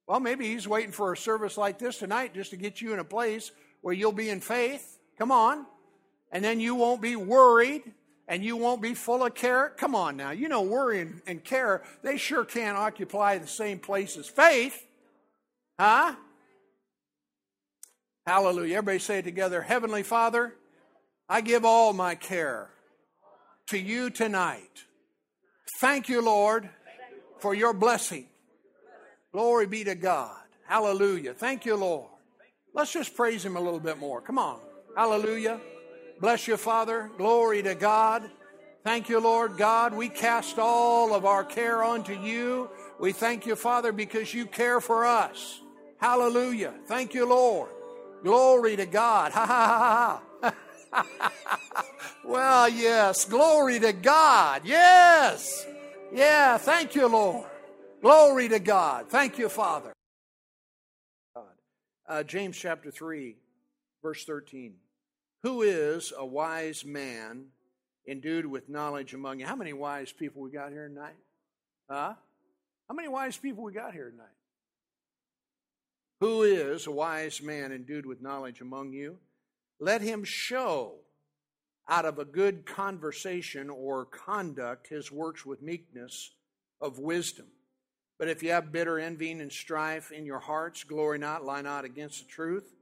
Well, 0.07 0.21
maybe 0.21 0.47
he's 0.47 0.69
waiting 0.69 0.93
for 0.93 1.13
a 1.13 1.17
service 1.17 1.57
like 1.57 1.79
this 1.79 1.99
tonight 1.99 2.35
just 2.35 2.51
to 2.51 2.57
get 2.57 2.81
you 2.81 2.93
in 2.93 2.99
a 2.99 3.05
place 3.05 3.53
where 3.81 3.95
you'll 3.95 4.13
be 4.13 4.29
in 4.29 4.41
faith. 4.41 4.99
Come 5.19 5.33
on. 5.33 5.67
And 6.31 6.45
then 6.45 6.61
you 6.61 6.75
won't 6.75 7.01
be 7.01 7.17
worried 7.17 7.83
and 8.29 8.45
you 8.45 8.57
won't 8.57 8.81
be 8.81 8.95
full 8.95 9.25
of 9.25 9.35
care. 9.35 9.73
Come 9.77 9.95
on 9.95 10.17
now. 10.17 10.31
You 10.31 10.49
know, 10.49 10.63
worry 10.63 11.01
and, 11.01 11.21
and 11.27 11.45
care, 11.45 11.83
they 12.03 12.17
sure 12.17 12.45
can't 12.45 12.77
occupy 12.77 13.39
the 13.39 13.47
same 13.47 13.79
place 13.79 14.17
as 14.17 14.27
faith. 14.27 14.87
Huh? 15.79 16.15
Hallelujah. 18.27 18.77
Everybody 18.77 18.99
say 18.99 19.19
it 19.19 19.25
together. 19.25 19.61
Heavenly 19.61 20.03
Father, 20.03 20.55
I 21.29 21.41
give 21.41 21.65
all 21.65 21.93
my 21.93 22.15
care 22.15 22.71
to 23.69 23.79
you 23.79 24.11
tonight. 24.11 24.85
Thank 25.81 26.09
you, 26.09 26.23
Lord, 26.23 26.69
for 27.39 27.55
your 27.55 27.75
blessing. 27.75 28.27
Glory 29.33 29.67
be 29.67 29.85
to 29.85 29.95
God. 29.95 30.37
Hallelujah. 30.67 31.35
Thank 31.35 31.67
you, 31.67 31.77
Lord. 31.77 32.09
Let's 32.73 32.93
just 32.93 33.15
praise 33.15 33.45
Him 33.45 33.57
a 33.57 33.61
little 33.61 33.81
bit 33.81 33.99
more. 33.99 34.21
Come 34.21 34.39
on. 34.39 34.61
Hallelujah. 34.97 35.61
Bless 36.21 36.49
you, 36.49 36.57
Father. 36.57 37.11
Glory 37.19 37.63
to 37.63 37.75
God. 37.75 38.31
Thank 38.85 39.09
you, 39.09 39.19
Lord 39.19 39.57
God. 39.57 39.95
We 39.95 40.09
cast 40.09 40.59
all 40.59 41.15
of 41.15 41.25
our 41.25 41.45
care 41.45 41.83
onto 41.83 42.13
you. 42.13 42.71
We 43.01 43.13
thank 43.13 43.47
you, 43.47 43.57
Father, 43.57 43.93
because 43.93 44.33
you 44.33 44.47
care 44.47 44.81
for 44.81 45.05
us. 45.05 45.61
Hallelujah. 45.99 46.75
Thank 46.87 47.15
you, 47.15 47.27
Lord. 47.27 47.71
Glory 48.23 48.77
to 48.77 48.87
God. 48.87 49.33
Ha 49.35 49.47
ha 49.47 50.23
ha 50.43 50.53
ha. 50.53 50.55
well, 52.25 52.69
yes. 52.69 53.25
Glory 53.25 53.81
to 53.81 53.93
God. 53.93 54.63
Yes. 54.65 55.67
Yeah. 56.13 56.59
Thank 56.59 56.95
you, 56.95 57.09
Lord. 57.09 57.49
Glory 58.01 58.49
to 58.51 58.59
God. 58.59 59.09
Thank 59.09 59.39
you, 59.39 59.49
Father. 59.49 59.93
Uh, 62.07 62.23
James 62.23 62.57
chapter 62.57 62.91
3, 62.91 63.35
verse 64.03 64.25
13. 64.25 64.75
Who 65.45 65.61
is 65.61 66.11
a 66.17 66.25
wise 66.25 66.87
man 66.87 67.49
endued 68.09 68.47
with 68.47 68.71
knowledge 68.71 69.13
among 69.13 69.41
you? 69.41 69.47
How 69.47 69.55
many 69.55 69.75
wise 69.75 70.11
people 70.11 70.41
we 70.41 70.51
got 70.51 70.73
here 70.73 70.89
tonight? 70.89 71.17
Huh? 71.87 72.15
How 72.89 72.95
many 72.95 73.09
wise 73.09 73.37
people 73.37 73.63
we 73.63 73.75
got 73.75 73.93
here 73.93 74.09
tonight? 74.09 74.27
Who 76.21 76.45
is 76.45 76.87
a 76.87 76.91
wise 76.91 77.43
man 77.43 77.73
endued 77.73 78.07
with 78.07 78.23
knowledge 78.23 78.63
among 78.63 78.95
you? 78.95 79.19
Let 79.79 80.01
him 80.01 80.25
show 80.25 80.95
out 81.91 82.07
of 82.07 82.19
a 82.19 82.25
good 82.25 82.65
conversation 82.65 83.69
or 83.69 84.07
conduct 84.07 84.89
his 84.89 85.13
works 85.13 85.45
with 85.45 85.61
meekness 85.61 86.33
of 86.81 86.99
wisdom. 86.99 87.49
But 88.19 88.29
if 88.29 88.43
you 88.43 88.53
have 88.53 88.73
bitter 88.73 88.99
envying 88.99 89.43
and 89.43 89.53
strife 89.53 90.11
in 90.11 90.25
your 90.25 90.39
hearts, 90.39 90.85
glory 90.85 91.19
not, 91.19 91.45
lie 91.45 91.61
not 91.61 91.85
against 91.85 92.25
the 92.25 92.33
truth. 92.33 92.73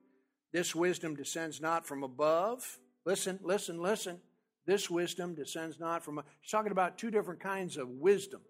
This 0.53 0.75
wisdom 0.75 1.17
descends 1.17 1.61
not 1.61 1.87
from 1.87 2.03
above. 2.03 2.79
Listen, 3.05 3.39
listen, 3.43 3.81
listen. 3.81 4.21
This 4.67 4.89
wisdom 4.89 5.35
descends 5.35 5.81
not 5.81 6.05
from. 6.05 6.23
He's 6.41 6.51
talking 6.51 6.73
about 6.73 6.99
two 6.99 7.11
different 7.11 7.41
kinds 7.41 7.77
of 7.77 7.89
wisdom. 7.89 8.43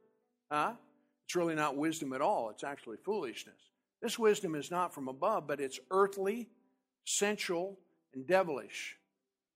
Huh? 0.50 0.74
It's 1.24 1.36
really 1.36 1.54
not 1.54 1.76
wisdom 1.76 2.12
at 2.12 2.20
all, 2.20 2.50
it's 2.50 2.64
actually 2.64 2.98
foolishness. 3.04 3.54
This 4.02 4.18
wisdom 4.18 4.54
is 4.54 4.70
not 4.70 4.92
from 4.92 5.08
above, 5.08 5.46
but 5.46 5.60
it's 5.60 5.78
earthly, 5.90 6.48
sensual, 7.04 7.78
and 8.12 8.26
devilish. 8.26 8.96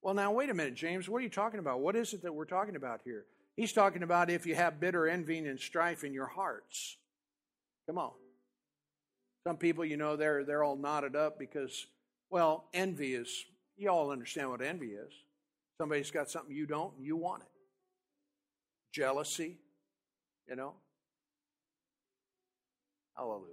Well, 0.03 0.15
now, 0.15 0.31
wait 0.31 0.51
a 0.51 0.55
minute, 0.55 0.75
James. 0.75 1.09
What 1.09 1.19
are 1.19 1.25
you 1.25 1.29
talking 1.29 1.59
about? 1.59 1.81
What 1.81 1.97
is 1.97 2.15
it 2.15 2.23
that 2.23 2.33
we're 2.33 2.45
talking 2.45 2.77
about 2.77 3.01
here? 3.05 3.25
He's 3.57 3.73
talking 3.73 4.05
about 4.05 4.31
if 4.31 4.47
you 4.47 4.55
have 4.55 4.79
bitter 4.79 5.09
envying 5.09 5.49
and 5.49 5.59
strife 5.59 6.05
in 6.05 6.13
your 6.13 6.27
hearts. 6.27 6.97
Come 7.87 7.99
on. 7.99 8.13
Some 9.47 9.57
people, 9.57 9.85
you 9.85 9.97
know, 9.97 10.17
they're 10.17 10.45
they're 10.45 10.63
all 10.63 10.77
knotted 10.77 11.17
up 11.17 11.39
because, 11.39 11.87
well, 12.31 12.65
envy 12.73 13.15
is. 13.15 13.45
You 13.77 13.91
all 13.91 14.11
understand 14.11 14.51
what 14.51 14.63
envy 14.63 14.89
is. 14.89 15.13
Somebody's 15.79 16.11
got 16.11 16.31
something 16.31 16.55
you 16.55 16.67
don't, 16.67 16.97
and 16.97 17.05
you 17.05 17.17
want 17.17 17.43
it. 17.43 17.49
Jealousy, 18.93 19.59
you 20.49 20.57
know. 20.57 20.75
Hallelujah. 23.17 23.53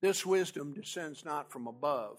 This 0.00 0.26
wisdom 0.26 0.72
descends 0.72 1.24
not 1.24 1.50
from 1.50 1.66
above, 1.66 2.18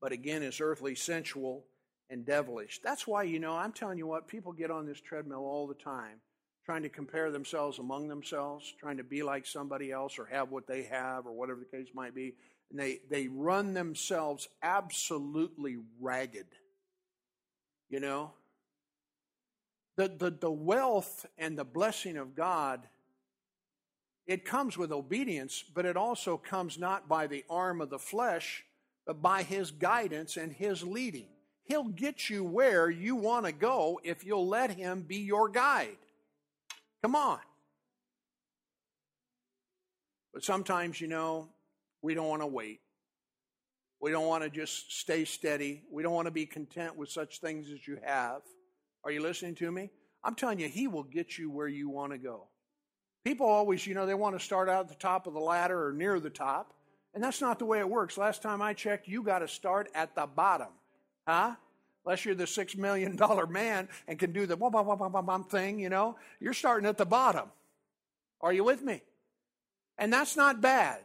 but 0.00 0.12
again 0.12 0.42
is 0.42 0.60
earthly, 0.60 0.94
sensual, 0.94 1.64
and 2.10 2.26
devilish. 2.26 2.80
That's 2.82 3.06
why, 3.06 3.22
you 3.22 3.38
know, 3.38 3.52
I'm 3.54 3.72
telling 3.72 3.98
you 3.98 4.06
what, 4.06 4.28
people 4.28 4.52
get 4.52 4.70
on 4.70 4.86
this 4.86 5.00
treadmill 5.00 5.44
all 5.44 5.66
the 5.66 5.74
time 5.74 6.20
trying 6.68 6.82
to 6.82 6.88
compare 6.90 7.30
themselves 7.30 7.78
among 7.78 8.08
themselves, 8.08 8.74
trying 8.78 8.98
to 8.98 9.02
be 9.02 9.22
like 9.22 9.46
somebody 9.46 9.90
else 9.90 10.18
or 10.18 10.26
have 10.26 10.50
what 10.50 10.66
they 10.66 10.82
have 10.82 11.24
or 11.24 11.32
whatever 11.32 11.60
the 11.60 11.78
case 11.78 11.88
might 11.94 12.14
be. 12.14 12.34
And 12.70 12.78
they, 12.78 13.00
they 13.10 13.28
run 13.28 13.74
themselves 13.74 14.48
absolutely 14.62 15.78
ragged. 16.00 16.46
You 17.88 18.00
know? 18.00 18.32
The, 19.96 20.08
the, 20.08 20.30
the 20.30 20.50
wealth 20.50 21.26
and 21.38 21.58
the 21.58 21.64
blessing 21.64 22.16
of 22.16 22.36
God, 22.36 22.86
it 24.26 24.44
comes 24.44 24.76
with 24.76 24.92
obedience, 24.92 25.64
but 25.74 25.86
it 25.86 25.96
also 25.96 26.36
comes 26.36 26.78
not 26.78 27.08
by 27.08 27.26
the 27.26 27.44
arm 27.48 27.80
of 27.80 27.90
the 27.90 27.98
flesh, 27.98 28.64
but 29.06 29.22
by 29.22 29.42
His 29.42 29.70
guidance 29.70 30.36
and 30.36 30.52
His 30.52 30.82
leading. 30.82 31.28
He'll 31.64 31.84
get 31.84 32.30
you 32.30 32.44
where 32.44 32.88
you 32.88 33.16
want 33.16 33.46
to 33.46 33.52
go 33.52 34.00
if 34.04 34.24
you'll 34.24 34.46
let 34.46 34.70
Him 34.70 35.02
be 35.02 35.16
your 35.16 35.48
guide. 35.48 35.96
Come 37.02 37.16
on. 37.16 37.40
But 40.32 40.44
sometimes, 40.44 41.00
you 41.00 41.08
know, 41.08 41.48
we 42.02 42.14
don't 42.14 42.28
want 42.28 42.42
to 42.42 42.46
wait. 42.46 42.80
We 44.00 44.10
don't 44.10 44.26
want 44.26 44.44
to 44.44 44.50
just 44.50 44.98
stay 44.98 45.24
steady. 45.24 45.82
We 45.90 46.02
don't 46.02 46.14
want 46.14 46.26
to 46.26 46.32
be 46.32 46.46
content 46.46 46.96
with 46.96 47.10
such 47.10 47.40
things 47.40 47.70
as 47.70 47.86
you 47.86 47.98
have. 48.04 48.42
Are 49.04 49.10
you 49.10 49.20
listening 49.20 49.56
to 49.56 49.72
me? 49.72 49.90
I'm 50.22 50.34
telling 50.34 50.60
you, 50.60 50.68
He 50.68 50.86
will 50.86 51.02
get 51.02 51.38
you 51.38 51.50
where 51.50 51.68
you 51.68 51.88
want 51.88 52.12
to 52.12 52.18
go. 52.18 52.46
People 53.24 53.46
always, 53.46 53.86
you 53.86 53.94
know, 53.94 54.06
they 54.06 54.14
want 54.14 54.38
to 54.38 54.44
start 54.44 54.68
out 54.68 54.82
at 54.82 54.88
the 54.88 54.94
top 54.94 55.26
of 55.26 55.34
the 55.34 55.40
ladder 55.40 55.88
or 55.88 55.92
near 55.92 56.20
the 56.20 56.30
top. 56.30 56.74
And 57.14 57.22
that's 57.22 57.40
not 57.40 57.58
the 57.58 57.64
way 57.64 57.80
it 57.80 57.88
works. 57.88 58.16
Last 58.16 58.42
time 58.42 58.62
I 58.62 58.74
checked, 58.74 59.08
you 59.08 59.22
got 59.22 59.40
to 59.40 59.48
start 59.48 59.88
at 59.94 60.14
the 60.14 60.26
bottom. 60.26 60.68
Huh? 61.26 61.54
unless 62.08 62.24
you're 62.24 62.34
the 62.34 62.46
six 62.46 62.74
million 62.74 63.16
dollar 63.16 63.46
man 63.46 63.86
and 64.06 64.18
can 64.18 64.32
do 64.32 64.46
the 64.46 64.56
bum, 64.56 64.72
bum, 64.72 64.86
bum, 64.86 65.26
bum 65.26 65.44
thing, 65.44 65.78
you 65.78 65.90
know, 65.90 66.16
you're 66.40 66.54
starting 66.54 66.88
at 66.88 66.96
the 66.96 67.04
bottom. 67.04 67.50
Are 68.40 68.52
you 68.52 68.64
with 68.64 68.82
me? 68.82 69.02
And 69.98 70.10
that's 70.10 70.34
not 70.34 70.62
bad. 70.62 71.00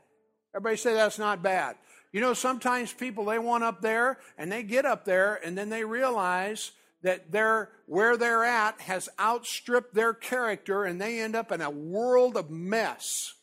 Everybody 0.56 0.78
say 0.78 0.94
that's 0.94 1.20
not 1.20 1.42
bad. 1.42 1.76
You 2.12 2.22
know, 2.22 2.34
sometimes 2.34 2.94
people 2.94 3.26
they 3.26 3.40
want 3.40 3.64
up 3.64 3.82
there 3.82 4.20
and 4.38 4.52
they 4.52 4.64
get 4.64 4.86
up 4.86 5.04
there 5.04 5.40
and 5.44 5.58
then 5.58 5.70
they 5.70 5.84
realize 5.84 6.72
that 7.02 7.32
they're 7.32 7.70
where 7.88 8.18
they're 8.18 8.46
at 8.46 8.80
has 8.82 9.10
outstripped 9.20 9.94
their 9.94 10.14
character 10.14 10.86
and 10.86 11.02
they 11.02 11.20
end 11.20 11.36
up 11.36 11.52
in 11.52 11.60
a 11.60 11.70
world 11.70 12.38
of 12.38 12.50
mess. 12.50 13.34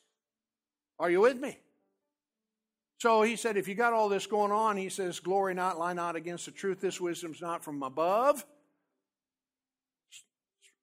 Are 0.99 1.11
you 1.11 1.21
with 1.21 1.39
me? 1.39 1.59
So 2.99 3.23
he 3.23 3.37
said, 3.37 3.57
if 3.57 3.67
you 3.67 3.75
got 3.75 3.95
all 3.95 4.11
this 4.11 4.27
going 4.27 4.53
on, 4.53 4.77
he 4.77 4.91
says, 4.91 5.21
glory 5.21 5.55
not, 5.55 5.79
lie 5.79 5.95
not 5.95 6.17
against 6.17 6.45
the 6.45 6.53
truth. 6.53 6.81
This 6.81 7.01
wisdom's 7.01 7.41
not 7.41 7.65
from 7.65 7.83
above, 7.83 8.45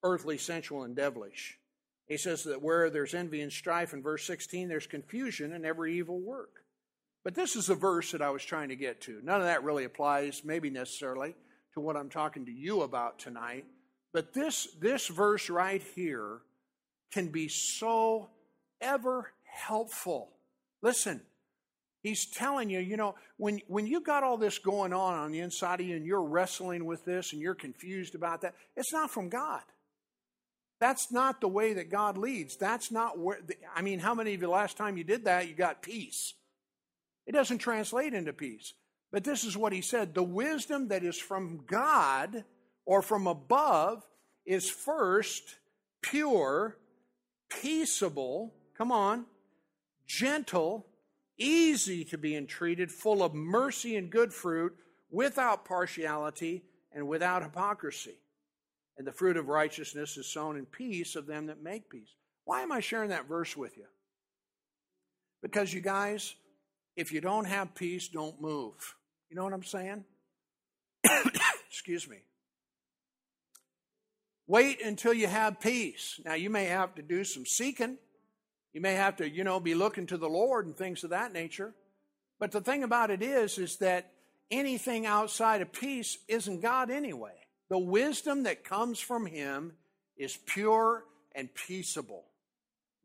earthly, 0.04 0.40
sensual, 0.40 0.84
and 0.84 0.96
devilish. 0.96 1.58
He 2.08 2.18
says 2.18 2.44
that 2.44 2.62
where 2.62 2.90
there's 2.90 3.14
envy 3.14 3.42
and 3.42 3.52
strife 3.52 3.94
in 3.94 4.02
verse 4.02 4.26
16, 4.26 4.68
there's 4.68 4.88
confusion 4.88 5.54
and 5.54 5.66
every 5.66 5.98
evil 5.98 6.20
work. 6.20 6.64
But 7.24 7.36
this 7.36 7.56
is 7.56 7.68
the 7.68 7.76
verse 7.76 8.12
that 8.12 8.22
I 8.22 8.30
was 8.30 8.44
trying 8.44 8.70
to 8.70 8.76
get 8.76 9.02
to. 9.02 9.20
None 9.24 9.42
of 9.42 9.48
that 9.48 9.64
really 9.64 9.84
applies, 9.84 10.44
maybe 10.46 10.70
necessarily, 10.70 11.36
to 11.74 11.82
what 11.82 11.98
I'm 11.98 12.10
talking 12.10 12.46
to 12.46 12.52
you 12.52 12.82
about 12.82 13.20
tonight. 13.20 13.66
But 14.14 14.34
this, 14.34 14.68
this 14.80 15.08
verse 15.08 15.50
right 15.50 15.84
here 15.96 16.40
can 17.12 17.28
be 17.28 17.50
so 17.50 18.30
ever 18.80 19.34
helpful. 19.44 20.30
Listen, 20.82 21.22
He's 22.04 22.26
telling 22.26 22.70
you, 22.70 22.80
you 22.80 22.96
know, 22.96 23.16
when, 23.38 23.60
when 23.68 23.86
you 23.86 24.00
got 24.00 24.24
all 24.24 24.38
this 24.38 24.60
going 24.60 24.94
on 24.94 25.16
on 25.16 25.32
the 25.32 25.40
inside 25.40 25.82
of 25.82 25.88
you 25.88 25.96
and 25.98 26.06
you're 26.06 26.24
wrestling 26.24 26.86
with 26.86 27.04
this 27.04 27.34
and 27.34 27.42
you're 27.42 27.56
confused 27.56 28.16
about 28.16 28.42
that, 28.42 28.56
it's 28.78 28.94
not 28.94 29.12
from 29.12 29.28
God. 29.28 29.62
That's 30.80 31.12
not 31.12 31.42
the 31.42 31.48
way 31.48 31.74
that 31.74 31.90
God 31.90 32.18
leads. 32.18 32.56
That's 32.56 32.92
not 32.92 33.18
where, 33.18 33.40
I 33.76 33.82
mean, 33.82 34.00
how 34.00 34.14
many 34.14 34.34
of 34.34 34.42
you 34.42 34.50
last 34.50 34.78
time 34.78 34.98
you 34.98 35.04
did 35.04 35.26
that, 35.26 35.48
you 35.48 35.56
got 35.56 35.82
peace? 35.82 36.36
It 37.26 37.32
doesn't 37.32 37.58
translate 37.58 38.14
into 38.14 38.34
peace. 38.34 38.74
But 39.12 39.24
this 39.24 39.44
is 39.44 39.58
what 39.58 39.74
he 39.74 39.82
said 39.82 40.14
the 40.14 40.24
wisdom 40.24 40.90
that 40.90 41.04
is 41.04 41.18
from 41.18 41.64
God 41.66 42.44
or 42.86 43.02
from 43.02 43.28
above 43.28 44.04
is 44.46 44.70
first 44.70 45.56
pure, 46.02 46.78
peaceable, 47.50 48.54
come 48.78 48.92
on, 48.92 49.26
gentle, 50.06 50.86
easy 51.38 52.06
to 52.06 52.18
be 52.18 52.36
entreated, 52.36 52.92
full 52.92 53.24
of 53.24 53.34
mercy 53.34 53.96
and 53.96 54.10
good 54.10 54.34
fruit, 54.34 54.76
without 55.10 55.66
partiality 55.66 56.64
and 56.94 57.08
without 57.08 57.44
hypocrisy. 57.44 58.20
And 58.98 59.06
the 59.06 59.12
fruit 59.12 59.38
of 59.38 59.48
righteousness 59.48 60.18
is 60.18 60.32
sown 60.32 60.58
in 60.58 60.66
peace 60.66 61.16
of 61.16 61.28
them 61.28 61.48
that 61.48 61.62
make 61.62 61.90
peace. 61.90 62.10
Why 62.46 62.62
am 62.62 62.72
I 62.72 62.80
sharing 62.80 63.10
that 63.10 63.28
verse 63.28 63.56
with 63.56 63.78
you? 63.78 63.86
Because 65.42 65.74
you 65.74 65.82
guys, 65.82 66.34
if 66.96 67.12
you 67.12 67.22
don't 67.22 67.46
have 67.46 67.76
peace, 67.76 68.08
don't 68.08 68.42
move. 68.42 68.96
You 69.30 69.36
know 69.36 69.44
what 69.44 69.54
I'm 69.54 69.64
saying? 69.64 70.04
Excuse 71.70 72.10
me. 72.10 72.18
Wait 74.48 74.82
until 74.84 75.14
you 75.14 75.28
have 75.28 75.60
peace. 75.60 76.20
Now, 76.24 76.34
you 76.34 76.50
may 76.50 76.66
have 76.66 76.96
to 76.96 77.02
do 77.02 77.24
some 77.24 77.46
seeking. 77.46 77.98
You 78.74 78.82
may 78.82 78.94
have 78.94 79.18
to, 79.18 79.30
you 79.30 79.44
know, 79.44 79.60
be 79.60 79.76
looking 79.76 80.08
to 80.08 80.18
the 80.18 80.30
Lord 80.30 80.66
and 80.66 80.76
things 80.76 81.04
of 81.04 81.10
that 81.10 81.34
nature. 81.34 81.74
But 82.40 82.52
the 82.52 82.62
thing 82.62 82.84
about 82.84 83.12
it 83.12 83.22
is, 83.22 83.58
is 83.58 83.78
that 83.78 84.12
anything 84.50 85.06
outside 85.06 85.62
of 85.62 85.74
peace 85.74 86.18
isn't 86.28 86.62
God 86.62 86.90
anyway. 86.90 87.34
The 87.70 87.78
wisdom 87.78 88.44
that 88.44 88.64
comes 88.64 89.00
from 89.00 89.26
Him 89.26 89.74
is 90.16 90.38
pure 90.46 91.04
and 91.36 91.54
peaceable. 91.54 92.24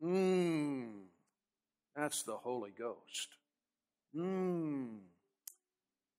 Mmm. 0.03 1.03
That's 1.95 2.23
the 2.23 2.35
Holy 2.35 2.71
Ghost. 2.77 3.29
Mmm. 4.15 4.97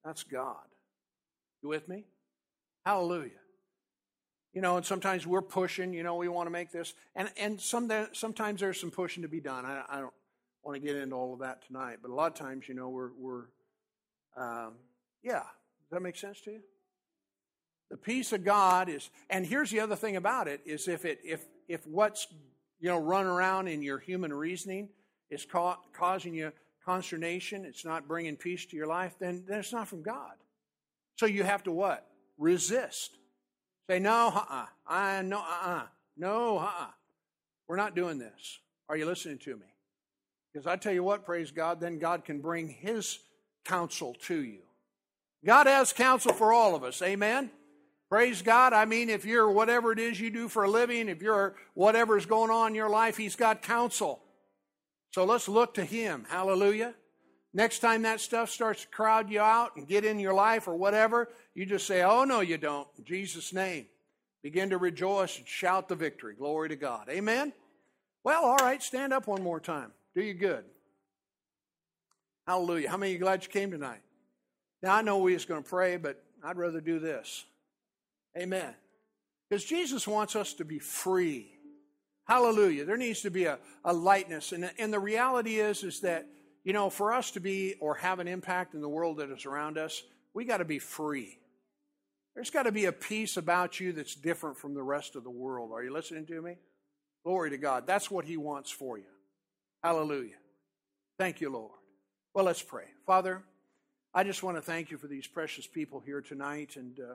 That's 0.04 0.22
God. 0.22 0.66
You 1.62 1.68
with 1.70 1.88
me? 1.88 2.04
Hallelujah. 2.84 3.30
You 4.52 4.60
know, 4.60 4.76
and 4.76 4.86
sometimes 4.86 5.26
we're 5.26 5.42
pushing, 5.42 5.92
you 5.92 6.02
know, 6.02 6.14
we 6.14 6.28
want 6.28 6.46
to 6.46 6.50
make 6.50 6.70
this. 6.70 6.94
And, 7.16 7.30
and 7.36 7.60
some, 7.60 7.90
sometimes 8.12 8.60
there's 8.60 8.78
some 8.78 8.90
pushing 8.90 9.22
to 9.22 9.28
be 9.28 9.40
done. 9.40 9.64
I, 9.64 9.82
I 9.88 10.00
don't 10.00 10.12
want 10.62 10.80
to 10.80 10.86
get 10.86 10.96
into 10.96 11.16
all 11.16 11.32
of 11.32 11.40
that 11.40 11.66
tonight, 11.66 11.98
but 12.02 12.10
a 12.10 12.14
lot 12.14 12.30
of 12.30 12.34
times, 12.38 12.68
you 12.68 12.74
know, 12.74 12.88
we're, 12.88 13.10
we're 13.18 13.44
um, 14.36 14.74
yeah. 15.22 15.40
Does 15.40 15.90
that 15.90 16.02
make 16.02 16.16
sense 16.16 16.40
to 16.42 16.52
you? 16.52 16.60
The 17.90 17.96
peace 17.96 18.32
of 18.32 18.44
God 18.44 18.88
is, 18.88 19.10
and 19.30 19.46
here's 19.46 19.70
the 19.70 19.80
other 19.80 19.96
thing 19.96 20.16
about 20.16 20.48
it 20.48 20.60
is 20.64 20.88
if 20.88 21.04
it 21.04 21.20
if 21.24 21.44
if 21.68 21.86
what's 21.86 22.26
you 22.80 22.88
know 22.88 22.98
run 22.98 23.26
around 23.26 23.68
in 23.68 23.82
your 23.82 23.98
human 23.98 24.32
reasoning 24.32 24.88
is 25.30 25.44
ca- 25.44 25.78
causing 25.92 26.34
you 26.34 26.52
consternation, 26.84 27.64
it's 27.64 27.84
not 27.84 28.06
bringing 28.06 28.36
peace 28.36 28.66
to 28.66 28.76
your 28.76 28.86
life, 28.86 29.14
then, 29.18 29.44
then 29.48 29.60
it's 29.60 29.72
not 29.72 29.88
from 29.88 30.02
God. 30.02 30.32
So 31.16 31.26
you 31.26 31.42
have 31.44 31.62
to 31.64 31.72
what? 31.72 32.06
Resist. 32.38 33.16
Say 33.88 33.98
no, 33.98 34.28
uh-uh. 34.34 34.66
I 34.86 35.22
no, 35.22 35.38
uh-uh. 35.38 35.86
No, 36.16 36.58
uh-uh. 36.58 36.90
We're 37.68 37.76
not 37.76 37.94
doing 37.94 38.18
this. 38.18 38.58
Are 38.88 38.96
you 38.96 39.06
listening 39.06 39.38
to 39.38 39.56
me? 39.56 39.66
Because 40.52 40.66
I 40.66 40.76
tell 40.76 40.92
you 40.92 41.02
what, 41.02 41.24
praise 41.24 41.50
God, 41.50 41.80
then 41.80 41.98
God 41.98 42.24
can 42.24 42.40
bring 42.40 42.68
His 42.68 43.18
counsel 43.64 44.14
to 44.26 44.42
you. 44.42 44.60
God 45.44 45.66
has 45.66 45.92
counsel 45.92 46.32
for 46.32 46.52
all 46.52 46.74
of 46.74 46.84
us. 46.84 47.02
Amen. 47.02 47.50
Praise 48.14 48.42
God. 48.42 48.72
I 48.72 48.84
mean, 48.84 49.10
if 49.10 49.24
you're 49.24 49.50
whatever 49.50 49.90
it 49.90 49.98
is 49.98 50.20
you 50.20 50.30
do 50.30 50.48
for 50.48 50.62
a 50.62 50.70
living, 50.70 51.08
if 51.08 51.20
you're 51.20 51.56
whatever's 51.74 52.26
going 52.26 52.48
on 52.48 52.68
in 52.68 52.74
your 52.76 52.88
life, 52.88 53.16
He's 53.16 53.34
got 53.34 53.60
counsel. 53.60 54.22
So 55.10 55.24
let's 55.24 55.48
look 55.48 55.74
to 55.74 55.84
Him. 55.84 56.24
Hallelujah. 56.28 56.94
Next 57.52 57.80
time 57.80 58.02
that 58.02 58.20
stuff 58.20 58.50
starts 58.50 58.82
to 58.82 58.86
crowd 58.86 59.30
you 59.30 59.40
out 59.40 59.74
and 59.74 59.88
get 59.88 60.04
in 60.04 60.20
your 60.20 60.32
life 60.32 60.68
or 60.68 60.76
whatever, 60.76 61.28
you 61.56 61.66
just 61.66 61.88
say, 61.88 62.04
Oh, 62.04 62.22
no, 62.22 62.38
you 62.38 62.56
don't. 62.56 62.86
In 62.96 63.04
Jesus' 63.04 63.52
name. 63.52 63.86
Begin 64.44 64.70
to 64.70 64.78
rejoice 64.78 65.36
and 65.36 65.48
shout 65.48 65.88
the 65.88 65.96
victory. 65.96 66.36
Glory 66.36 66.68
to 66.68 66.76
God. 66.76 67.08
Amen. 67.10 67.52
Well, 68.22 68.44
all 68.44 68.58
right, 68.58 68.80
stand 68.80 69.12
up 69.12 69.26
one 69.26 69.42
more 69.42 69.58
time. 69.58 69.90
Do 70.14 70.22
you 70.22 70.34
good. 70.34 70.64
Hallelujah. 72.46 72.90
How 72.90 72.96
many 72.96 73.10
of 73.10 73.14
you 73.14 73.24
glad 73.24 73.42
you 73.42 73.48
came 73.48 73.72
tonight? 73.72 74.02
Now, 74.84 74.94
I 74.94 75.02
know 75.02 75.18
we 75.18 75.34
was 75.34 75.44
going 75.44 75.64
to 75.64 75.68
pray, 75.68 75.96
but 75.96 76.22
I'd 76.44 76.56
rather 76.56 76.80
do 76.80 77.00
this. 77.00 77.44
Amen. 78.36 78.74
Because 79.48 79.64
Jesus 79.64 80.06
wants 80.06 80.36
us 80.36 80.54
to 80.54 80.64
be 80.64 80.78
free. 80.78 81.50
Hallelujah. 82.26 82.84
There 82.84 82.96
needs 82.96 83.20
to 83.22 83.30
be 83.30 83.44
a, 83.44 83.58
a 83.84 83.92
lightness. 83.92 84.52
And, 84.52 84.70
and 84.78 84.92
the 84.92 84.98
reality 84.98 85.56
is, 85.60 85.84
is 85.84 86.00
that, 86.00 86.26
you 86.64 86.72
know, 86.72 86.90
for 86.90 87.12
us 87.12 87.32
to 87.32 87.40
be 87.40 87.74
or 87.80 87.94
have 87.96 88.18
an 88.18 88.28
impact 88.28 88.74
in 88.74 88.80
the 88.80 88.88
world 88.88 89.18
that 89.18 89.30
is 89.30 89.44
around 89.44 89.76
us, 89.76 90.02
we 90.32 90.44
got 90.44 90.58
to 90.58 90.64
be 90.64 90.78
free. 90.78 91.38
There's 92.34 92.50
got 92.50 92.64
to 92.64 92.72
be 92.72 92.86
a 92.86 92.92
peace 92.92 93.36
about 93.36 93.78
you 93.78 93.92
that's 93.92 94.14
different 94.14 94.58
from 94.58 94.74
the 94.74 94.82
rest 94.82 95.14
of 95.14 95.22
the 95.22 95.30
world. 95.30 95.70
Are 95.72 95.84
you 95.84 95.92
listening 95.92 96.26
to 96.26 96.42
me? 96.42 96.56
Glory 97.24 97.50
to 97.50 97.58
God. 97.58 97.86
That's 97.86 98.10
what 98.10 98.24
He 98.24 98.36
wants 98.36 98.70
for 98.70 98.98
you. 98.98 99.04
Hallelujah. 99.82 100.36
Thank 101.18 101.40
you, 101.40 101.50
Lord. 101.50 101.78
Well, 102.34 102.46
let's 102.46 102.62
pray. 102.62 102.86
Father, 103.06 103.42
I 104.12 104.24
just 104.24 104.42
want 104.42 104.56
to 104.56 104.62
thank 104.62 104.90
you 104.90 104.98
for 104.98 105.06
these 105.06 105.26
precious 105.26 105.66
people 105.66 106.00
here 106.00 106.20
tonight, 106.20 106.76
and 106.76 106.98
uh, 106.98 107.14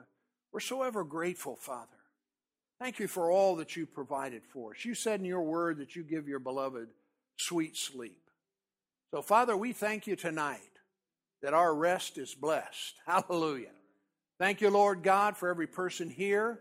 we're 0.52 0.60
so 0.60 0.82
ever 0.82 1.04
grateful, 1.04 1.56
Father. 1.56 1.86
Thank 2.80 2.98
you 2.98 3.08
for 3.08 3.30
all 3.30 3.56
that 3.56 3.76
you 3.76 3.86
provided 3.86 4.42
for 4.52 4.72
us. 4.72 4.84
You 4.84 4.94
said 4.94 5.20
in 5.20 5.26
your 5.26 5.42
word 5.42 5.78
that 5.78 5.94
you 5.94 6.02
give 6.02 6.26
your 6.26 6.38
beloved 6.38 6.88
sweet 7.36 7.76
sleep. 7.76 8.22
So, 9.12 9.22
Father, 9.22 9.56
we 9.56 9.72
thank 9.72 10.06
you 10.06 10.16
tonight 10.16 10.60
that 11.42 11.54
our 11.54 11.74
rest 11.74 12.16
is 12.16 12.34
blessed. 12.34 12.94
Hallelujah. 13.06 13.72
Thank 14.38 14.60
you, 14.60 14.70
Lord 14.70 15.02
God, 15.02 15.36
for 15.36 15.50
every 15.50 15.66
person 15.66 16.08
here. 16.08 16.60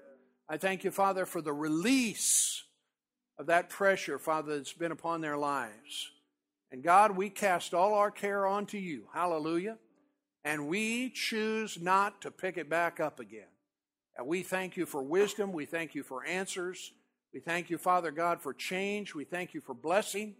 I 0.49 0.57
thank 0.57 0.83
you, 0.83 0.91
Father, 0.91 1.25
for 1.25 1.41
the 1.41 1.53
release 1.53 2.63
of 3.37 3.45
that 3.45 3.69
pressure, 3.69 4.19
Father, 4.19 4.57
that's 4.57 4.73
been 4.73 4.91
upon 4.91 5.21
their 5.21 5.37
lives. 5.37 6.11
And 6.71 6.83
God, 6.83 7.11
we 7.11 7.29
cast 7.29 7.73
all 7.73 7.93
our 7.93 8.11
care 8.11 8.45
onto 8.45 8.77
you. 8.77 9.05
Hallelujah. 9.13 9.77
And 10.43 10.67
we 10.67 11.09
choose 11.09 11.79
not 11.81 12.21
to 12.21 12.31
pick 12.31 12.57
it 12.57 12.69
back 12.69 12.99
up 12.99 13.19
again. 13.19 13.47
And 14.19 14.27
we 14.27 14.43
thank 14.43 14.75
you 14.75 14.85
for 14.85 15.01
wisdom. 15.01 15.53
We 15.53 15.65
thank 15.65 15.95
you 15.95 16.03
for 16.03 16.25
answers. 16.25 16.91
We 17.33 17.39
thank 17.39 17.69
you, 17.69 17.77
Father 17.77 18.11
God, 18.11 18.41
for 18.41 18.53
change. 18.53 19.15
We 19.15 19.23
thank 19.23 19.53
you 19.53 19.61
for 19.61 19.73
blessing 19.73 20.35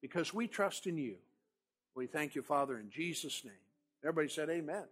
because 0.00 0.32
we 0.32 0.46
trust 0.46 0.86
in 0.86 0.96
you. 0.96 1.16
We 1.96 2.06
thank 2.06 2.36
you, 2.36 2.42
Father, 2.42 2.78
in 2.78 2.90
Jesus' 2.90 3.42
name. 3.44 3.54
Everybody 4.04 4.28
said, 4.28 4.50
Amen. 4.50 4.84